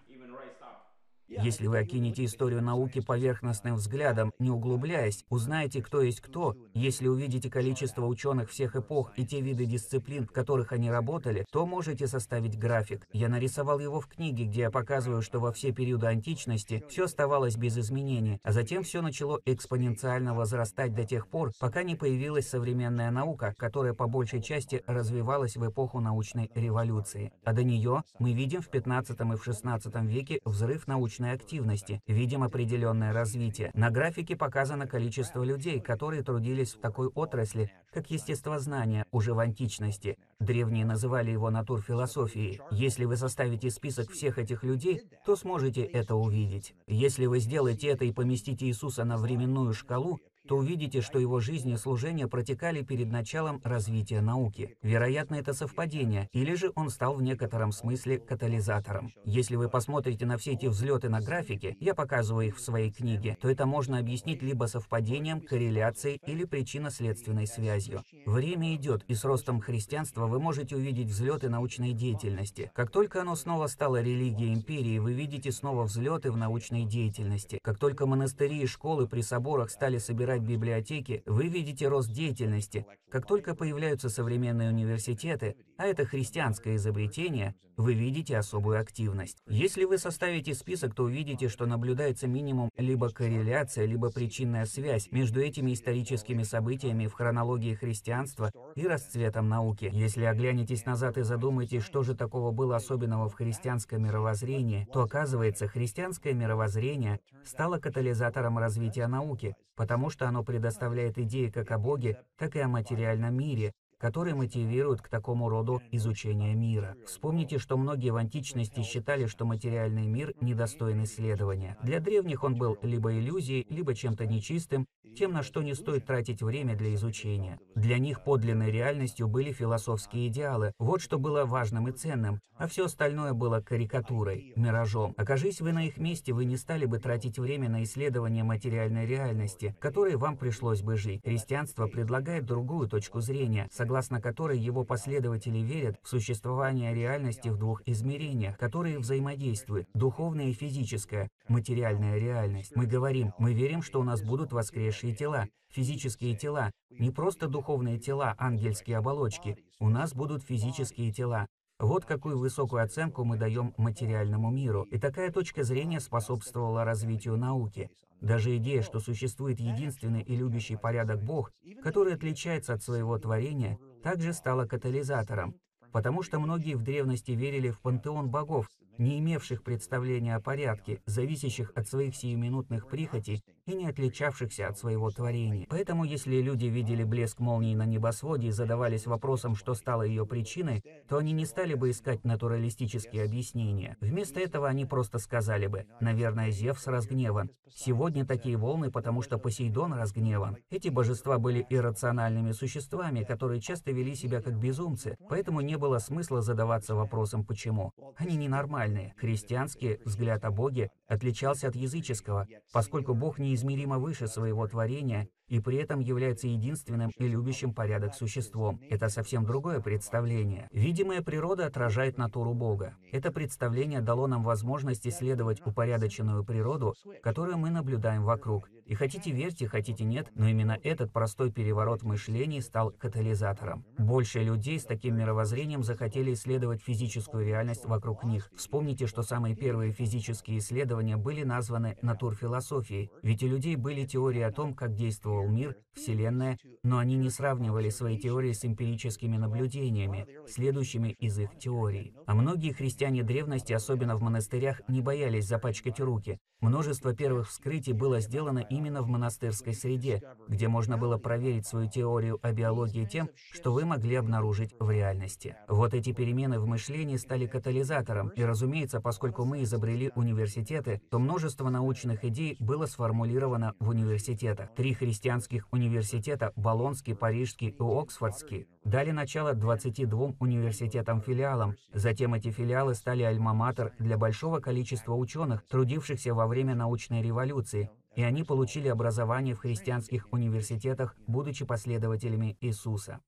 Если 1.31 1.69
вы 1.69 1.79
окинете 1.79 2.25
историю 2.25 2.61
науки 2.61 3.01
поверхностным 3.01 3.77
взглядом, 3.77 4.33
не 4.41 4.51
углубляясь, 4.51 5.25
узнаете, 5.29 5.81
кто 5.81 6.03
есть 6.03 6.21
кто, 6.21 6.57
если 6.75 7.07
увидите 7.07 7.49
количество 7.49 8.05
ученых 8.05 8.51
всех 8.51 8.75
эпох 8.75 9.13
и 9.17 9.25
те 9.25 9.41
виды 9.41 9.65
дисциплин, 9.65 10.27
в 10.27 10.33
которых 10.33 10.73
они 10.73 10.91
работали, 10.91 11.47
то 11.53 11.67
можете 11.67 12.09
составить 12.09 12.59
график. 12.59 13.07
Я 13.13 13.29
нарисовал 13.29 13.79
его 13.79 14.01
в 14.01 14.09
книге, 14.09 14.47
где 14.47 14.63
я 14.63 14.71
показываю, 14.73 15.23
что 15.23 15.39
во 15.39 15.53
все 15.53 15.71
периоды 15.71 16.09
античности 16.09 16.85
все 16.89 17.05
оставалось 17.05 17.57
без 17.57 17.79
изменений, 17.79 18.41
а 18.43 18.51
затем 18.51 18.83
все 18.83 19.01
начало 19.01 19.41
экспоненциально 19.45 20.35
возрастать 20.35 20.95
до 20.95 21.05
тех 21.05 21.29
пор, 21.29 21.53
пока 21.61 21.85
не 21.85 21.95
появилась 21.95 22.49
современная 22.49 23.13
наука, 23.13 23.55
которая 23.57 23.95
по 23.95 24.09
большей 24.09 24.43
части 24.43 24.83
развивалась 24.89 25.57
в 25.57 25.65
эпоху 25.65 26.01
научной 26.01 26.51
революции. 26.57 27.33
А 27.45 27.53
до 27.53 27.63
нее 27.63 28.03
мы 28.19 28.33
видим 28.33 28.63
в 28.63 28.69
15 28.69 29.21
и 29.21 29.37
в 29.37 29.45
16 29.45 29.95
веке 30.03 30.41
взрыв 30.45 30.89
научной 30.89 31.20
научной 31.21 31.33
активности, 31.33 32.01
видим 32.07 32.43
определенное 32.43 33.13
развитие. 33.13 33.71
На 33.75 33.91
графике 33.91 34.37
показано 34.37 34.87
количество 34.87 35.45
людей, 35.45 35.81
которые 35.81 36.23
трудились 36.23 36.75
в 36.75 36.81
такой 36.81 37.09
отрасли, 37.09 37.71
как 37.93 38.11
естествознание, 38.11 39.05
уже 39.13 39.35
в 39.35 39.39
античности. 39.39 40.17
Древние 40.41 40.85
называли 40.85 41.31
его 41.31 41.51
натурфилософией. 41.51 42.61
Если 42.71 43.05
вы 43.05 43.17
составите 43.17 43.71
список 43.71 44.11
всех 44.11 44.39
этих 44.39 44.65
людей, 44.65 45.03
то 45.25 45.37
сможете 45.37 45.83
это 45.83 46.15
увидеть. 46.15 46.75
Если 46.87 47.27
вы 47.27 47.41
сделаете 47.41 47.89
это 47.89 48.05
и 48.05 48.13
поместите 48.13 48.67
Иисуса 48.67 49.05
на 49.05 49.17
временную 49.17 49.73
шкалу, 49.75 50.21
то 50.51 50.57
увидите, 50.57 51.01
что 51.01 51.21
его 51.21 51.39
жизнь 51.39 51.71
и 51.71 51.77
служение 51.77 52.27
протекали 52.27 52.83
перед 52.83 53.09
началом 53.09 53.61
развития 53.63 54.21
науки. 54.21 54.75
Вероятно, 54.83 55.37
это 55.37 55.53
совпадение, 55.53 56.29
или 56.33 56.55
же 56.57 56.73
он 56.75 56.91
стал 56.91 57.15
в 57.15 57.23
некотором 57.23 57.71
смысле 57.71 58.19
катализатором. 58.19 59.13
Если 59.25 59.55
вы 59.55 59.69
посмотрите 59.69 60.27
на 60.27 60.39
все 60.39 60.55
эти 60.55 60.67
взлеты 60.67 61.09
на 61.09 61.21
графике, 61.21 61.77
я 61.79 61.95
показываю 61.95 62.49
их 62.49 62.57
в 62.57 62.61
своей 62.61 62.91
книге, 62.91 63.39
то 63.41 63.49
это 63.49 63.65
можно 63.65 64.01
объяснить 64.01 64.43
либо 64.43 64.65
совпадением, 64.65 65.41
корреляцией 65.41 66.21
или 66.27 66.43
причинно-следственной 66.43 67.47
связью. 67.47 68.03
Время 68.27 68.75
идет, 68.75 69.05
и 69.07 69.15
с 69.15 69.25
ростом 69.25 69.61
христианства 69.61 70.27
вы 70.27 70.41
можете 70.41 70.75
увидеть 70.75 71.11
взлеты 71.11 71.49
научной 71.49 71.93
деятельности. 71.93 72.73
Как 72.75 72.91
только 72.91 73.21
оно 73.21 73.37
снова 73.37 73.69
стало 73.69 74.03
религией 74.03 74.53
империи, 74.53 74.99
вы 74.99 75.13
видите 75.13 75.53
снова 75.53 75.85
взлеты 75.85 76.33
в 76.33 76.37
научной 76.37 76.87
деятельности. 76.87 77.61
Как 77.63 77.79
только 77.79 78.05
монастыри 78.05 78.63
и 78.63 78.67
школы 78.67 79.07
при 79.07 79.21
соборах 79.21 79.71
стали 79.71 79.99
собирать 79.99 80.40
библиотеки, 80.45 81.23
вы 81.27 81.49
видите 81.49 81.89
рост 81.89 82.11
деятельности. 82.13 82.87
Как 83.11 83.27
только 83.27 83.55
появляются 83.55 84.09
современные 84.09 84.71
университеты, 84.71 85.57
а 85.77 85.87
это 85.87 86.05
христианское 86.05 86.77
изобретение, 86.77 87.55
вы 87.77 87.95
видите 87.95 88.37
особую 88.37 88.79
активность. 88.79 89.39
Если 89.47 89.85
вы 89.85 89.97
составите 89.97 90.55
список, 90.55 90.95
то 90.95 91.05
увидите, 91.05 91.49
что 91.49 91.65
наблюдается 91.67 92.29
минимум 92.29 92.71
либо 92.77 93.09
корреляция, 93.09 93.87
либо 93.87 94.11
причинная 94.11 94.67
связь 94.67 95.11
между 95.11 95.41
этими 95.41 95.73
историческими 95.73 96.43
событиями 96.43 97.07
в 97.07 97.15
хронологии 97.15 97.75
христианства 97.75 98.53
и 98.77 98.87
расцветом 98.87 99.49
науки. 99.49 99.91
Если 99.93 100.25
оглянетесь 100.25 100.85
назад 100.85 101.17
и 101.17 101.23
задумаетесь, 101.23 101.83
что 101.83 102.03
же 102.03 102.15
такого 102.15 102.51
было 102.51 102.77
особенного 102.77 103.29
в 103.29 103.35
христианском 103.35 104.03
мировоззрении, 104.03 104.87
то 104.93 105.03
оказывается, 105.03 105.67
христианское 105.67 106.35
мировоззрение 106.35 107.21
стало 107.45 107.79
катализатором 107.79 108.59
развития 108.59 109.07
науки, 109.07 109.55
потому 109.75 110.11
что 110.11 110.29
оно 110.31 110.45
предоставляет 110.45 111.19
идеи 111.19 111.49
как 111.49 111.73
о 111.73 111.79
Боге, 111.79 112.23
так 112.37 112.55
и 112.55 112.61
о 112.61 112.69
материальном 112.69 113.35
мире, 113.35 113.73
которые 114.01 114.35
мотивируют 114.35 115.03
к 115.03 115.09
такому 115.09 115.49
роду 115.49 115.83
изучения 115.93 116.55
мира. 116.55 116.97
Вспомните, 117.07 117.59
что 117.59 117.77
многие 117.77 118.11
в 118.11 118.17
античности 118.17 118.83
считали, 118.83 119.27
что 119.27 119.45
материальный 119.45 120.07
мир 120.07 120.35
недостоин 120.41 121.05
исследования. 121.05 121.77
Для 121.83 122.01
древних 122.01 122.43
он 122.43 122.57
был 122.57 122.79
либо 122.83 123.13
иллюзией, 123.13 123.67
либо 123.69 123.95
чем-то 123.95 124.27
нечистым, 124.27 124.87
тем, 125.17 125.33
на 125.33 125.43
что 125.43 125.63
не 125.63 125.75
стоит 125.75 126.07
тратить 126.07 126.43
время 126.43 126.77
для 126.77 126.95
изучения. 126.95 127.59
Для 127.75 127.99
них 127.99 128.23
подлинной 128.23 128.71
реальностью 128.71 129.29
были 129.29 129.53
философские 129.53 130.29
идеалы. 130.29 130.73
Вот 130.79 131.03
что 131.03 131.19
было 131.19 131.45
важным 131.45 131.89
и 131.89 131.93
ценным, 131.93 132.41
а 132.57 132.67
все 132.69 132.85
остальное 132.85 133.33
было 133.33 133.61
карикатурой, 133.61 134.53
миражом. 134.57 135.15
Окажись 135.17 135.61
вы 135.61 135.73
на 135.73 135.87
их 135.87 135.99
месте, 135.99 136.33
вы 136.33 136.45
не 136.45 136.57
стали 136.57 136.87
бы 136.87 136.99
тратить 136.99 137.39
время 137.39 137.69
на 137.69 137.83
исследование 137.83 138.45
материальной 138.45 139.07
реальности, 139.07 139.75
которой 139.81 140.17
вам 140.17 140.37
пришлось 140.37 140.83
бы 140.83 140.97
жить. 140.97 141.23
Христианство 141.25 141.87
предлагает 141.87 142.47
другую 142.47 142.89
точку 142.89 143.21
зрения, 143.21 143.69
согласно 143.73 143.90
которой 144.21 144.59
его 144.59 144.85
последователи 144.85 145.59
верят 145.59 145.99
в 146.03 146.09
существование 146.09 146.95
реальности 146.95 147.49
в 147.49 147.59
двух 147.59 147.83
измерениях, 147.87 148.57
которые 148.57 148.99
взаимодействуют– 148.99 149.89
духовная 149.95 150.47
и 150.47 150.53
физическая, 150.53 151.29
материальная 151.49 152.19
реальность. 152.19 152.73
Мы 152.75 152.87
говорим, 152.87 153.33
мы 153.39 153.53
верим, 153.53 153.83
что 153.83 154.01
у 154.01 154.05
нас 154.05 154.23
будут 154.23 154.53
воскресшие 154.53 155.15
тела, 155.15 155.49
физические 155.71 156.37
тела, 156.37 156.71
не 156.91 157.11
просто 157.11 157.49
духовные 157.49 157.99
тела, 157.99 158.35
ангельские 158.39 158.97
оболочки. 158.97 159.57
У 159.79 159.89
нас 159.89 160.15
будут 160.15 160.43
физические 160.43 161.13
тела. 161.13 161.47
Вот 161.81 162.05
какую 162.05 162.39
высокую 162.39 162.83
оценку 162.83 163.25
мы 163.25 163.39
даем 163.39 163.73
материальному 163.79 164.51
миру. 164.51 164.83
И 164.91 164.99
такая 164.99 165.33
точка 165.33 165.65
зрения 165.65 165.99
способствовала 165.99 166.85
развитию 166.85 167.39
науки. 167.39 167.91
Даже 168.21 168.55
идея, 168.59 168.83
что 168.83 169.01
существует 169.01 169.61
единственный 169.61 170.21
и 170.21 170.37
любящий 170.37 170.77
порядок 170.77 171.23
Бог, 171.23 171.53
который 171.83 172.13
отличается 172.13 172.75
от 172.75 172.83
своего 172.83 173.19
творения, 173.19 173.79
также 174.03 174.35
стала 174.35 174.67
катализатором, 174.67 175.55
потому 175.91 176.23
что 176.23 176.39
многие 176.39 176.75
в 176.75 176.83
древности 176.83 177.31
верили 177.31 177.71
в 177.71 177.81
пантеон 177.81 178.29
богов, 178.29 178.69
не 178.99 179.19
имевших 179.19 179.63
представления 179.63 180.37
о 180.37 180.41
порядке, 180.41 181.01
зависящих 181.07 181.73
от 181.75 181.89
своих 181.89 182.15
сиюминутных 182.15 182.89
прихотей 182.89 183.43
и 183.71 183.75
не 183.75 183.87
отличавшихся 183.87 184.69
от 184.69 184.79
своего 184.79 185.11
творения. 185.11 185.67
Поэтому, 185.69 186.05
если 186.05 186.41
люди 186.41 186.67
видели 186.67 187.05
блеск 187.05 187.39
молнии 187.39 187.75
на 187.75 187.87
небосводе 187.87 188.49
и 188.49 188.53
задавались 188.53 189.07
вопросом, 189.07 189.55
что 189.55 189.75
стало 189.75 190.03
ее 190.03 190.27
причиной, 190.27 190.83
то 191.09 191.19
они 191.19 191.33
не 191.33 191.47
стали 191.47 191.75
бы 191.75 191.91
искать 191.91 192.25
натуралистические 192.25 193.25
объяснения. 193.25 193.97
Вместо 194.01 194.41
этого 194.41 194.69
они 194.69 194.87
просто 194.87 195.19
сказали 195.19 195.67
бы, 195.67 195.87
наверное, 196.01 196.51
Зевс 196.51 196.87
разгневан. 196.87 197.51
Сегодня 197.73 198.27
такие 198.27 198.57
волны, 198.57 198.91
потому 198.91 199.23
что 199.23 199.39
Посейдон 199.39 199.93
разгневан. 199.93 200.57
Эти 200.71 200.89
божества 200.89 201.39
были 201.39 201.65
иррациональными 201.71 202.53
существами, 202.53 203.23
которые 203.23 203.61
часто 203.61 203.93
вели 203.93 204.15
себя 204.15 204.43
как 204.43 204.59
безумцы, 204.59 205.17
поэтому 205.29 205.61
не 205.61 205.79
было 205.79 205.99
смысла 205.99 206.43
задаваться 206.43 206.95
вопросом 206.95 207.45
«почему?». 207.45 207.93
Они 208.17 208.37
ненормальные. 208.37 209.15
Христианский 209.17 209.99
взгляд 210.05 210.45
о 210.45 210.51
Боге 210.51 210.91
отличался 211.09 211.69
от 211.69 211.77
языческого, 211.77 212.47
поскольку 212.73 213.15
Бог 213.15 213.39
неизмеримо 213.63 213.99
выше 213.99 214.27
своего 214.29 214.67
творения 214.67 215.29
и 215.51 215.61
при 215.61 215.77
этом 215.77 216.01
является 216.01 216.47
единственным 216.47 217.11
и 217.19 217.27
любящим 217.27 217.75
порядок 217.75 218.15
существом. 218.15 218.81
Это 218.89 219.09
совсем 219.09 219.45
другое 219.45 219.81
представление. 219.81 220.69
Видимая 220.73 221.21
природа 221.21 221.67
отражает 221.67 222.17
натуру 222.17 222.55
Бога. 222.55 222.95
Это 223.13 223.31
представление 223.33 224.01
дало 224.01 224.29
нам 224.29 224.45
возможность 224.45 225.07
исследовать 225.07 225.61
упорядоченную 225.67 226.45
природу, 226.45 226.95
которую 227.23 227.59
мы 227.59 227.71
наблюдаем 227.71 228.25
вокруг. 228.25 228.71
И 228.87 228.95
хотите 228.95 229.31
верьте, 229.31 229.69
хотите 229.69 230.05
нет, 230.05 230.29
но 230.35 230.49
именно 230.49 230.77
этот 230.83 231.13
простой 231.13 231.53
переворот 231.53 232.03
мышлений 232.03 232.61
стал 232.61 232.91
катализатором. 232.91 233.85
Больше 233.99 234.43
людей 234.43 234.81
с 234.81 234.85
таким 234.85 235.17
мировоззрением 235.17 235.85
захотели 235.85 236.33
исследовать 236.33 236.83
физическую 236.83 237.47
реальность 237.47 237.87
вокруг 237.87 238.25
них. 238.25 238.51
Вспомните, 238.57 239.07
что 239.07 239.23
самые 239.23 239.55
первые 239.55 239.93
физические 239.93 240.59
исследования 240.59 241.17
были 241.17 241.45
названы 241.45 241.99
натурфилософией, 242.03 243.11
ведь 243.23 243.45
у 243.45 243.47
людей 243.47 243.77
были 243.77 244.07
теории 244.07 244.43
о 244.43 244.51
том, 244.51 244.75
как 244.75 244.95
действовал 244.95 245.40
мир, 245.49 245.77
Вселенная, 245.95 246.59
но 246.83 246.99
они 246.99 247.17
не 247.17 247.31
сравнивали 247.31 247.91
свои 247.91 248.19
теории 248.19 248.53
с 248.53 248.65
эмпирическими 248.65 249.37
наблюдениями, 249.37 250.27
следующими 250.47 251.09
из 251.09 251.39
их 251.39 251.59
теорий. 251.59 252.15
А 252.27 252.35
многие 252.35 252.73
христиане 252.73 253.23
древности, 253.23 253.73
особенно 253.73 254.17
в 254.17 254.23
монастырях, 254.23 254.81
не 254.89 255.03
боялись 255.03 255.47
запачкать 255.47 256.01
руки. 256.01 256.39
Множество 256.61 257.15
первых 257.15 257.49
вскрытий 257.49 257.95
было 257.95 258.21
сделано 258.21 258.59
именно 258.59 259.03
в 259.03 259.09
монастырской 259.09 259.73
среде, 259.73 260.23
где 260.47 260.69
можно 260.69 260.99
было 260.99 261.17
проверить 261.17 261.67
свою 261.67 261.89
теорию 261.89 262.39
о 262.43 262.53
биологии 262.53 263.07
тем, 263.07 263.31
что 263.53 263.73
вы 263.73 263.87
могли 263.87 264.17
обнаружить 264.17 264.75
в 264.79 264.91
реальности. 264.91 265.57
Вот 265.69 265.95
эти 265.95 266.13
перемены 266.13 266.61
в 266.61 266.67
мышлении 266.67 267.17
стали 267.17 267.47
катализатором, 267.47 268.29
и, 268.37 268.43
разумеется, 268.43 269.01
поскольку 269.01 269.45
мы 269.45 269.63
изобрели 269.63 270.13
университеты, 270.15 271.01
то 271.11 271.19
множество 271.19 271.71
научных 271.71 272.25
идей 272.25 272.57
было 272.61 272.85
сформулировано 272.85 273.75
в 273.81 273.89
университетах. 273.89 274.75
Три 274.75 274.93
христианских 275.31 275.69
университета– 275.71 276.53
Болонский, 276.57 277.15
Парижский 277.15 277.69
и 277.69 277.77
Оксфордский– 277.79 278.67
дали 278.85 279.13
начало 279.13 279.55
22 279.55 280.35
университетам-филиалам. 280.41 281.77
Затем 281.93 282.35
эти 282.35 282.51
филиалы 282.51 282.95
стали 282.95 283.23
альма-матер 283.23 283.93
для 284.01 284.19
большого 284.19 284.59
количества 284.59 285.15
ученых, 285.15 285.65
трудившихся 285.69 286.35
во 286.35 286.49
время 286.49 286.75
научной 286.75 287.23
революции, 287.23 287.91
и 288.17 288.23
они 288.25 288.43
получили 288.43 288.89
образование 288.89 289.55
в 289.55 289.61
христианских 289.61 290.27
университетах, 290.33 291.15
будучи 291.29 291.65
последователями 291.65 292.57
Иисуса. 292.61 293.21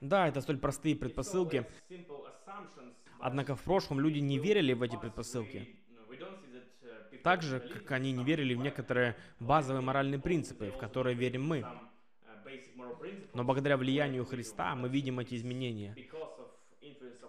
Да, 0.00 0.28
это 0.28 0.40
столь 0.40 0.58
простые 0.58 0.96
предпосылки. 0.96 1.66
Однако 3.20 3.54
в 3.54 3.62
прошлом 3.62 4.00
люди 4.00 4.20
не 4.20 4.38
верили 4.38 4.72
в 4.72 4.80
эти 4.80 4.96
предпосылки. 4.96 5.76
Так 7.28 7.42
же, 7.42 7.60
как 7.60 7.92
они 7.92 8.12
не 8.12 8.24
верили 8.24 8.54
в 8.54 8.58
некоторые 8.60 9.14
базовые 9.38 9.82
моральные 9.82 10.18
принципы, 10.18 10.70
в 10.70 10.78
которые 10.78 11.14
верим 11.14 11.46
мы. 11.46 11.62
Но 13.34 13.44
благодаря 13.44 13.76
влиянию 13.76 14.24
Христа 14.24 14.74
мы 14.74 14.88
видим 14.88 15.18
эти 15.18 15.34
изменения. 15.34 15.94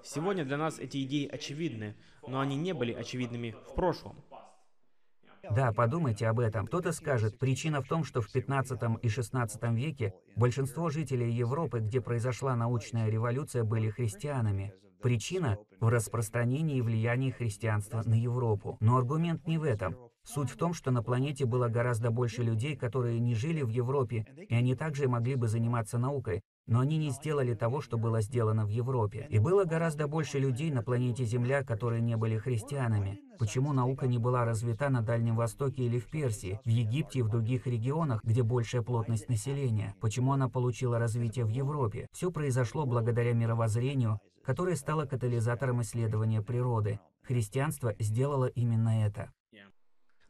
Сегодня 0.01 0.45
для 0.45 0.55
нас 0.55 0.79
эти 0.79 1.03
идеи 1.03 1.27
очевидны, 1.27 1.97
но 2.25 2.39
они 2.39 2.55
не 2.55 2.73
были 2.73 2.93
очевидными 2.93 3.57
в 3.69 3.75
прошлом. 3.75 4.15
Да, 5.51 5.73
подумайте 5.73 6.27
об 6.27 6.39
этом. 6.39 6.67
Кто-то 6.67 6.93
скажет, 6.93 7.37
причина 7.37 7.81
в 7.81 7.87
том, 7.89 8.05
что 8.05 8.21
в 8.21 8.31
15 8.31 8.79
и 9.01 9.09
16 9.09 9.61
веке 9.73 10.13
большинство 10.37 10.89
жителей 10.89 11.29
Европы, 11.29 11.81
где 11.81 11.99
произошла 11.99 12.55
научная 12.55 13.09
революция, 13.09 13.65
были 13.65 13.89
христианами. 13.89 14.73
Причина 15.01 15.57
в 15.79 15.87
распространении 15.87 16.77
и 16.77 16.81
влиянии 16.81 17.31
христианства 17.31 18.03
на 18.05 18.15
Европу. 18.15 18.77
Но 18.81 18.97
аргумент 18.97 19.47
не 19.47 19.57
в 19.57 19.63
этом. 19.63 19.95
Суть 20.23 20.49
в 20.49 20.57
том, 20.57 20.73
что 20.73 20.91
на 20.91 21.01
планете 21.01 21.45
было 21.45 21.69
гораздо 21.69 22.11
больше 22.11 22.43
людей, 22.43 22.75
которые 22.75 23.19
не 23.19 23.33
жили 23.33 23.61
в 23.61 23.69
Европе, 23.69 24.25
и 24.49 24.53
они 24.53 24.75
также 24.75 25.07
могли 25.07 25.35
бы 25.35 25.47
заниматься 25.47 25.97
наукой. 25.97 26.41
но 26.69 26.81
они 26.81 26.97
не 26.97 27.09
сделали 27.09 27.55
того, 27.55 27.81
что 27.81 27.97
было 27.97 28.21
сделано 28.21 28.63
в 28.63 28.69
Европе. 28.69 29.25
И 29.31 29.39
было 29.39 29.63
гораздо 29.65 30.07
больше 30.07 30.37
людей 30.37 30.69
на 30.69 30.83
планете 30.83 31.25
Земля, 31.25 31.63
которые 31.63 31.99
не 31.99 32.15
были 32.15 32.37
христианами. 32.37 33.19
Почему 33.39 33.73
наука 33.73 34.05
не 34.05 34.19
была 34.19 34.45
развита 34.45 34.89
на 34.89 35.01
Дальнем 35.01 35.35
Востоке 35.35 35.83
или 35.83 35.97
в 35.97 36.11
Персии, 36.11 36.59
в 36.63 36.69
Египте 36.69 37.19
и 37.19 37.21
в 37.23 37.29
других 37.29 37.65
регионах, 37.65 38.23
где 38.23 38.43
большая 38.43 38.83
плотность 38.83 39.29
населения? 39.29 39.95
Почему 39.99 40.33
она 40.33 40.47
получила 40.47 40.99
развитие 40.99 41.45
в 41.45 41.49
Европе? 41.49 42.07
Все 42.11 42.29
произошло 42.31 42.85
благодаря 42.85 43.33
мировоззрению, 43.33 44.19
которое 44.43 44.75
стало 44.75 45.05
катализатором 45.05 45.81
исследования 45.81 46.41
природы. 46.41 46.99
Христианство 47.23 47.95
сделало 47.99 48.45
именно 48.45 49.05
это. 49.05 49.31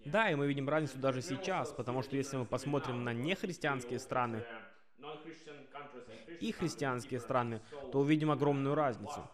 Да, 0.06 0.32
и 0.32 0.36
мы 0.36 0.48
видим 0.48 0.68
разницу 0.70 0.98
даже 0.98 1.22
сейчас, 1.22 1.72
потому 1.72 2.02
что 2.02 2.16
если 2.16 2.38
мы 2.38 2.46
посмотрим 2.46 3.04
на 3.04 3.14
нехристианские 3.14 4.00
страны 4.00 4.44
и 6.40 6.52
христианские 6.52 7.20
страны, 7.20 7.62
то 7.92 8.00
увидим 8.00 8.32
огромную 8.32 8.76
разницу. 8.76 9.30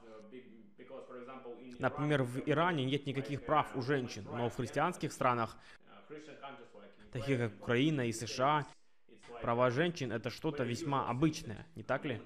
Например, 1.79 2.23
в 2.23 2.39
Иране 2.45 2.85
нет 2.85 3.05
никаких 3.05 3.45
прав 3.45 3.75
у 3.75 3.81
женщин, 3.81 4.25
но 4.25 4.49
в 4.49 4.55
христианских 4.55 5.11
странах, 5.11 5.57
таких 7.11 7.37
как 7.37 7.53
Украина 7.61 8.07
и 8.07 8.11
США, 8.11 8.65
права 9.41 9.69
женщин 9.69 10.11
это 10.11 10.29
что-то 10.29 10.63
весьма 10.63 11.07
обычное, 11.07 11.67
не 11.75 11.83
так 11.83 12.05
ли? 12.05 12.21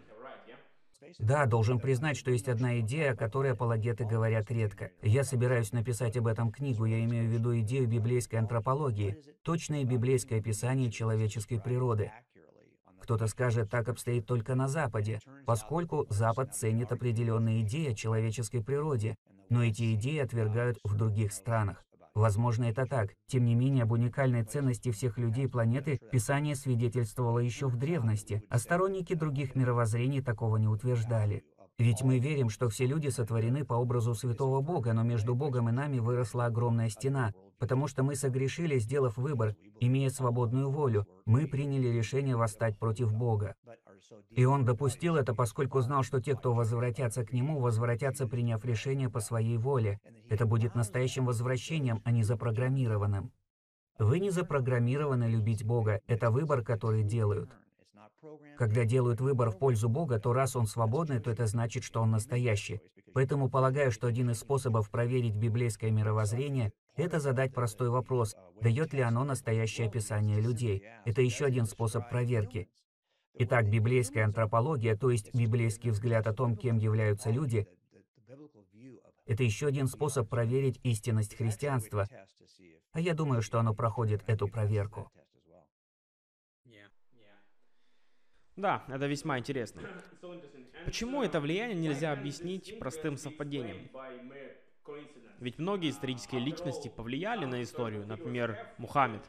Да, 1.18 1.46
должен 1.46 1.80
признать, 1.80 2.18
что 2.18 2.32
есть 2.32 2.48
одна 2.48 2.80
идея, 2.80 3.14
о 3.14 3.16
которой 3.16 3.54
апологеты 3.54 4.06
говорят 4.06 4.52
редко. 4.52 4.92
Я 5.02 5.24
собираюсь 5.24 5.72
написать 5.72 6.18
об 6.18 6.28
этом 6.28 6.52
книгу, 6.52 6.86
я 6.86 7.04
имею 7.06 7.30
в 7.30 7.34
виду 7.34 7.58
идею 7.60 7.88
библейской 7.88 8.36
антропологии, 8.36 9.18
точное 9.44 9.84
библейское 9.84 10.40
описание 10.40 10.92
человеческой 10.92 11.60
природы. 11.60 12.12
Кто-то 13.02 13.28
скажет, 13.28 13.70
так 13.70 13.90
обстоит 13.90 14.26
только 14.26 14.56
на 14.56 14.68
Западе, 14.68 15.20
поскольку 15.46 16.06
Запад 16.10 16.56
ценит 16.56 16.92
определенные 16.92 17.62
идеи 17.62 17.92
о 17.92 17.96
человеческой 17.96 18.64
природе, 18.64 19.16
но 19.50 19.64
эти 19.64 19.96
идеи 19.96 20.20
отвергают 20.20 20.78
в 20.84 20.96
других 20.96 21.34
странах. 21.34 21.84
Возможно, 22.16 22.66
это 22.66 22.86
так. 22.86 23.12
Тем 23.28 23.46
не 23.46 23.56
менее, 23.56 23.84
об 23.84 23.92
уникальной 23.92 24.44
ценности 24.44 24.92
всех 24.92 25.18
людей 25.18 25.48
планеты 25.48 26.00
Писание 26.12 26.56
свидетельствовало 26.56 27.40
еще 27.40 27.68
в 27.68 27.78
древности, 27.78 28.44
а 28.50 28.58
сторонники 28.58 29.14
других 29.14 29.56
мировоззрений 29.56 30.22
такого 30.22 30.58
не 30.58 30.68
утверждали. 30.68 31.44
Ведь 31.78 32.02
мы 32.04 32.20
верим, 32.20 32.50
что 32.50 32.68
все 32.68 32.86
люди 32.86 33.08
сотворены 33.08 33.64
по 33.64 33.76
образу 33.76 34.14
святого 34.14 34.60
Бога, 34.60 34.92
но 34.92 35.04
между 35.04 35.34
Богом 35.34 35.70
и 35.70 35.72
нами 35.72 36.00
выросла 36.00 36.46
огромная 36.46 36.90
стена, 36.90 37.34
потому 37.60 37.88
что 37.88 38.04
мы 38.04 38.16
согрешили, 38.16 38.80
сделав 38.80 39.18
выбор, 39.18 39.56
имея 39.80 40.10
свободную 40.10 40.72
волю. 40.72 41.06
Мы 41.26 41.46
приняли 41.46 41.90
решение 41.90 42.36
восстать 42.36 42.80
против 42.80 43.14
Бога. 43.14 43.56
И 44.32 44.46
он 44.46 44.66
допустил 44.66 45.18
это, 45.18 45.36
поскольку 45.36 45.82
знал, 45.82 46.04
что 46.04 46.22
те, 46.22 46.36
кто 46.36 46.54
возвратятся 46.54 47.26
к 47.26 47.34
нему, 47.34 47.60
возвратятся, 47.60 48.28
приняв 48.28 48.64
решение 48.66 49.10
по 49.10 49.20
своей 49.20 49.58
воле. 49.58 50.00
Это 50.30 50.46
будет 50.46 50.74
настоящим 50.74 51.26
возвращением, 51.26 52.02
а 52.06 52.12
не 52.12 52.24
запрограммированным. 52.24 53.32
Вы 54.00 54.20
не 54.20 54.30
запрограммированы 54.30 55.26
любить 55.26 55.66
Бога, 55.66 56.00
это 56.08 56.32
выбор, 56.32 56.64
который 56.64 57.04
делают. 57.04 57.50
Когда 58.58 58.86
делают 58.86 59.20
выбор 59.20 59.50
в 59.50 59.58
пользу 59.58 59.90
Бога, 59.90 60.20
то 60.20 60.34
раз 60.34 60.56
он 60.56 60.68
свободный, 60.68 61.20
то 61.20 61.32
это 61.32 61.46
значит, 61.46 61.84
что 61.84 62.02
он 62.02 62.12
настоящий. 62.12 62.82
Поэтому 63.14 63.50
полагаю, 63.50 63.92
что 63.92 64.08
один 64.08 64.30
из 64.30 64.40
способов 64.40 64.90
проверить 64.90 65.36
библейское 65.36 65.92
мировоззрение– 65.92 66.72
это 66.96 67.20
задать 67.20 67.54
простой 67.54 67.90
вопрос, 67.90 68.36
дает 68.62 68.94
ли 68.94 69.02
оно 69.02 69.24
настоящее 69.24 69.88
описание 69.88 70.42
людей. 70.42 70.84
Это 71.06 71.22
еще 71.22 71.46
один 71.46 71.66
способ 71.66 72.10
проверки. 72.10 72.70
Итак, 73.36 73.70
библейская 73.70 74.24
антропология, 74.24 74.96
то 74.98 75.12
есть 75.12 75.34
библейский 75.34 75.92
взгляд 75.92 76.28
о 76.28 76.34
том, 76.34 76.58
кем 76.58 76.78
являются 76.78 77.30
люди, 77.30 77.68
это 79.26 79.44
еще 79.44 79.68
один 79.68 79.88
способ 79.88 80.28
проверить 80.28 80.80
истинность 80.84 81.36
христианства. 81.36 82.08
А 82.92 83.00
я 83.00 83.14
думаю, 83.14 83.42
что 83.42 83.60
оно 83.60 83.76
проходит 83.76 84.24
эту 84.28 84.48
проверку. 84.48 85.12
Да, 88.56 88.84
это 88.90 89.06
весьма 89.06 89.40
интересно. 89.40 89.84
Почему 90.84 91.24
это 91.24 91.40
влияние 91.40 91.78
нельзя 91.78 92.12
объяснить 92.12 92.78
простым 92.78 93.16
совпадением? 93.16 93.90
Ведь 95.40 95.58
многие 95.58 95.90
исторические 95.90 96.42
личности 96.42 96.90
повлияли 96.90 97.46
на 97.46 97.64
историю, 97.64 98.06
например, 98.06 98.58
Мухаммед. 98.78 99.22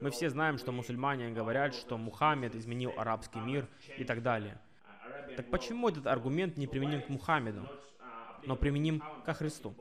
Мы 0.00 0.10
все 0.10 0.30
знаем, 0.30 0.58
что 0.58 0.72
мусульмане 0.72 1.30
говорят, 1.30 1.74
что 1.74 1.96
Мухаммед 1.96 2.54
изменил 2.54 2.92
арабский 2.96 3.38
мир 3.40 3.68
и 3.96 4.04
так 4.04 4.22
далее. 4.22 4.60
Так 5.36 5.50
почему 5.50 5.88
этот 5.88 6.06
аргумент 6.06 6.56
не 6.56 6.66
применим 6.66 7.02
к 7.02 7.08
Мухаммеду, 7.08 7.68
но 8.44 8.56
применим 8.56 9.02
ко 9.24 9.34
Христу? 9.34 9.74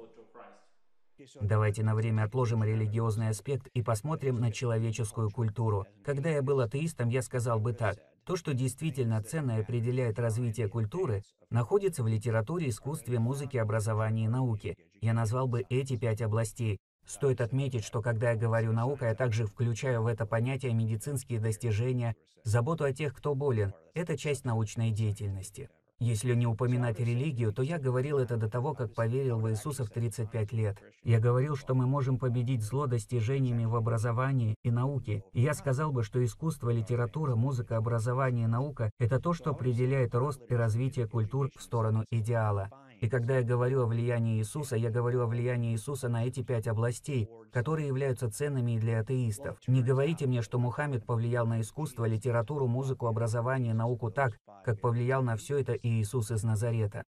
Давайте 1.42 1.84
на 1.84 1.96
время 1.96 2.24
отложим 2.24 2.64
религиозный 2.64 3.30
аспект 3.30 3.68
и 3.74 3.82
посмотрим 3.82 4.40
на 4.40 4.52
человеческую 4.52 5.32
культуру. 5.32 5.88
Когда 6.04 6.30
я 6.30 6.44
был 6.44 6.60
атеистом, 6.60 7.10
я 7.10 7.24
сказал 7.24 7.60
бы 7.60 7.74
так. 7.74 7.98
То, 8.28 8.36
что 8.36 8.54
действительно 8.54 9.24
ценно 9.24 9.58
и 9.58 9.62
определяет 9.62 10.20
развитие 10.20 10.68
культуры, 10.68 11.24
находится 11.50 12.04
в 12.04 12.10
литературе, 12.10 12.68
искусстве, 12.68 13.20
музыке, 13.20 13.62
образовании 13.62 14.26
и 14.26 14.28
науке. 14.28 14.76
Я 15.00 15.14
назвал 15.14 15.48
бы 15.48 15.64
эти 15.70 15.96
пять 15.96 16.22
областей. 16.22 16.78
Стоит 17.06 17.40
отметить, 17.40 17.86
что 17.86 18.02
когда 18.02 18.32
я 18.32 18.36
говорю 18.36 18.74
«наука», 18.74 19.06
я 19.06 19.16
также 19.16 19.46
включаю 19.46 20.04
в 20.04 20.08
это 20.08 20.26
понятие 20.26 20.74
медицинские 20.74 21.40
достижения, 21.40 22.18
заботу 22.44 22.84
о 22.84 22.92
тех, 22.92 23.16
кто 23.16 23.34
болен. 23.34 23.74
Это 23.94 24.18
часть 24.18 24.44
научной 24.44 24.92
деятельности. 24.92 25.70
Если 26.00 26.36
не 26.36 26.46
упоминать 26.46 27.00
религию, 27.00 27.52
то 27.52 27.64
я 27.64 27.80
говорил 27.80 28.20
это 28.20 28.38
до 28.38 28.48
того, 28.48 28.76
как 28.76 28.94
поверил 28.94 29.40
в 29.40 29.50
Иисуса 29.50 29.84
в 29.84 29.90
35 29.90 30.54
лет. 30.54 30.78
Я 31.04 31.20
говорил, 31.20 31.56
что 31.56 31.74
мы 31.74 31.88
можем 31.88 32.20
победить 32.20 32.62
зло 32.62 32.86
достижениями 32.86 33.66
в 33.66 33.76
образовании 33.76 34.54
и 34.64 34.70
науке. 34.70 35.24
И 35.34 35.42
я 35.42 35.56
сказал 35.56 35.92
бы, 35.92 36.04
что 36.04 36.24
искусство, 36.24 36.70
литература, 36.70 37.36
музыка, 37.36 37.78
образование 37.78 38.48
наука– 38.48 38.92
это 39.00 39.20
то, 39.20 39.34
что 39.34 39.52
определяет 39.52 40.14
рост 40.14 40.40
и 40.50 40.54
развитие 40.54 41.08
культур 41.08 41.50
в 41.56 41.64
сторону 41.64 42.06
идеала. 42.12 42.70
И 43.00 43.08
когда 43.10 43.38
я 43.38 43.44
говорю 43.44 43.84
о 43.84 43.86
влиянии 43.86 44.40
Иисуса, 44.40 44.76
я 44.76 44.90
говорю 44.90 45.22
о 45.22 45.28
влиянии 45.28 45.74
Иисуса 45.74 46.10
на 46.10 46.26
эти 46.26 46.42
пять 46.42 46.68
областей, 46.68 47.30
которые 47.52 47.88
являются 47.88 48.30
ценными 48.30 48.72
и 48.74 48.80
для 48.80 49.00
атеистов. 49.02 49.60
Не 49.68 49.84
говорите 49.84 50.26
мне, 50.26 50.42
что 50.42 50.58
Мухаммед 50.58 51.06
повлиял 51.06 51.46
на 51.46 51.62
искусство, 51.62 52.06
литературу, 52.06 52.68
музыку, 52.68 53.06
образование, 53.08 53.74
науку 53.74 54.10
так, 54.10 54.40
как 54.66 54.82
повлиял 54.82 55.22
на 55.22 55.36
все 55.36 55.60
это 55.60 55.78
Иисус 55.82 56.32
из 56.32 56.44
Назарета. 56.44 57.04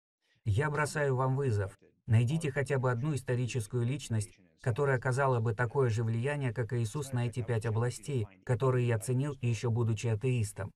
Я 0.43 0.69
бросаю 0.69 1.15
вам 1.15 1.35
вызов. 1.35 1.77
Найдите 2.05 2.51
хотя 2.51 2.79
бы 2.79 2.91
одну 2.91 3.15
историческую 3.15 3.85
личность, 3.85 4.37
которая 4.61 4.97
оказала 4.97 5.39
бы 5.39 5.53
такое 5.53 5.89
же 5.89 6.03
влияние, 6.03 6.53
как 6.53 6.73
Иисус 6.73 7.13
на 7.13 7.27
эти 7.27 7.41
пять 7.41 7.65
областей, 7.65 8.27
которые 8.43 8.87
я 8.87 8.99
ценил 8.99 9.37
еще 9.41 9.69
будучи 9.69 10.07
атеистом. 10.07 10.71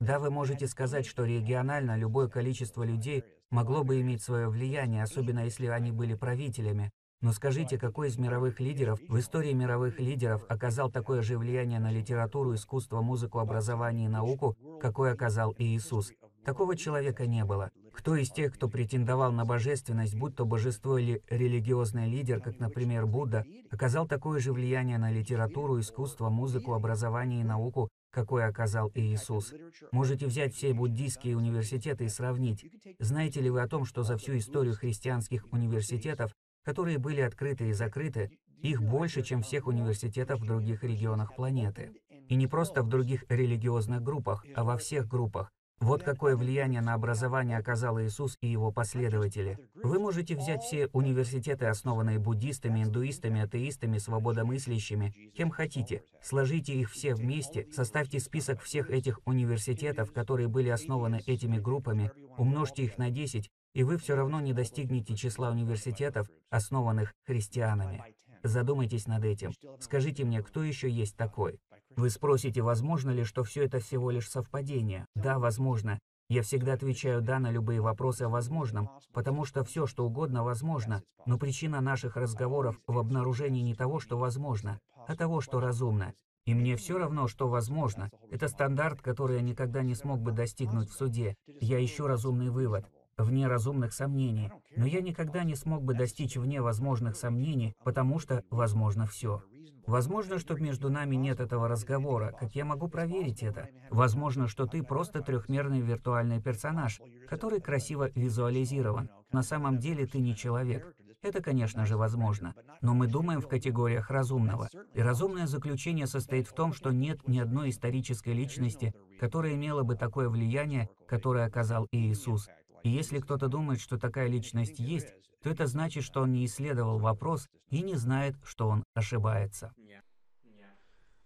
Да, 0.00 0.18
вы 0.18 0.30
можете 0.30 0.66
сказать, 0.66 1.06
что 1.06 1.24
регионально 1.24 1.96
любое 1.96 2.28
количество 2.28 2.82
людей 2.82 3.24
могло 3.50 3.84
бы 3.84 4.00
иметь 4.00 4.22
свое 4.22 4.48
влияние, 4.48 5.02
особенно 5.02 5.44
если 5.44 5.66
они 5.66 5.92
были 5.92 6.14
правителями. 6.14 6.90
Но 7.22 7.32
скажите, 7.32 7.78
какой 7.78 8.08
из 8.08 8.18
мировых 8.18 8.60
лидеров 8.60 9.00
в 9.08 9.18
истории 9.18 9.52
мировых 9.52 9.98
лидеров 9.98 10.44
оказал 10.48 10.90
такое 10.90 11.22
же 11.22 11.38
влияние 11.38 11.80
на 11.80 11.90
литературу, 11.90 12.54
искусство, 12.54 13.00
музыку, 13.00 13.38
образование 13.38 14.06
и 14.06 14.10
науку, 14.10 14.56
какое 14.80 15.12
оказал 15.12 15.54
Иисус? 15.58 16.12
Такого 16.44 16.76
человека 16.76 17.26
не 17.26 17.44
было. 17.44 17.70
Кто 17.92 18.14
из 18.14 18.30
тех, 18.30 18.54
кто 18.54 18.68
претендовал 18.68 19.32
на 19.32 19.44
божественность, 19.46 20.14
будь 20.14 20.36
то 20.36 20.44
божество 20.44 20.98
или 20.98 21.22
религиозный 21.30 22.08
лидер, 22.08 22.40
как, 22.40 22.60
например, 22.60 23.06
Будда, 23.06 23.44
оказал 23.70 24.06
такое 24.06 24.38
же 24.38 24.52
влияние 24.52 24.98
на 24.98 25.10
литературу, 25.10 25.80
искусство, 25.80 26.28
музыку, 26.28 26.74
образование 26.74 27.40
и 27.40 27.44
науку, 27.44 27.88
какой 28.16 28.46
оказал 28.46 28.90
Иисус. 28.94 29.52
Можете 29.92 30.26
взять 30.26 30.54
все 30.54 30.72
буддийские 30.72 31.36
университеты 31.36 32.06
и 32.06 32.08
сравнить. 32.08 32.64
Знаете 32.98 33.42
ли 33.42 33.50
вы 33.50 33.60
о 33.60 33.68
том, 33.68 33.84
что 33.84 34.04
за 34.04 34.16
всю 34.16 34.38
историю 34.38 34.74
христианских 34.74 35.44
университетов, 35.52 36.32
которые 36.64 36.96
были 36.96 37.20
открыты 37.20 37.68
и 37.68 37.74
закрыты, 37.74 38.30
их 38.62 38.80
больше, 38.82 39.22
чем 39.22 39.42
всех 39.42 39.66
университетов 39.66 40.40
в 40.40 40.46
других 40.46 40.82
регионах 40.82 41.36
планеты? 41.36 41.92
И 42.30 42.36
не 42.36 42.46
просто 42.46 42.82
в 42.82 42.88
других 42.88 43.26
религиозных 43.28 44.00
группах, 44.00 44.46
а 44.54 44.64
во 44.64 44.78
всех 44.78 45.06
группах, 45.06 45.50
вот 45.80 46.02
какое 46.02 46.36
влияние 46.36 46.80
на 46.80 46.94
образование 46.94 47.58
оказал 47.58 48.00
Иисус 48.00 48.36
и 48.40 48.48
его 48.48 48.72
последователи. 48.72 49.58
Вы 49.74 49.98
можете 49.98 50.34
взять 50.34 50.62
все 50.62 50.88
университеты, 50.92 51.66
основанные 51.66 52.18
буддистами, 52.18 52.82
индуистами, 52.82 53.42
атеистами, 53.42 53.98
свободомыслящими, 53.98 55.14
кем 55.36 55.50
хотите, 55.50 56.02
сложите 56.22 56.74
их 56.74 56.90
все 56.90 57.14
вместе, 57.14 57.68
составьте 57.72 58.20
список 58.20 58.62
всех 58.62 58.90
этих 58.90 59.20
университетов, 59.26 60.12
которые 60.12 60.48
были 60.48 60.70
основаны 60.70 61.22
этими 61.26 61.58
группами, 61.58 62.10
умножьте 62.38 62.84
их 62.84 62.96
на 62.98 63.10
10, 63.10 63.50
и 63.74 63.82
вы 63.84 63.98
все 63.98 64.16
равно 64.16 64.40
не 64.40 64.54
достигнете 64.54 65.14
числа 65.14 65.50
университетов, 65.50 66.28
основанных 66.48 67.12
христианами. 67.26 68.02
Задумайтесь 68.42 69.06
над 69.06 69.24
этим. 69.24 69.52
Скажите 69.80 70.24
мне, 70.24 70.42
кто 70.42 70.62
еще 70.62 70.88
есть 70.88 71.16
такой? 71.16 71.58
Вы 71.96 72.10
спросите, 72.10 72.60
возможно 72.60 73.10
ли, 73.10 73.24
что 73.24 73.42
все 73.42 73.64
это 73.64 73.80
всего 73.80 74.10
лишь 74.10 74.28
совпадение? 74.28 75.06
Да, 75.14 75.38
возможно. 75.38 75.98
Я 76.28 76.42
всегда 76.42 76.74
отвечаю 76.74 77.22
«да» 77.22 77.38
на 77.38 77.50
любые 77.50 77.80
вопросы 77.80 78.22
о 78.22 78.28
возможном, 78.28 78.90
потому 79.12 79.44
что 79.44 79.64
все, 79.64 79.86
что 79.86 80.04
угодно, 80.04 80.44
возможно, 80.44 81.02
но 81.24 81.38
причина 81.38 81.80
наших 81.80 82.16
разговоров 82.16 82.78
в 82.86 82.98
обнаружении 82.98 83.62
не 83.62 83.74
того, 83.74 84.00
что 84.00 84.18
возможно, 84.18 84.78
а 85.06 85.16
того, 85.16 85.40
что 85.40 85.60
разумно. 85.60 86.12
И 86.44 86.54
мне 86.54 86.76
все 86.76 86.98
равно, 86.98 87.28
что 87.28 87.48
возможно. 87.48 88.10
Это 88.30 88.48
стандарт, 88.48 89.00
который 89.00 89.36
я 89.36 89.42
никогда 89.42 89.82
не 89.82 89.94
смог 89.94 90.20
бы 90.20 90.32
достигнуть 90.32 90.90
в 90.90 90.94
суде. 90.94 91.34
Я 91.46 91.82
ищу 91.82 92.06
разумный 92.06 92.50
вывод, 92.50 92.86
вне 93.16 93.46
разумных 93.46 93.92
сомнений. 93.92 94.50
Но 94.76 94.84
я 94.84 95.00
никогда 95.00 95.44
не 95.44 95.54
смог 95.54 95.82
бы 95.82 95.94
достичь 95.94 96.36
вне 96.36 96.60
возможных 96.60 97.16
сомнений, 97.16 97.72
потому 97.84 98.18
что 98.18 98.42
возможно 98.50 99.06
все. 99.06 99.42
Возможно, 99.86 100.38
что 100.38 100.56
между 100.56 100.90
нами 100.90 101.14
нет 101.16 101.40
этого 101.40 101.68
разговора. 101.68 102.34
Как 102.38 102.54
я 102.54 102.64
могу 102.64 102.88
проверить 102.88 103.42
это? 103.42 103.68
Возможно, 103.90 104.48
что 104.48 104.66
ты 104.66 104.82
просто 104.82 105.20
трехмерный 105.20 105.80
виртуальный 105.80 106.42
персонаж, 106.42 107.00
который 107.28 107.60
красиво 107.60 108.10
визуализирован. 108.14 109.10
На 109.32 109.42
самом 109.42 109.78
деле 109.78 110.06
ты 110.06 110.18
не 110.18 110.34
человек. 110.34 110.94
Это, 111.22 111.42
конечно 111.42 111.86
же, 111.86 111.96
возможно. 111.96 112.54
Но 112.82 112.94
мы 112.94 113.06
думаем 113.06 113.40
в 113.40 113.48
категориях 113.48 114.10
разумного. 114.10 114.68
И 114.94 115.00
разумное 115.00 115.46
заключение 115.46 116.06
состоит 116.06 116.46
в 116.46 116.54
том, 116.54 116.72
что 116.72 116.90
нет 116.90 117.26
ни 117.26 117.38
одной 117.38 117.70
исторической 117.70 118.32
личности, 118.32 118.94
которая 119.18 119.54
имела 119.54 119.82
бы 119.82 119.96
такое 119.96 120.28
влияние, 120.28 120.88
которое 121.08 121.46
оказал 121.46 121.86
Иисус. 121.90 122.48
И 122.86 122.88
если 122.88 123.18
кто-то 123.18 123.48
думает, 123.48 123.80
что 123.80 123.98
такая 123.98 124.28
личность 124.28 124.78
есть, 124.78 125.12
то 125.42 125.50
это 125.50 125.66
значит, 125.66 126.04
что 126.04 126.20
он 126.20 126.30
не 126.30 126.44
исследовал 126.44 127.00
вопрос 127.00 127.48
и 127.68 127.82
не 127.82 127.96
знает, 127.96 128.36
что 128.44 128.68
он 128.68 128.84
ошибается. 128.94 129.74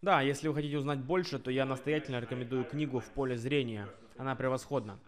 Да, 0.01 0.23
если 0.23 0.49
вы 0.49 0.55
хотите 0.55 0.79
узнать 0.79 1.01
больше, 1.01 1.39
то 1.39 1.51
я 1.51 1.67
настоятельно 1.67 2.19
рекомендую 2.19 2.65
книгу 2.65 2.99
«В 2.99 3.11
поле 3.11 3.37
зрения». 3.37 3.91
Она 4.17 4.35
превосходна. 4.37 4.99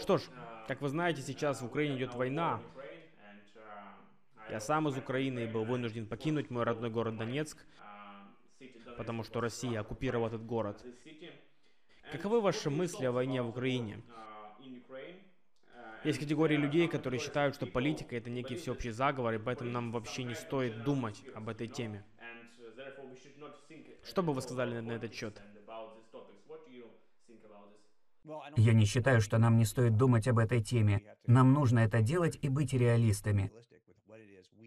Что 0.00 0.18
ж, 0.18 0.22
как 0.66 0.80
вы 0.80 0.88
знаете, 0.88 1.22
сейчас 1.22 1.62
в 1.62 1.66
Украине 1.66 1.98
идет 1.98 2.14
война. 2.16 2.60
Я 4.50 4.58
сам 4.58 4.88
из 4.88 4.96
Украины 4.96 5.44
и 5.44 5.46
был 5.46 5.64
вынужден 5.64 6.08
покинуть 6.08 6.50
мой 6.50 6.64
родной 6.64 6.90
город 6.90 7.16
Донецк, 7.16 7.64
потому 8.96 9.22
что 9.22 9.40
Россия 9.40 9.78
оккупировала 9.82 10.26
этот 10.26 10.44
город. 10.44 10.84
Каковы 12.12 12.40
ваши 12.40 12.70
мысли 12.70 13.04
о 13.04 13.12
войне 13.12 13.42
в 13.42 13.48
Украине? 13.48 14.00
Есть 16.04 16.18
категории 16.20 16.56
людей, 16.56 16.88
которые 16.88 17.20
считают, 17.20 17.54
что 17.54 17.66
политика 17.66 18.16
это 18.16 18.30
некий 18.30 18.56
всеобщий 18.56 18.90
заговор, 18.90 19.34
и 19.34 19.38
поэтому 19.38 19.70
нам 19.70 19.92
вообще 19.92 20.24
не 20.24 20.34
стоит 20.34 20.84
думать 20.84 21.22
об 21.34 21.48
этой 21.48 21.66
теме. 21.66 22.04
Что 24.04 24.22
бы 24.22 24.32
вы 24.32 24.40
сказали 24.40 24.80
на 24.80 24.92
этот 24.92 25.12
счет? 25.12 25.42
Я 28.56 28.72
не 28.72 28.84
считаю, 28.84 29.20
что 29.20 29.38
нам 29.38 29.56
не 29.56 29.64
стоит 29.64 29.96
думать 29.96 30.28
об 30.28 30.38
этой 30.38 30.62
теме. 30.62 31.02
Нам 31.26 31.52
нужно 31.52 31.80
это 31.80 32.00
делать 32.00 32.38
и 32.42 32.48
быть 32.48 32.72
реалистами. 32.72 33.50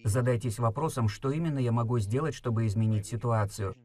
Задайтесь 0.03 0.59
вопросом, 0.59 1.07
что 1.07 1.31
именно 1.31 1.59
я 1.59 1.71
могу 1.71 1.99
сделать, 1.99 2.33
чтобы 2.33 2.65
изменить 2.65 3.05
ситуацию. 3.05 3.75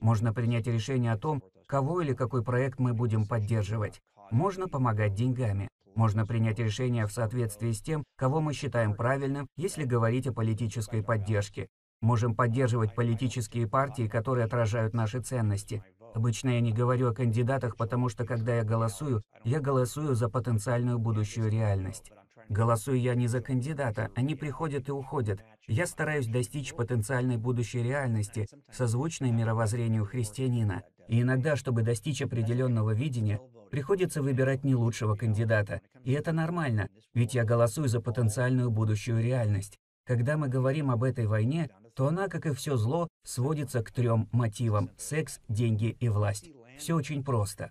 Можно 0.00 0.32
принять 0.32 0.66
решение 0.66 1.12
о 1.12 1.18
том, 1.18 1.42
кого 1.66 2.00
или 2.00 2.14
какой 2.14 2.42
проект 2.42 2.78
мы 2.78 2.94
будем 2.94 3.26
поддерживать. 3.26 4.00
Можно 4.30 4.68
помогать 4.68 5.14
деньгами. 5.14 5.68
Можно 5.94 6.26
принять 6.26 6.58
решение 6.58 7.06
в 7.06 7.12
соответствии 7.12 7.72
с 7.72 7.80
тем, 7.80 8.04
кого 8.16 8.40
мы 8.40 8.52
считаем 8.52 8.94
правильным, 8.94 9.48
если 9.56 9.84
говорить 9.84 10.26
о 10.26 10.32
политической 10.32 11.02
поддержке. 11.02 11.68
Можем 12.02 12.34
поддерживать 12.34 12.94
политические 12.94 13.66
партии, 13.66 14.06
которые 14.06 14.44
отражают 14.44 14.92
наши 14.92 15.20
ценности. 15.20 15.82
Обычно 16.14 16.50
я 16.50 16.60
не 16.60 16.72
говорю 16.72 17.08
о 17.10 17.14
кандидатах, 17.14 17.76
потому 17.76 18.08
что 18.08 18.24
когда 18.24 18.56
я 18.56 18.64
голосую, 18.64 19.22
я 19.44 19.60
голосую 19.60 20.14
за 20.14 20.28
потенциальную 20.28 20.98
будущую 20.98 21.50
реальность. 21.50 22.12
Голосую 22.48 23.00
я 23.00 23.14
не 23.14 23.26
за 23.26 23.40
кандидата, 23.40 24.10
они 24.14 24.34
приходят 24.34 24.88
и 24.88 24.92
уходят. 24.92 25.40
Я 25.66 25.86
стараюсь 25.86 26.26
достичь 26.28 26.74
потенциальной 26.74 27.38
будущей 27.38 27.82
реальности, 27.82 28.46
созвучной 28.70 29.30
мировоззрению 29.32 30.04
христианина. 30.04 30.82
И 31.08 31.20
иногда, 31.20 31.56
чтобы 31.56 31.82
достичь 31.82 32.22
определенного 32.22 32.92
видения, 32.92 33.40
приходится 33.70 34.22
выбирать 34.22 34.64
не 34.64 34.74
лучшего 34.74 35.14
кандидата. 35.14 35.80
И 36.04 36.12
это 36.12 36.32
нормально, 36.32 36.88
ведь 37.14 37.34
я 37.34 37.44
голосую 37.44 37.88
за 37.88 38.00
потенциальную 38.00 38.70
будущую 38.70 39.22
реальность. 39.22 39.78
Когда 40.06 40.36
мы 40.36 40.48
говорим 40.48 40.90
об 40.90 41.02
этой 41.02 41.26
войне, 41.26 41.68
то 41.94 42.06
она, 42.08 42.28
как 42.28 42.46
и 42.46 42.54
все 42.54 42.76
зло, 42.76 43.08
сводится 43.24 43.82
к 43.82 43.90
трем 43.90 44.28
мотивам– 44.32 44.90
секс, 44.98 45.40
деньги 45.48 45.96
и 45.98 46.08
власть. 46.08 46.50
Все 46.78 46.94
очень 46.94 47.24
просто. 47.24 47.70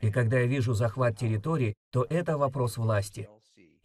И 0.00 0.10
когда 0.10 0.40
я 0.40 0.46
вижу 0.46 0.74
захват 0.74 1.16
территории, 1.16 1.74
то 1.92 2.04
это 2.10 2.36
вопрос 2.36 2.76
власти. 2.76 3.28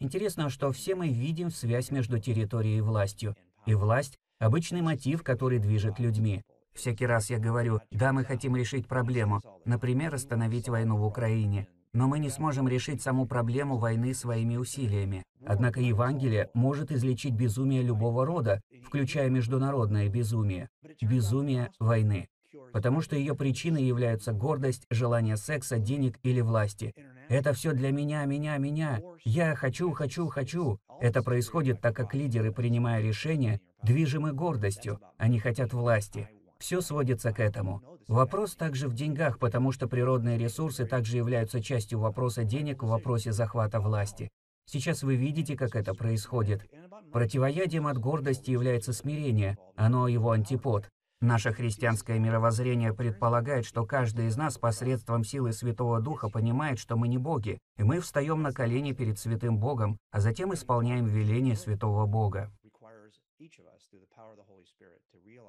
Интересно, 0.00 0.50
что 0.50 0.72
все 0.72 0.94
мы 0.94 1.08
видим 1.08 1.50
связь 1.50 1.90
между 1.90 2.18
территорией 2.18 2.78
и 2.78 2.82
властью. 2.82 3.36
И 3.66 3.74
власть– 3.74 4.16
обычный 4.38 4.82
мотив, 4.82 5.22
который 5.22 5.58
движет 5.58 5.98
людьми. 5.98 6.42
Всякий 6.78 7.06
раз 7.06 7.28
я 7.28 7.40
говорю, 7.40 7.80
да, 7.90 8.12
мы 8.12 8.24
хотим 8.24 8.54
решить 8.54 8.86
проблему, 8.86 9.40
например, 9.64 10.14
остановить 10.14 10.68
войну 10.68 10.96
в 10.96 11.04
Украине. 11.04 11.66
Но 11.92 12.06
мы 12.06 12.20
не 12.20 12.30
сможем 12.30 12.68
решить 12.68 13.02
саму 13.02 13.26
проблему 13.26 13.78
войны 13.78 14.14
своими 14.14 14.56
усилиями. 14.56 15.24
Однако 15.44 15.80
Евангелие 15.80 16.50
может 16.54 16.92
излечить 16.92 17.34
безумие 17.34 17.82
любого 17.82 18.24
рода, 18.24 18.60
включая 18.84 19.28
международное 19.28 20.08
безумие. 20.08 20.68
Безумие 21.02 21.72
войны. 21.80 22.28
Потому 22.72 23.00
что 23.00 23.16
ее 23.16 23.34
причиной 23.34 23.82
являются 23.82 24.32
гордость, 24.32 24.86
желание 24.88 25.36
секса, 25.36 25.78
денег 25.78 26.20
или 26.22 26.40
власти. 26.40 26.94
Это 27.28 27.54
все 27.54 27.72
для 27.72 27.90
меня, 27.90 28.24
меня, 28.24 28.56
меня. 28.58 29.00
Я 29.24 29.56
хочу, 29.56 29.90
хочу, 29.90 30.28
хочу. 30.28 30.78
Это 31.00 31.24
происходит 31.24 31.80
так, 31.80 31.96
как 31.96 32.14
лидеры, 32.14 32.52
принимая 32.52 33.02
решения, 33.02 33.60
движимы 33.82 34.32
гордостью. 34.32 35.00
Они 35.16 35.40
хотят 35.40 35.72
власти. 35.72 36.28
Все 36.58 36.80
сводится 36.80 37.32
к 37.32 37.40
этому. 37.40 37.82
Вопрос 38.08 38.56
также 38.56 38.88
в 38.88 38.94
деньгах, 38.94 39.38
потому 39.38 39.72
что 39.72 39.86
природные 39.86 40.38
ресурсы 40.38 40.86
также 40.86 41.16
являются 41.16 41.62
частью 41.62 42.00
вопроса 42.00 42.44
денег 42.44 42.82
в 42.82 42.88
вопросе 42.88 43.32
захвата 43.32 43.80
власти. 43.80 44.28
Сейчас 44.66 45.02
вы 45.02 45.16
видите, 45.16 45.56
как 45.56 45.76
это 45.76 45.94
происходит. 45.94 46.68
Противоядием 47.12 47.86
от 47.86 47.98
гордости 47.98 48.50
является 48.50 48.92
смирение, 48.92 49.56
оно 49.76 50.08
его 50.08 50.32
антипод. 50.32 50.88
Наше 51.20 51.52
христианское 51.52 52.18
мировоззрение 52.18 52.92
предполагает, 52.92 53.64
что 53.64 53.84
каждый 53.84 54.26
из 54.26 54.36
нас 54.36 54.56
посредством 54.56 55.24
силы 55.24 55.52
Святого 55.52 56.00
Духа 56.00 56.28
понимает, 56.28 56.78
что 56.78 56.96
мы 56.96 57.08
не 57.08 57.18
боги, 57.18 57.58
и 57.76 57.82
мы 57.82 58.00
встаем 58.00 58.42
на 58.42 58.52
колени 58.52 58.92
перед 58.92 59.18
Святым 59.18 59.58
Богом, 59.58 59.98
а 60.12 60.20
затем 60.20 60.54
исполняем 60.54 61.06
веление 61.06 61.56
Святого 61.56 62.06
Бога. 62.06 62.52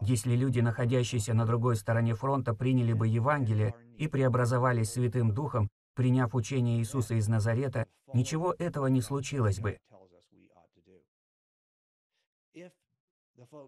Если 0.09 0.35
люди, 0.35 0.59
находящиеся 0.59 1.35
на 1.35 1.45
другой 1.45 1.75
стороне 1.75 2.15
фронта, 2.15 2.55
приняли 2.55 2.93
бы 2.93 3.07
Евангелие 3.07 3.75
и 3.99 4.07
преобразовались 4.07 4.93
Святым 4.93 5.35
Духом, 5.35 5.69
приняв 5.93 6.33
учение 6.33 6.79
Иисуса 6.79 7.13
из 7.13 7.27
Назарета, 7.27 7.85
ничего 8.11 8.55
этого 8.57 8.87
не 8.87 9.01
случилось 9.01 9.59
бы. 9.59 9.77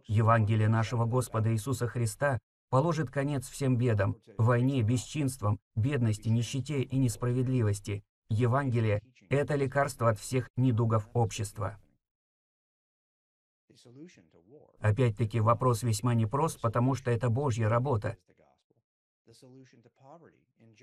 Евангелие 0.08 0.68
нашего 0.68 1.06
Господа 1.06 1.54
Иисуса 1.54 1.88
Христа 1.88 2.40
положит 2.72 3.12
конец 3.12 3.48
всем 3.48 3.78
бедам, 3.78 4.18
войне, 4.40 4.82
бесчинствам, 4.82 5.60
бедности, 5.76 6.30
нищете 6.30 6.82
и 6.82 6.98
несправедливости. 6.98 8.04
Евангелие– 8.30 9.04
это 9.30 9.54
лекарство 9.54 10.10
от 10.10 10.18
всех 10.18 10.50
недугов 10.58 11.08
общества. 11.14 11.78
Опять-таки 14.82 15.40
вопрос 15.40 15.84
весьма 15.84 16.16
непрост, 16.16 16.60
потому 16.60 16.96
что 16.96 17.12
это 17.12 17.30
Божья 17.30 17.70
работа. 17.70 18.18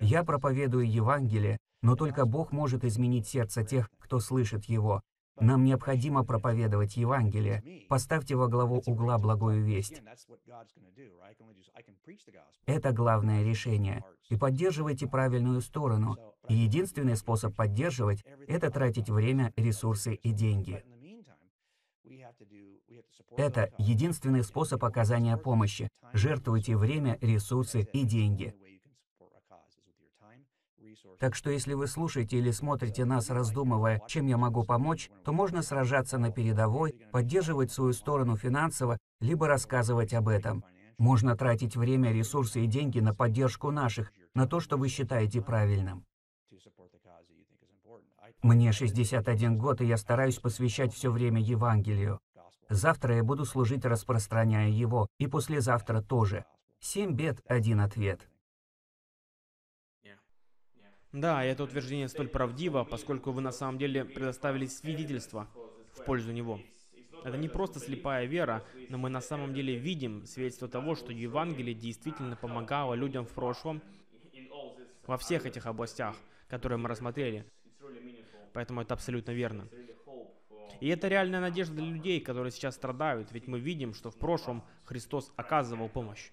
Я 0.00 0.22
проповедую 0.24 0.90
Евангелие, 0.90 1.58
но 1.82 1.96
только 1.96 2.24
Бог 2.24 2.52
может 2.52 2.84
изменить 2.84 3.26
сердце 3.26 3.64
тех, 3.64 3.90
кто 3.98 4.20
слышит 4.20 4.64
его. 4.66 5.02
Нам 5.40 5.64
необходимо 5.64 6.24
проповедовать 6.24 6.96
Евангелие. 6.96 7.86
Поставьте 7.88 8.34
во 8.36 8.48
главу 8.48 8.82
угла 8.86 9.18
благую 9.18 9.64
весть. 9.64 10.00
Это 12.66 12.92
главное 12.92 13.44
решение. 13.44 14.04
И 14.28 14.36
поддерживайте 14.36 15.06
правильную 15.06 15.60
сторону. 15.60 16.16
И 16.48 16.54
единственный 16.54 17.16
способ 17.16 17.54
поддерживать– 17.54 18.24
это 18.48 18.70
тратить 18.70 19.10
время, 19.10 19.52
ресурсы 19.56 20.14
и 20.14 20.32
деньги. 20.32 20.84
Это 23.36 23.70
единственный 23.78 24.42
способ 24.42 24.84
оказания 24.84 25.36
помощи. 25.36 25.88
Жертвуйте 26.12 26.76
время, 26.76 27.18
ресурсы 27.20 27.82
и 27.92 28.04
деньги. 28.04 28.54
Так 31.18 31.34
что 31.34 31.50
если 31.50 31.74
вы 31.74 31.86
слушаете 31.86 32.38
или 32.38 32.50
смотрите 32.50 33.04
нас, 33.04 33.30
раздумывая, 33.30 34.00
чем 34.06 34.26
я 34.26 34.36
могу 34.36 34.64
помочь, 34.64 35.10
то 35.24 35.32
можно 35.32 35.62
сражаться 35.62 36.18
на 36.18 36.30
передовой, 36.30 36.92
поддерживать 37.12 37.72
свою 37.72 37.92
сторону 37.92 38.36
финансово, 38.36 38.98
либо 39.20 39.48
рассказывать 39.48 40.14
об 40.14 40.28
этом. 40.28 40.64
Можно 40.96 41.36
тратить 41.36 41.76
время, 41.76 42.12
ресурсы 42.12 42.64
и 42.64 42.66
деньги 42.66 43.00
на 43.00 43.14
поддержку 43.14 43.70
наших, 43.70 44.12
на 44.34 44.46
то, 44.46 44.60
что 44.60 44.76
вы 44.76 44.88
считаете 44.88 45.40
правильным. 45.42 46.04
Мне 48.42 48.70
61 48.70 49.58
год, 49.58 49.80
и 49.80 49.86
я 49.86 49.96
стараюсь 49.96 50.38
посвящать 50.38 50.94
все 50.94 51.10
время 51.10 51.40
Евангелию. 51.40 52.20
Завтра 52.68 53.16
я 53.16 53.24
буду 53.24 53.44
служить, 53.44 53.84
распространяя 53.84 54.68
его, 54.68 55.08
и 55.18 55.26
послезавтра 55.26 56.02
тоже. 56.02 56.44
Семь 56.80 57.14
бед, 57.14 57.40
один 57.46 57.80
ответ. 57.80 58.28
Да, 61.12 61.42
это 61.42 61.64
утверждение 61.64 62.08
столь 62.08 62.28
правдиво, 62.28 62.84
поскольку 62.84 63.32
вы 63.32 63.40
на 63.40 63.50
самом 63.50 63.78
деле 63.78 64.04
предоставили 64.04 64.66
свидетельство 64.66 65.48
в 65.94 66.04
пользу 66.04 66.32
него. 66.32 66.60
Это 67.24 67.38
не 67.38 67.48
просто 67.48 67.80
слепая 67.80 68.26
вера, 68.26 68.62
но 68.90 68.98
мы 68.98 69.08
на 69.08 69.22
самом 69.22 69.54
деле 69.54 69.74
видим 69.74 70.26
свидетельство 70.26 70.68
того, 70.68 70.94
что 70.94 71.10
Евангелие 71.10 71.74
действительно 71.74 72.36
помогало 72.36 72.92
людям 72.94 73.24
в 73.24 73.30
прошлом 73.30 73.82
во 75.06 75.16
всех 75.16 75.46
этих 75.46 75.64
областях, 75.64 76.14
которые 76.46 76.78
мы 76.78 76.90
рассмотрели. 76.90 77.46
Поэтому 78.52 78.82
это 78.82 78.92
абсолютно 78.92 79.32
верно. 79.32 79.66
И 80.80 80.88
это 80.88 81.08
реальная 81.08 81.40
надежда 81.40 81.76
для 81.76 81.86
людей, 81.86 82.20
которые 82.20 82.52
сейчас 82.52 82.74
страдают, 82.76 83.32
ведь 83.32 83.48
мы 83.48 83.58
видим, 83.58 83.94
что 83.94 84.10
в 84.10 84.16
прошлом 84.16 84.62
Христос 84.84 85.32
оказывал 85.36 85.88
помощь. 85.88 86.30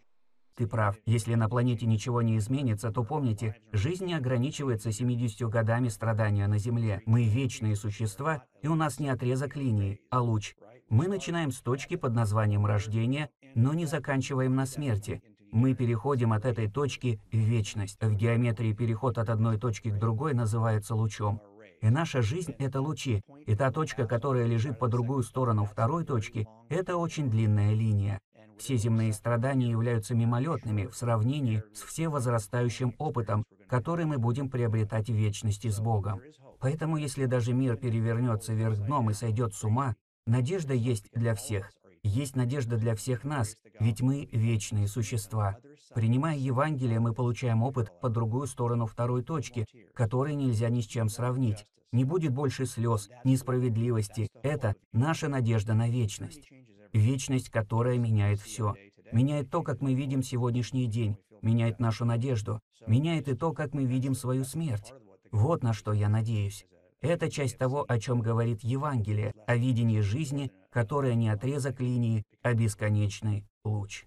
Ты 0.55 0.67
прав. 0.67 0.95
Если 1.05 1.35
на 1.35 1.49
планете 1.49 1.85
ничего 1.85 2.21
не 2.21 2.37
изменится, 2.37 2.89
то 2.89 3.03
помните, 3.03 3.57
жизнь 3.73 4.05
не 4.05 4.13
ограничивается 4.13 4.91
70 4.91 5.49
годами 5.49 5.89
страдания 5.89 6.47
на 6.47 6.57
Земле. 6.59 7.01
Мы 7.05 7.25
вечные 7.25 7.75
существа, 7.75 8.43
и 8.61 8.67
у 8.67 8.75
нас 8.75 8.99
не 8.99 9.09
отрезок 9.09 9.57
линии, 9.57 9.99
а 10.09 10.21
луч. 10.21 10.55
Мы 10.87 11.07
начинаем 11.07 11.51
с 11.51 11.59
точки 11.59 11.97
под 11.97 12.13
названием 12.13 12.65
рождения, 12.65 13.31
но 13.53 13.73
не 13.73 13.85
заканчиваем 13.85 14.55
на 14.55 14.65
смерти. 14.65 15.21
Мы 15.51 15.73
переходим 15.73 16.31
от 16.31 16.45
этой 16.45 16.69
точки 16.69 17.19
в 17.31 17.35
вечность. 17.35 17.97
В 18.01 18.15
геометрии 18.15 18.73
переход 18.73 19.17
от 19.17 19.29
одной 19.29 19.57
точки 19.57 19.89
к 19.89 19.97
другой 19.97 20.33
называется 20.33 20.95
лучом. 20.95 21.41
И 21.85 21.89
наша 21.91 22.23
жизнь— 22.23 22.55
это 22.57 22.81
лучи, 22.81 23.21
и 23.45 23.55
та 23.55 23.69
точка, 23.69 24.07
которая 24.07 24.47
лежит 24.47 24.79
по 24.79 24.87
другую 24.87 25.21
сторону 25.21 25.65
второй 25.65 26.03
точки, 26.03 26.47
это 26.67 26.97
очень 26.97 27.29
длинная 27.29 27.75
линия. 27.75 28.19
Все 28.57 28.75
земные 28.75 29.13
страдания 29.13 29.69
являются 29.69 30.15
мимолетными 30.15 30.87
в 30.87 30.95
сравнении 30.95 31.61
с 31.75 31.83
всевозрастающим 31.83 32.95
опытом, 32.97 33.43
который 33.69 34.05
мы 34.05 34.17
будем 34.17 34.49
приобретать 34.49 35.11
в 35.11 35.13
вечности 35.13 35.67
с 35.67 35.79
Богом. 35.79 36.21
Поэтому 36.59 36.97
если 36.97 37.27
даже 37.27 37.53
мир 37.53 37.75
перевернется 37.75 38.55
вверх 38.55 38.79
дном 38.79 39.11
и 39.11 39.13
сойдет 39.13 39.53
с 39.53 39.63
ума, 39.63 39.93
надежда 40.25 40.73
есть 40.73 41.11
для 41.13 41.35
всех. 41.35 41.71
Есть 42.01 42.35
надежда 42.35 42.77
для 42.77 42.95
всех 42.95 43.23
нас, 43.23 43.57
ведь 43.79 44.01
мы 44.01 44.27
вечные 44.31 44.87
существа. 44.87 45.57
Принимая 45.93 46.35
Евангелие, 46.35 46.99
мы 46.99 47.13
получаем 47.13 47.61
опыт 47.61 47.91
по 48.01 48.09
другую 48.09 48.47
сторону 48.47 48.87
второй 48.87 49.21
точки, 49.23 49.67
который 49.93 50.33
нельзя 50.33 50.69
ни 50.69 50.81
с 50.81 50.85
чем 50.87 51.09
сравнить. 51.09 51.67
Не 51.95 52.03
будет 52.03 52.33
больше 52.33 52.65
слез, 52.65 53.09
несправедливости. 53.23 54.27
Это 54.43 54.75
наша 54.91 55.29
надежда 55.29 55.75
на 55.75 55.87
вечность. 55.87 56.49
Вечность, 56.91 57.49
которая 57.49 57.97
меняет 57.97 58.41
все. 58.41 58.75
Меняет 59.13 59.49
то, 59.49 59.63
как 59.63 59.79
мы 59.79 59.93
видим 59.93 60.21
сегодняшний 60.21 60.87
день. 60.87 61.15
Меняет 61.41 61.79
нашу 61.79 62.03
надежду. 62.03 62.59
Меняет 62.85 63.29
и 63.29 63.33
то, 63.33 63.53
как 63.53 63.73
мы 63.73 63.85
видим 63.85 64.13
свою 64.13 64.43
смерть. 64.43 64.93
Вот 65.31 65.63
на 65.63 65.71
что 65.71 65.93
я 65.93 66.09
надеюсь. 66.09 66.65
Это 66.99 67.31
часть 67.31 67.57
того, 67.57 67.85
о 67.87 67.97
чем 67.97 68.19
говорит 68.19 68.61
Евангелие, 68.61 69.33
о 69.47 69.55
видении 69.55 70.01
жизни, 70.01 70.51
которая 70.71 71.13
не 71.13 71.29
отрезок 71.29 71.79
линии, 71.79 72.25
а 72.41 72.53
бесконечный 72.53 73.45
луч. 73.63 74.05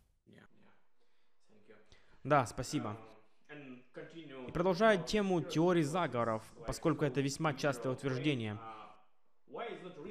Да, 2.22 2.44
спасибо. 2.44 2.98
И 4.48 4.50
продолжая 4.50 4.96
тему 4.96 5.42
теории 5.42 5.82
заговоров, 5.82 6.42
поскольку 6.66 7.04
это 7.04 7.20
весьма 7.20 7.52
частое 7.52 7.92
утверждение, 7.92 8.58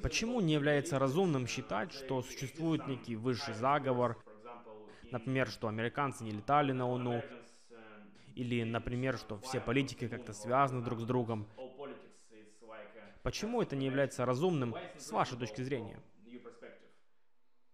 почему 0.04 0.42
не 0.42 0.54
является 0.54 1.00
разумным 1.00 1.48
считать, 1.48 1.92
что 1.92 2.22
существует 2.22 2.86
некий 2.86 3.16
высший 3.16 3.56
заговор, 3.56 4.16
например, 5.10 5.48
что 5.50 5.68
американцы 5.68 6.24
не 6.24 6.30
летали 6.30 6.72
на 6.72 6.88
Луну, 6.88 7.24
или, 8.36 8.64
например, 8.64 9.18
что 9.18 9.40
все 9.40 9.60
политики 9.60 10.08
как-то 10.08 10.34
связаны 10.34 10.84
друг 10.84 11.00
с 11.00 11.04
другом, 11.04 11.48
Почему 13.24 13.62
это 13.62 13.76
не 13.76 13.88
является 13.88 14.24
разумным 14.24 14.74
с 14.98 15.12
вашей 15.12 15.38
точки 15.38 15.62
зрения? 15.62 16.00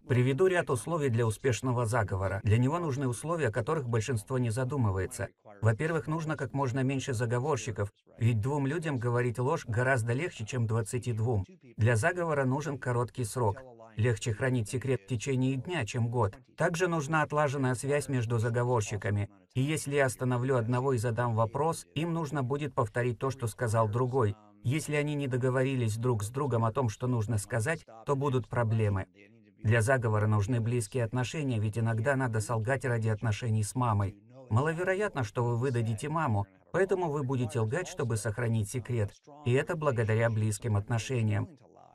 Приведу 0.07 0.47
ряд 0.47 0.69
условий 0.69 1.09
для 1.09 1.25
успешного 1.25 1.85
заговора. 1.85 2.41
Для 2.43 2.57
него 2.57 2.77
нужны 2.77 3.07
условия, 3.07 3.47
о 3.47 3.51
которых 3.51 3.87
большинство 3.87 4.37
не 4.37 4.49
задумывается. 4.49 5.29
Во-первых, 5.61 6.07
нужно 6.07 6.35
как 6.35 6.53
можно 6.53 6.81
меньше 6.81 7.13
заговорщиков, 7.13 7.89
ведь 8.19 8.41
двум 8.41 8.67
людям 8.67 8.99
говорить 8.99 9.39
ложь 9.39 9.65
гораздо 9.65 10.11
легче, 10.11 10.45
чем 10.45 10.67
22. 10.67 11.43
Для 11.77 11.95
заговора 11.95 12.43
нужен 12.43 12.77
короткий 12.77 13.23
срок. 13.23 13.61
Легче 13.95 14.33
хранить 14.33 14.69
секрет 14.69 15.01
в 15.01 15.07
течение 15.07 15.55
дня, 15.55 15.85
чем 15.85 16.09
год. 16.09 16.35
Также 16.57 16.87
нужна 16.87 17.21
отлаженная 17.21 17.75
связь 17.75 18.09
между 18.09 18.39
заговорщиками. 18.39 19.29
И 19.53 19.61
если 19.61 19.95
я 19.95 20.07
остановлю 20.07 20.57
одного 20.57 20.93
и 20.93 20.97
задам 20.97 21.35
вопрос, 21.35 21.85
им 21.95 22.13
нужно 22.13 22.43
будет 22.43 22.73
повторить 22.73 23.19
то, 23.19 23.29
что 23.29 23.47
сказал 23.47 23.87
другой. 23.87 24.35
Если 24.63 24.95
они 24.95 25.13
не 25.13 25.27
договорились 25.27 25.97
друг 25.97 26.23
с 26.23 26.29
другом 26.29 26.65
о 26.65 26.71
том, 26.71 26.89
что 26.89 27.07
нужно 27.07 27.37
сказать, 27.37 27.85
то 28.05 28.15
будут 28.15 28.47
проблемы. 28.47 29.07
Для 29.63 29.81
заговора 29.81 30.27
нужны 30.27 30.59
близкие 30.59 31.05
отношения, 31.05 31.57
ведь 31.57 31.77
иногда 31.77 32.17
надо 32.17 32.41
солгать 32.41 32.83
ради 32.83 33.07
отношений 33.07 33.63
с 33.63 33.75
мамой. 33.75 34.17
Маловероятно, 34.49 35.23
что 35.23 35.43
вы 35.45 35.55
выдадите 35.55 36.09
маму, 36.09 36.45
поэтому 36.73 37.09
вы 37.09 37.23
будете 37.23 37.61
лгать, 37.61 37.87
чтобы 37.87 38.17
сохранить 38.17 38.69
секрет. 38.69 39.13
И 39.45 39.53
это 39.53 39.77
благодаря 39.77 40.29
близким 40.29 40.75
отношениям. 40.75 41.47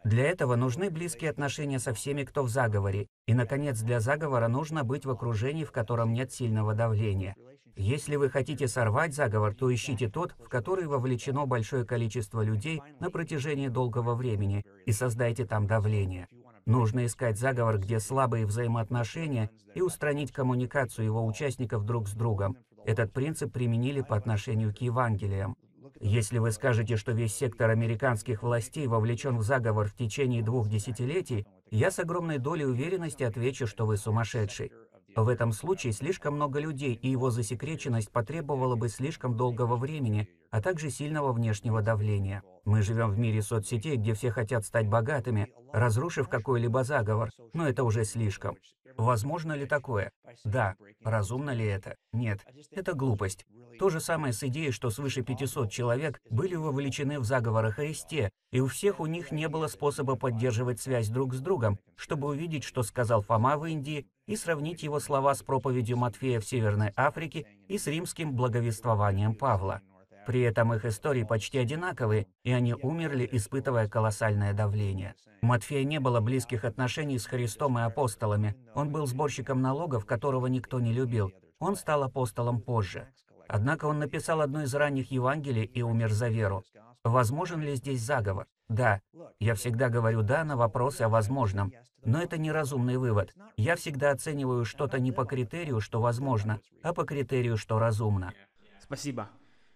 Для 0.02 0.24
этого 0.24 0.56
нужны 0.56 0.88
близкие 0.88 1.30
отношения 1.30 1.78
со 1.78 1.92
всеми, 1.92 2.24
кто 2.24 2.42
в 2.42 2.48
заговоре. 2.48 3.06
И, 3.26 3.34
наконец, 3.34 3.80
для 3.80 4.00
заговора 4.00 4.48
нужно 4.48 4.82
быть 4.82 5.04
в 5.04 5.10
окружении, 5.10 5.64
в 5.64 5.72
котором 5.72 6.14
нет 6.14 6.32
сильного 6.32 6.74
давления. 6.74 7.36
Если 7.76 8.16
вы 8.16 8.30
хотите 8.30 8.66
сорвать 8.66 9.14
заговор, 9.14 9.54
то 9.54 9.72
ищите 9.72 10.08
тот, 10.08 10.34
в 10.38 10.48
который 10.48 10.86
вовлечено 10.86 11.44
большое 11.44 11.84
количество 11.84 12.40
людей 12.40 12.80
на 12.98 13.10
протяжении 13.10 13.68
долгого 13.68 14.14
времени, 14.14 14.64
и 14.86 14.92
создайте 14.92 15.44
там 15.44 15.66
давление. 15.66 16.28
Нужно 16.68 17.06
искать 17.06 17.38
заговор, 17.38 17.78
где 17.78 17.98
слабые 17.98 18.44
взаимоотношения, 18.44 19.48
и 19.74 19.80
устранить 19.80 20.32
коммуникацию 20.32 21.06
его 21.06 21.24
участников 21.24 21.86
друг 21.86 22.08
с 22.08 22.12
другом. 22.12 22.58
Этот 22.84 23.10
принцип 23.10 23.50
применили 23.50 24.02
по 24.02 24.14
отношению 24.14 24.74
к 24.74 24.82
Евангелиям. 24.82 25.56
Если 25.98 26.36
вы 26.36 26.52
скажете, 26.52 26.96
что 26.96 27.12
весь 27.12 27.34
сектор 27.34 27.70
американских 27.70 28.42
властей 28.42 28.86
вовлечен 28.86 29.38
в 29.38 29.42
заговор 29.42 29.88
в 29.88 29.94
течение 29.94 30.42
двух 30.42 30.68
десятилетий, 30.68 31.46
я 31.70 31.90
с 31.90 32.00
огромной 32.00 32.36
долей 32.36 32.66
уверенности 32.66 33.22
отвечу, 33.22 33.66
что 33.66 33.86
вы 33.86 33.96
сумасшедший. 33.96 34.70
В 35.18 35.26
этом 35.26 35.50
случае 35.50 35.92
слишком 35.92 36.34
много 36.36 36.60
людей, 36.60 36.94
и 36.94 37.10
его 37.10 37.30
засекреченность 37.30 38.12
потребовала 38.12 38.76
бы 38.76 38.88
слишком 38.88 39.36
долгого 39.36 39.74
времени, 39.74 40.28
а 40.52 40.62
также 40.62 40.90
сильного 40.90 41.32
внешнего 41.32 41.82
давления. 41.82 42.44
Мы 42.64 42.82
живем 42.82 43.10
в 43.10 43.18
мире 43.18 43.42
соцсетей, 43.42 43.96
где 43.96 44.14
все 44.14 44.30
хотят 44.30 44.64
стать 44.64 44.86
богатыми, 44.86 45.52
разрушив 45.72 46.28
какой-либо 46.28 46.84
заговор, 46.84 47.30
но 47.52 47.68
это 47.68 47.82
уже 47.82 48.04
слишком. 48.04 48.54
Возможно 48.96 49.54
ли 49.54 49.66
такое? 49.66 50.12
Да. 50.44 50.76
Разумно 51.02 51.50
ли 51.50 51.64
это? 51.66 51.96
Нет. 52.12 52.46
Это 52.70 52.92
глупость. 52.92 53.44
То 53.80 53.90
же 53.90 54.00
самое 54.00 54.32
с 54.32 54.44
идеей, 54.44 54.70
что 54.70 54.88
свыше 54.88 55.22
500 55.22 55.68
человек 55.68 56.20
были 56.30 56.54
вовлечены 56.54 57.18
в 57.18 57.24
заговор 57.24 57.66
о 57.66 57.72
Христе, 57.72 58.30
и 58.52 58.60
у 58.60 58.68
всех 58.68 59.00
у 59.00 59.06
них 59.06 59.32
не 59.32 59.48
было 59.48 59.66
способа 59.66 60.14
поддерживать 60.14 60.80
связь 60.80 61.08
друг 61.08 61.34
с 61.34 61.40
другом, 61.40 61.80
чтобы 61.96 62.28
увидеть, 62.28 62.62
что 62.62 62.84
сказал 62.84 63.22
Фома 63.22 63.56
в 63.56 63.66
Индии, 63.66 64.06
и 64.28 64.36
сравнить 64.36 64.84
его 64.84 65.00
слова 65.00 65.34
с 65.34 65.42
проповедью 65.42 65.96
Матфея 65.96 66.38
в 66.38 66.44
Северной 66.44 66.92
Африке 66.94 67.46
и 67.66 67.78
с 67.78 67.88
римским 67.88 68.34
благовествованием 68.36 69.34
Павла. 69.34 69.80
При 70.26 70.42
этом 70.42 70.74
их 70.74 70.84
истории 70.84 71.24
почти 71.24 71.56
одинаковые, 71.58 72.26
и 72.44 72.52
они 72.52 72.74
умерли, 72.74 73.26
испытывая 73.32 73.88
колоссальное 73.88 74.52
давление. 74.52 75.14
Матфея 75.40 75.84
не 75.84 75.98
было 75.98 76.20
близких 76.20 76.64
отношений 76.64 77.18
с 77.18 77.24
Христом 77.24 77.78
и 77.78 77.82
апостолами. 77.82 78.54
Он 78.74 78.90
был 78.90 79.06
сборщиком 79.06 79.62
налогов, 79.62 80.04
которого 80.04 80.46
никто 80.46 80.78
не 80.80 80.92
любил. 80.92 81.32
Он 81.58 81.76
стал 81.76 82.02
апостолом 82.02 82.60
позже. 82.60 83.08
Однако 83.48 83.86
он 83.86 83.98
написал 83.98 84.42
одно 84.42 84.62
из 84.62 84.74
ранних 84.74 85.10
Евангелий 85.10 85.64
и 85.64 85.80
умер 85.80 86.12
за 86.12 86.28
веру. 86.28 86.62
Возможен 87.02 87.62
ли 87.62 87.74
здесь 87.76 88.02
заговор? 88.02 88.46
Да. 88.68 89.00
Я 89.40 89.54
всегда 89.54 89.88
говорю 89.88 90.22
«да» 90.22 90.44
на 90.44 90.56
вопросы 90.56 91.02
о 91.02 91.08
возможном. 91.08 91.72
Но 92.04 92.22
это 92.22 92.38
неразумный 92.38 92.96
вывод. 92.96 93.34
Я 93.56 93.76
всегда 93.76 94.10
оцениваю 94.10 94.64
что-то 94.64 95.00
не 95.00 95.10
по 95.10 95.24
критерию, 95.24 95.80
что 95.80 96.00
возможно, 96.00 96.60
а 96.82 96.94
по 96.94 97.04
критерию, 97.04 97.56
что 97.56 97.78
разумно. 97.78 98.32
Спасибо. 98.80 99.30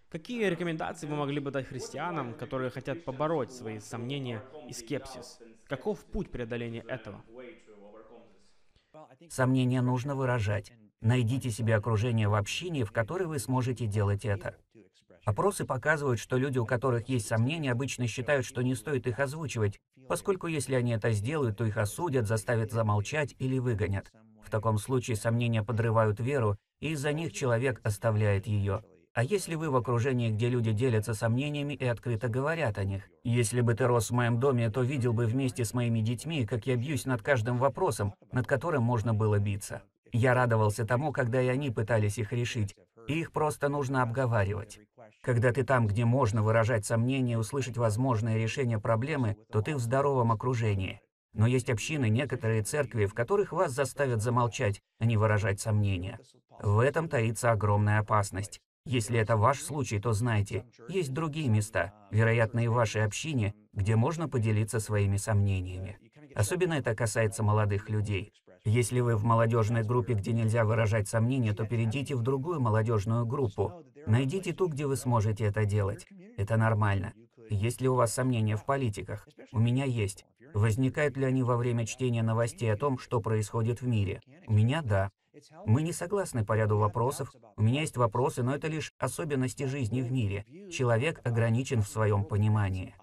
Какие 0.09 0.45
рекомендации 0.45 1.07
вы 1.07 1.15
могли 1.15 1.39
бы 1.39 1.49
дать 1.51 1.67
христианам, 1.67 2.35
которые 2.35 2.69
хотят 2.69 3.03
побороть 3.03 3.51
свои 3.51 3.79
сомнения 3.79 4.43
и 4.69 4.73
скепсис? 4.73 5.39
Каков 5.65 6.05
путь 6.05 6.29
преодоления 6.29 6.81
этого? 6.87 7.23
Сомнения 9.29 9.81
нужно 9.81 10.15
выражать. 10.15 10.71
Найдите 11.01 11.49
себе 11.49 11.75
окружение 11.75 12.29
в 12.29 12.35
общине, 12.35 12.85
в 12.85 12.91
которой 12.91 13.27
вы 13.27 13.39
сможете 13.39 13.87
делать 13.87 14.23
это. 14.23 14.55
Опросы 15.25 15.65
показывают, 15.65 16.19
что 16.19 16.37
люди, 16.37 16.59
у 16.59 16.65
которых 16.65 17.07
есть 17.07 17.27
сомнения, 17.27 17.71
обычно 17.71 18.07
считают, 18.07 18.45
что 18.45 18.61
не 18.61 18.75
стоит 18.75 19.07
их 19.07 19.19
озвучивать, 19.19 19.79
поскольку 20.09 20.47
если 20.47 20.75
они 20.75 20.91
это 20.91 21.11
сделают, 21.11 21.57
то 21.57 21.65
их 21.65 21.77
осудят, 21.77 22.27
заставят 22.27 22.71
замолчать 22.71 23.33
или 23.39 23.57
выгонят. 23.57 24.11
В 24.43 24.49
таком 24.49 24.77
случае 24.77 25.15
сомнения 25.15 25.63
подрывают 25.63 26.19
веру, 26.19 26.57
и 26.81 26.89
из-за 26.91 27.13
них 27.13 27.31
человек 27.31 27.79
оставляет 27.83 28.47
ее. 28.47 28.83
А 29.13 29.23
если 29.23 29.55
вы 29.55 29.69
в 29.69 29.75
окружении, 29.75 30.31
где 30.31 30.49
люди 30.49 30.71
делятся 30.71 31.13
сомнениями 31.13 31.75
и 31.75 31.85
открыто 31.85 32.27
говорят 32.27 32.77
о 32.77 32.83
них? 32.83 33.03
Если 33.23 33.61
бы 33.61 33.75
ты 33.75 33.85
рос 33.85 34.09
в 34.09 34.13
моем 34.13 34.39
доме, 34.39 34.69
то 34.71 34.81
видел 34.81 35.13
бы 35.13 35.25
вместе 35.25 35.63
с 35.63 35.73
моими 35.73 36.01
детьми, 36.01 36.45
как 36.45 36.65
я 36.65 36.75
бьюсь 36.75 37.05
над 37.05 37.21
каждым 37.21 37.59
вопросом, 37.59 38.15
над 38.31 38.47
которым 38.47 38.83
можно 38.83 39.13
было 39.13 39.39
биться. 39.39 39.83
Я 40.11 40.33
радовался 40.33 40.85
тому, 40.85 41.11
когда 41.11 41.41
и 41.41 41.47
они 41.47 41.69
пытались 41.69 42.17
их 42.17 42.33
решить, 42.33 42.75
их 43.07 43.31
просто 43.31 43.69
нужно 43.69 44.01
обговаривать. 44.01 44.79
Когда 45.21 45.51
ты 45.51 45.63
там, 45.63 45.87
где 45.87 46.05
можно 46.05 46.41
выражать 46.41 46.85
сомнения, 46.85 47.37
услышать 47.37 47.77
возможное 47.77 48.37
решение 48.37 48.79
проблемы, 48.79 49.37
то 49.51 49.61
ты 49.61 49.75
в 49.75 49.79
здоровом 49.79 50.31
окружении. 50.31 51.01
Но 51.33 51.47
есть 51.47 51.69
общины, 51.69 52.09
некоторые 52.09 52.63
церкви, 52.63 53.05
в 53.05 53.13
которых 53.13 53.51
вас 53.51 53.71
заставят 53.71 54.21
замолчать, 54.21 54.81
а 54.99 55.05
не 55.05 55.17
выражать 55.17 55.59
сомнения. 55.59 56.19
В 56.61 56.79
этом 56.79 57.09
таится 57.09 57.51
огромная 57.51 57.99
опасность. 57.99 58.59
Если 58.85 59.17
это 59.17 59.37
ваш 59.37 59.61
случай, 59.61 59.99
то 59.99 60.11
знайте, 60.11 60.65
есть 60.89 61.13
другие 61.13 61.49
места, 61.49 61.93
вероятно, 62.11 62.59
и 62.59 62.67
в 62.67 62.73
вашей 62.73 63.05
общине, 63.05 63.53
где 63.71 63.95
можно 63.95 64.27
поделиться 64.27 64.79
своими 64.79 65.17
сомнениями. 65.17 65.97
Особенно 66.35 66.73
это 66.73 66.95
касается 66.95 67.43
молодых 67.43 67.89
людей. 67.89 68.33
Если 68.65 69.01
вы 69.01 69.17
в 69.17 69.25
молодежной 69.25 69.83
группе, 69.83 70.13
где 70.13 70.31
нельзя 70.31 70.63
выражать 70.63 71.09
сомнения, 71.09 71.53
то 71.53 71.65
перейдите 71.65 72.15
в 72.15 72.21
другую 72.21 72.61
молодежную 72.61 73.25
группу. 73.25 73.83
Найдите 74.07 74.53
ту, 74.53 74.67
где 74.67 74.87
вы 74.87 74.95
сможете 74.95 75.45
это 75.45 75.65
делать. 75.65 76.07
Это 76.37 76.55
нормально. 76.55 77.13
Есть 77.49 77.81
ли 77.81 77.89
у 77.89 77.95
вас 77.95 78.13
сомнения 78.13 78.55
в 78.55 78.65
политиках? 78.65 79.27
У 79.51 79.59
меня 79.59 79.83
есть. 79.83 80.25
Возникают 80.53 81.17
ли 81.17 81.25
они 81.25 81.43
во 81.43 81.57
время 81.57 81.85
чтения 81.85 82.23
новостей 82.23 82.71
о 82.71 82.77
том, 82.77 82.97
что 82.99 83.19
происходит 83.19 83.81
в 83.81 83.87
мире? 83.87 84.21
У 84.47 84.53
меня 84.53 84.81
да. 84.81 85.11
Мы 85.65 85.81
не 85.81 85.91
согласны 85.91 86.45
по 86.45 86.53
ряду 86.53 86.77
вопросов. 86.77 87.33
У 87.57 87.61
меня 87.61 87.81
есть 87.81 87.97
вопросы, 87.97 88.43
но 88.43 88.55
это 88.55 88.67
лишь 88.67 88.93
особенности 88.99 89.63
жизни 89.63 90.01
в 90.01 90.11
мире. 90.11 90.45
Человек 90.71 91.19
ограничен 91.23 91.81
в 91.81 91.87
своем 91.87 92.23
понимании. 92.23 92.95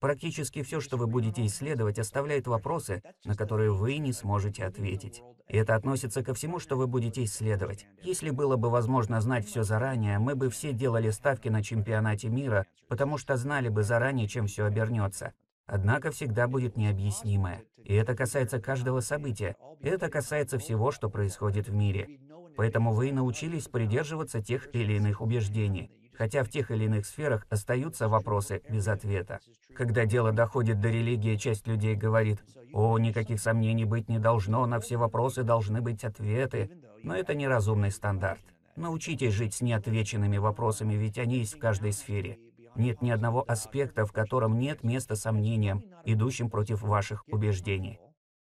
Практически 0.00 0.62
все, 0.62 0.80
что 0.80 0.96
вы 0.96 1.08
будете 1.08 1.44
исследовать, 1.44 1.98
оставляет 1.98 2.46
вопросы, 2.46 3.02
на 3.24 3.34
которые 3.34 3.72
вы 3.72 3.98
не 3.98 4.12
сможете 4.12 4.64
ответить. 4.64 5.22
И 5.48 5.56
это 5.56 5.74
относится 5.74 6.22
ко 6.22 6.34
всему, 6.34 6.60
что 6.60 6.76
вы 6.76 6.86
будете 6.86 7.24
исследовать. 7.24 7.86
Если 8.02 8.30
было 8.30 8.56
бы 8.56 8.70
возможно 8.70 9.20
знать 9.20 9.46
все 9.46 9.64
заранее, 9.64 10.20
мы 10.20 10.36
бы 10.36 10.50
все 10.50 10.72
делали 10.72 11.10
ставки 11.10 11.48
на 11.48 11.64
чемпионате 11.64 12.28
мира, 12.28 12.66
потому 12.88 13.18
что 13.18 13.36
знали 13.36 13.68
бы 13.68 13.82
заранее, 13.82 14.28
чем 14.28 14.46
все 14.46 14.66
обернется. 14.66 15.32
Однако 15.66 16.12
всегда 16.12 16.46
будет 16.46 16.76
необъяснимое. 16.76 17.64
И 17.84 17.92
это 17.94 18.14
касается 18.14 18.60
каждого 18.60 19.00
события. 19.00 19.56
Это 19.80 20.08
касается 20.08 20.58
всего, 20.58 20.92
что 20.92 21.10
происходит 21.10 21.68
в 21.68 21.74
мире. 21.74 22.20
Поэтому 22.56 22.92
вы 22.92 23.12
научились 23.12 23.68
придерживаться 23.68 24.42
тех 24.42 24.74
или 24.74 24.94
иных 24.94 25.20
убеждений, 25.20 25.90
хотя 26.18 26.42
в 26.42 26.48
тех 26.48 26.72
или 26.72 26.86
иных 26.86 27.06
сферах 27.06 27.46
остаются 27.48 28.08
вопросы 28.08 28.60
без 28.68 28.88
ответа. 28.88 29.38
Когда 29.74 30.04
дело 30.04 30.32
доходит 30.32 30.80
до 30.80 30.88
религии, 30.88 31.36
часть 31.36 31.68
людей 31.68 31.94
говорит, 31.94 32.42
«О, 32.72 32.98
никаких 32.98 33.40
сомнений 33.40 33.84
быть 33.84 34.08
не 34.08 34.18
должно, 34.18 34.66
на 34.66 34.80
все 34.80 34.96
вопросы 34.96 35.44
должны 35.44 35.80
быть 35.80 36.02
ответы». 36.02 36.70
Но 37.04 37.14
это 37.14 37.34
неразумный 37.34 37.92
стандарт. 37.92 38.40
Научитесь 38.74 39.32
жить 39.32 39.54
с 39.54 39.60
неотвеченными 39.60 40.38
вопросами, 40.38 40.94
ведь 40.94 41.18
они 41.18 41.38
есть 41.38 41.54
в 41.54 41.58
каждой 41.60 41.92
сфере. 41.92 42.38
Нет 42.74 43.00
ни 43.00 43.10
одного 43.10 43.44
аспекта, 43.46 44.04
в 44.04 44.12
котором 44.12 44.58
нет 44.58 44.82
места 44.82 45.14
сомнениям, 45.14 45.84
идущим 46.04 46.50
против 46.50 46.82
ваших 46.82 47.24
убеждений. 47.28 48.00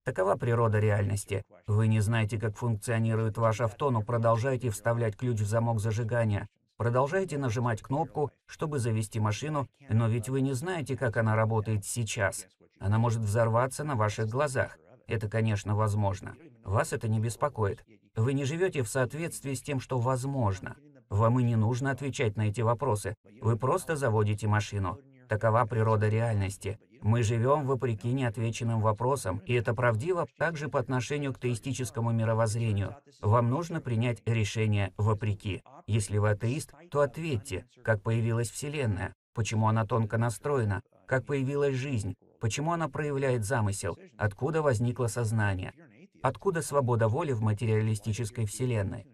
Такова 0.03 0.35
природа 0.35 0.79
реальности. 0.79 1.43
Вы 1.67 1.87
не 1.87 2.01
знаете, 2.01 2.37
как 2.37 2.57
функционирует 2.57 3.37
ваш 3.37 3.61
авто, 3.61 3.91
но 3.91 4.01
продолжаете 4.01 4.69
вставлять 4.69 5.15
ключ 5.15 5.39
в 5.39 5.47
замок 5.47 5.79
зажигания. 5.79 6.47
Продолжаете 6.81 7.37
нажимать 7.37 7.83
кнопку, 7.83 8.31
чтобы 8.47 8.79
завести 8.79 9.19
машину, 9.19 9.67
но 9.87 10.07
ведь 10.07 10.29
вы 10.29 10.41
не 10.41 10.53
знаете, 10.53 10.97
как 10.97 11.15
она 11.15 11.35
работает 11.35 11.85
сейчас. 11.85 12.47
Она 12.79 12.97
может 12.97 13.21
взорваться 13.21 13.83
на 13.83 13.95
ваших 13.95 14.27
глазах. 14.27 14.79
Это, 15.05 15.29
конечно, 15.29 15.75
возможно. 15.75 16.33
Вас 16.63 16.91
это 16.91 17.07
не 17.07 17.19
беспокоит. 17.19 17.85
Вы 18.15 18.33
не 18.33 18.45
живете 18.45 18.81
в 18.81 18.89
соответствии 18.89 19.53
с 19.53 19.61
тем, 19.61 19.79
что 19.79 19.99
возможно. 19.99 20.75
Вам 21.11 21.39
и 21.39 21.43
не 21.43 21.55
нужно 21.55 21.91
отвечать 21.91 22.35
на 22.35 22.47
эти 22.47 22.61
вопросы. 22.61 23.13
Вы 23.41 23.57
просто 23.57 23.95
заводите 23.95 24.47
машину. 24.47 24.97
Такова 25.29 25.65
природа 25.65 26.09
реальности. 26.09 26.79
Мы 27.01 27.23
живем 27.23 27.65
вопреки 27.65 28.13
неотвеченным 28.13 28.79
вопросам, 28.79 29.41
и 29.45 29.53
это 29.53 29.73
правдиво 29.73 30.27
также 30.37 30.69
по 30.69 30.79
отношению 30.79 31.33
к 31.33 31.39
теистическому 31.39 32.11
мировоззрению. 32.11 32.95
Вам 33.21 33.49
нужно 33.49 33.81
принять 33.81 34.21
решение 34.25 34.93
вопреки. 34.97 35.63
Если 35.87 36.19
вы 36.19 36.29
атеист, 36.29 36.73
то 36.91 37.01
ответьте, 37.01 37.65
как 37.83 38.03
появилась 38.03 38.51
Вселенная, 38.51 39.15
почему 39.33 39.67
она 39.67 39.85
тонко 39.85 40.19
настроена, 40.19 40.83
как 41.07 41.25
появилась 41.25 41.75
жизнь, 41.75 42.13
почему 42.39 42.71
она 42.71 42.87
проявляет 42.87 43.45
замысел, 43.45 43.97
откуда 44.17 44.61
возникло 44.61 45.07
сознание, 45.07 45.73
откуда 46.21 46.61
свобода 46.61 47.07
воли 47.07 47.31
в 47.31 47.41
материалистической 47.41 48.45
Вселенной. 48.45 49.07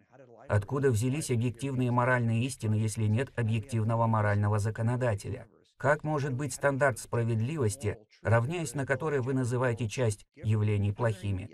Откуда 0.49 0.91
взялись 0.91 1.31
объективные 1.31 1.91
моральные 1.91 2.43
истины, 2.45 2.75
если 2.75 3.05
нет 3.05 3.31
объективного 3.37 4.07
морального 4.07 4.59
законодателя? 4.59 5.47
Как 5.77 6.03
может 6.03 6.33
быть 6.33 6.53
стандарт 6.53 6.97
справедливости, 6.97 7.99
равняясь 8.23 8.73
на 8.73 8.85
который 8.85 9.19
вы 9.21 9.35
называете 9.35 9.87
часть 9.87 10.25
явлений 10.35 10.91
плохими? 10.91 11.49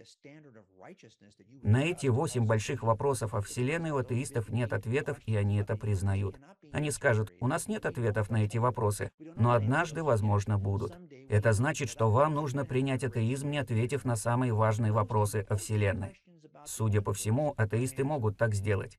На 1.62 1.84
эти 1.84 2.08
восемь 2.08 2.46
больших 2.46 2.84
вопросов 2.84 3.34
о 3.34 3.42
Вселенной 3.42 3.92
у 3.92 3.98
атеистов 3.98 4.50
нет 4.50 4.72
ответов, 4.72 5.18
и 5.26 5.36
они 5.36 5.58
это 5.58 5.76
признают. 5.76 6.38
Они 6.72 6.90
скажут, 6.92 7.34
у 7.42 7.48
нас 7.48 7.68
нет 7.68 7.86
ответов 7.86 8.30
на 8.30 8.46
эти 8.46 8.58
вопросы, 8.58 9.12
но 9.36 9.52
однажды, 9.52 10.04
возможно, 10.04 10.58
будут. 10.58 10.98
Это 11.28 11.52
значит, 11.52 11.90
что 11.90 12.10
вам 12.10 12.34
нужно 12.34 12.64
принять 12.64 13.04
атеизм, 13.04 13.50
не 13.50 13.58
ответив 13.58 14.06
на 14.06 14.16
самые 14.16 14.54
важные 14.54 14.94
вопросы 14.94 15.46
о 15.50 15.58
Вселенной. 15.58 16.22
Судя 16.66 17.02
по 17.02 17.14
всему, 17.14 17.54
атеисты 17.58 18.06
могут 18.06 18.38
так 18.38 18.54
сделать. 18.54 18.98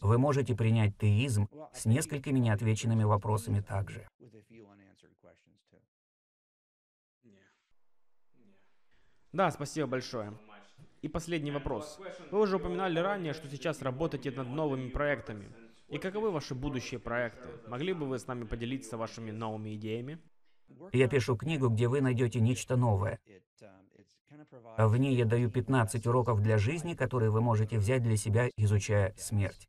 Вы 0.00 0.18
можете 0.18 0.54
принять 0.54 0.96
теизм 0.98 1.48
с 1.72 1.86
несколькими 1.86 2.38
неотвеченными 2.38 3.04
вопросами 3.04 3.60
также. 3.60 4.08
Да, 9.32 9.50
спасибо 9.50 9.86
большое. 9.86 10.36
И 11.02 11.08
последний 11.08 11.50
вопрос. 11.50 11.98
Вы 12.30 12.40
уже 12.40 12.56
упоминали 12.56 12.98
ранее, 12.98 13.32
что 13.32 13.48
сейчас 13.48 13.80
работаете 13.80 14.30
над 14.32 14.48
новыми 14.48 14.90
проектами. 14.90 15.52
И 15.88 15.98
каковы 15.98 16.30
ваши 16.30 16.54
будущие 16.54 17.00
проекты? 17.00 17.48
Могли 17.68 17.92
бы 17.92 18.06
вы 18.06 18.18
с 18.18 18.26
нами 18.26 18.44
поделиться 18.44 18.96
вашими 18.96 19.30
новыми 19.30 19.74
идеями? 19.74 20.18
Я 20.92 21.08
пишу 21.08 21.36
книгу, 21.36 21.68
где 21.68 21.88
вы 21.88 22.00
найдете 22.00 22.40
нечто 22.40 22.76
новое. 22.76 23.18
В 24.78 24.96
ней 24.96 25.16
я 25.16 25.24
даю 25.24 25.50
15 25.50 26.06
уроков 26.06 26.40
для 26.40 26.58
жизни, 26.58 26.94
которые 26.94 27.30
вы 27.30 27.40
можете 27.40 27.78
взять 27.78 28.02
для 28.02 28.16
себя, 28.16 28.48
изучая 28.56 29.12
смерть. 29.16 29.68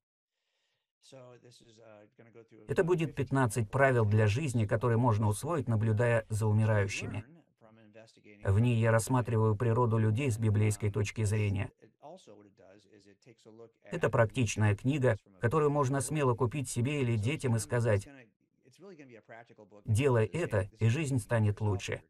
Это 2.68 2.84
будет 2.84 3.16
15 3.16 3.70
правил 3.70 4.06
для 4.06 4.28
жизни, 4.28 4.66
которые 4.66 4.98
можно 4.98 5.28
усвоить, 5.28 5.68
наблюдая 5.68 6.26
за 6.30 6.48
умирающими. 6.48 7.26
В 8.44 8.60
ней 8.60 8.80
я 8.80 8.92
рассматриваю 8.92 9.56
природу 9.56 9.98
людей 9.98 10.32
с 10.32 10.38
библейской 10.38 10.92
точки 10.92 11.24
зрения. 11.24 11.72
Это 13.84 14.10
практичная 14.10 14.76
книга, 14.76 15.18
которую 15.40 15.70
можно 15.70 16.02
смело 16.02 16.34
купить 16.34 16.70
себе 16.70 17.02
или 17.02 17.18
детям 17.18 17.56
и 17.56 17.60
сказать, 17.60 18.08
Делай 19.86 20.26
это, 20.26 20.70
и 20.80 20.88
жизнь 20.88 21.20
станет 21.20 21.62
лучше. 21.62 22.02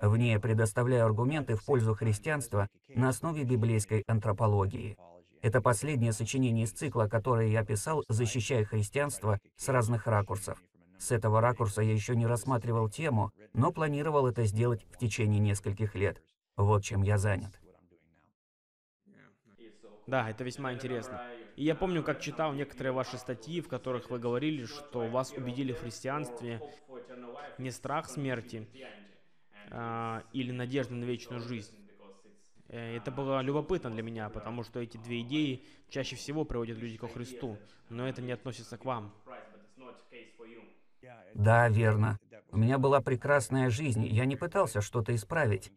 В 0.00 0.16
ней 0.16 0.32
я 0.32 0.40
предоставляю 0.40 1.06
аргументы 1.06 1.56
в 1.56 1.64
пользу 1.64 1.94
христианства 1.94 2.68
на 2.88 3.08
основе 3.08 3.44
библейской 3.44 4.02
антропологии. 4.06 4.96
Это 5.42 5.60
последнее 5.60 6.12
сочинение 6.12 6.64
из 6.64 6.72
цикла, 6.72 7.06
которое 7.06 7.48
я 7.48 7.64
писал, 7.64 8.02
защищая 8.08 8.64
христианство 8.64 9.38
с 9.56 9.68
разных 9.68 10.06
ракурсов. 10.06 10.62
С 10.98 11.10
этого 11.10 11.40
ракурса 11.40 11.82
я 11.82 11.92
еще 11.92 12.16
не 12.16 12.26
рассматривал 12.26 12.88
тему, 12.88 13.30
но 13.52 13.72
планировал 13.72 14.26
это 14.26 14.44
сделать 14.44 14.86
в 14.90 14.96
течение 14.96 15.40
нескольких 15.40 15.94
лет. 15.94 16.22
Вот 16.56 16.82
чем 16.82 17.02
я 17.02 17.18
занят. 17.18 17.60
Да, 20.06 20.30
это 20.30 20.44
весьма 20.44 20.72
интересно. 20.72 21.20
И 21.56 21.64
я 21.64 21.74
помню, 21.74 22.02
как 22.02 22.20
читал 22.20 22.52
некоторые 22.52 22.92
ваши 22.92 23.16
статьи, 23.16 23.60
в 23.60 23.68
которых 23.68 24.10
вы 24.10 24.18
говорили, 24.18 24.64
что 24.64 25.06
вас 25.06 25.32
убедили 25.32 25.72
в 25.72 25.80
христианстве 25.80 26.60
не 27.58 27.70
страх 27.70 28.08
смерти 28.08 28.66
а, 29.70 30.24
или 30.32 30.50
надежда 30.50 30.94
на 30.94 31.04
вечную 31.04 31.40
жизнь. 31.40 31.74
Э, 32.68 32.96
это 32.96 33.10
было 33.10 33.40
любопытно 33.40 33.90
для 33.90 34.02
меня, 34.02 34.28
потому 34.30 34.64
что 34.64 34.80
эти 34.80 34.96
две 34.96 35.20
идеи 35.20 35.64
чаще 35.88 36.16
всего 36.16 36.44
приводят 36.44 36.78
людей 36.78 36.98
ко 36.98 37.08
Христу, 37.08 37.56
но 37.88 38.08
это 38.08 38.20
не 38.20 38.32
относится 38.32 38.76
к 38.76 38.84
вам. 38.84 39.14
Да, 41.34 41.68
верно. 41.68 42.18
У 42.50 42.56
меня 42.56 42.78
была 42.78 43.00
прекрасная 43.00 43.70
жизнь, 43.70 44.06
я 44.06 44.24
не 44.24 44.36
пытался 44.36 44.80
что-то 44.80 45.14
исправить. 45.14 45.72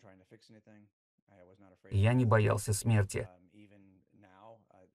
Я 1.89 2.13
не 2.13 2.25
боялся 2.25 2.73
смерти. 2.73 3.29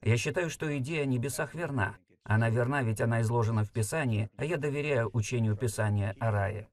Я 0.03 0.17
считаю, 0.17 0.51
что 0.51 0.77
идея 0.79 1.03
о 1.03 1.07
небесах 1.07 1.55
верна. 1.55 1.97
Она 2.25 2.51
верна, 2.51 2.83
ведь 2.83 3.01
она 3.01 3.23
изложена 3.23 3.65
в 3.65 3.71
Писании, 3.71 4.31
а 4.37 4.45
я 4.45 4.57
доверяю 4.57 5.11
учению 5.13 5.57
Писания 5.57 6.15
о 6.19 6.31
рае. 6.31 6.69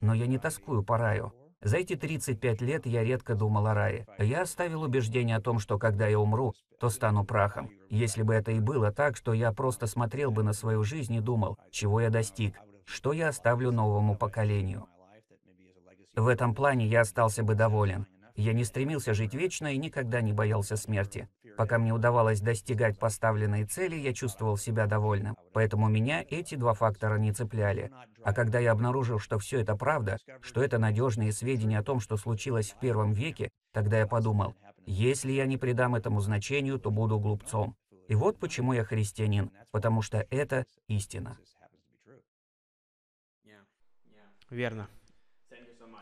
Но 0.00 0.14
я 0.14 0.26
не 0.26 0.38
тоскую 0.38 0.82
по 0.82 0.98
раю. 0.98 1.32
За 1.60 1.76
эти 1.76 1.94
35 1.94 2.60
лет 2.60 2.86
я 2.86 3.04
редко 3.04 3.34
думал 3.34 3.66
о 3.66 3.74
рае. 3.74 4.06
Я 4.18 4.42
оставил 4.42 4.82
убеждение 4.82 5.36
о 5.36 5.40
том, 5.40 5.58
что 5.58 5.78
когда 5.78 6.08
я 6.08 6.18
умру, 6.18 6.54
то 6.80 6.88
стану 6.88 7.24
прахом. 7.24 7.70
Если 7.88 8.22
бы 8.22 8.34
это 8.34 8.50
и 8.50 8.58
было 8.58 8.90
так, 8.90 9.16
что 9.16 9.32
я 9.32 9.52
просто 9.52 9.86
смотрел 9.86 10.32
бы 10.32 10.42
на 10.42 10.52
свою 10.52 10.82
жизнь 10.82 11.14
и 11.14 11.20
думал, 11.20 11.58
чего 11.70 12.00
я 12.00 12.10
достиг, 12.10 12.56
что 12.84 13.12
я 13.12 13.28
оставлю 13.28 13.70
новому 13.70 14.16
поколению. 14.16 14.88
В 16.16 16.26
этом 16.26 16.54
плане 16.54 16.86
я 16.86 17.02
остался 17.02 17.44
бы 17.44 17.54
доволен. 17.54 18.06
Я 18.34 18.52
не 18.52 18.64
стремился 18.64 19.14
жить 19.14 19.34
вечно 19.34 19.72
и 19.72 19.78
никогда 19.78 20.20
не 20.20 20.32
боялся 20.32 20.76
смерти. 20.76 21.28
Пока 21.56 21.78
мне 21.78 21.92
удавалось 21.92 22.40
достигать 22.40 22.98
поставленной 22.98 23.64
цели, 23.64 23.96
я 23.96 24.14
чувствовал 24.14 24.56
себя 24.56 24.86
довольным. 24.86 25.36
Поэтому 25.52 25.88
меня 25.88 26.24
эти 26.28 26.54
два 26.54 26.74
фактора 26.74 27.18
не 27.18 27.32
цепляли. 27.32 27.90
А 28.24 28.32
когда 28.32 28.58
я 28.58 28.72
обнаружил, 28.72 29.18
что 29.18 29.38
все 29.38 29.60
это 29.60 29.76
правда, 29.76 30.16
что 30.40 30.62
это 30.62 30.78
надежные 30.78 31.32
сведения 31.32 31.78
о 31.78 31.82
том, 31.82 32.00
что 32.00 32.16
случилось 32.16 32.70
в 32.70 32.78
первом 32.78 33.12
веке, 33.12 33.50
тогда 33.72 33.98
я 33.98 34.06
подумал, 34.06 34.54
если 34.86 35.32
я 35.32 35.46
не 35.46 35.58
придам 35.58 35.94
этому 35.94 36.20
значению, 36.20 36.78
то 36.78 36.90
буду 36.90 37.18
глупцом. 37.18 37.76
И 38.08 38.14
вот 38.14 38.38
почему 38.38 38.72
я 38.72 38.84
христианин, 38.84 39.50
потому 39.70 40.02
что 40.02 40.26
это 40.30 40.64
истина. 40.88 41.38
Верно. 44.50 44.88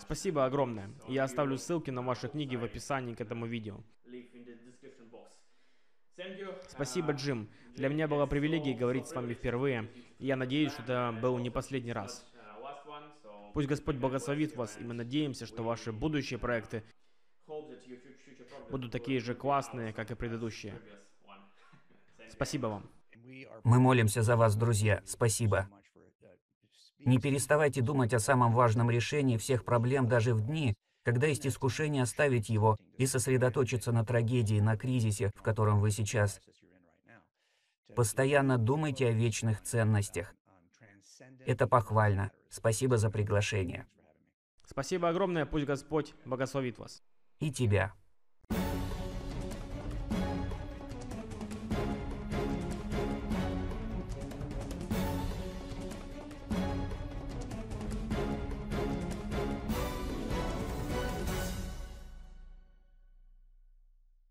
Спасибо 0.01 0.45
огромное. 0.45 0.91
Я 1.09 1.25
оставлю 1.25 1.57
ссылки 1.59 1.91
на 1.91 2.03
ваши 2.03 2.29
книги 2.29 2.57
в 2.57 2.65
описании 2.65 3.15
к 3.15 3.21
этому 3.21 3.47
видео. 3.47 3.81
Спасибо, 6.69 7.13
Джим. 7.13 7.49
Для 7.77 7.89
меня 7.89 8.09
была 8.09 8.27
привилегия 8.27 8.75
говорить 8.75 9.07
с 9.07 9.15
вами 9.15 9.35
впервые. 9.35 9.89
Я 10.19 10.37
надеюсь, 10.37 10.73
что 10.73 10.83
это 10.83 11.19
был 11.21 11.39
не 11.39 11.51
последний 11.51 11.93
раз. 11.93 12.27
Пусть 13.55 13.69
Господь 13.69 13.97
благословит 13.97 14.55
вас, 14.57 14.79
и 14.79 14.85
мы 14.85 14.95
надеемся, 14.95 15.47
что 15.47 15.63
ваши 15.63 15.93
будущие 15.93 16.39
проекты 16.39 16.85
будут 18.71 18.93
такие 18.93 19.21
же 19.21 19.35
классные, 19.35 19.93
как 19.93 20.11
и 20.11 20.15
предыдущие. 20.15 20.81
Спасибо 22.29 22.67
вам. 22.67 22.91
Мы 23.65 23.81
молимся 23.81 24.23
за 24.23 24.37
вас, 24.37 24.57
друзья. 24.57 25.03
Спасибо. 25.05 25.69
Не 27.05 27.19
переставайте 27.19 27.83
думать 27.83 28.13
о 28.15 28.21
самом 28.21 28.53
важном 28.53 28.91
решении 28.91 29.37
всех 29.37 29.65
проблем 29.65 30.07
даже 30.07 30.35
в 30.35 30.43
дни, 30.43 30.75
когда 31.03 31.27
есть 31.27 31.47
искушение 31.47 32.03
оставить 32.03 32.49
его 32.49 32.77
и 32.99 33.07
сосредоточиться 33.07 33.91
на 33.93 34.05
трагедии, 34.05 34.61
на 34.61 34.77
кризисе, 34.77 35.31
в 35.35 35.43
котором 35.43 35.81
вы 35.81 35.91
сейчас. 35.91 36.41
Постоянно 37.97 38.59
думайте 38.59 39.09
о 39.09 39.13
вечных 39.13 39.63
ценностях. 39.63 40.35
Это 41.47 41.67
похвально. 41.67 42.31
Спасибо 42.49 42.97
за 42.99 43.11
приглашение. 43.11 43.87
Спасибо 44.65 45.09
огромное, 45.09 45.47
пусть 45.47 45.67
Господь 45.67 46.15
благословит 46.25 46.79
вас. 46.79 47.03
И 47.41 47.51
тебя. 47.51 47.95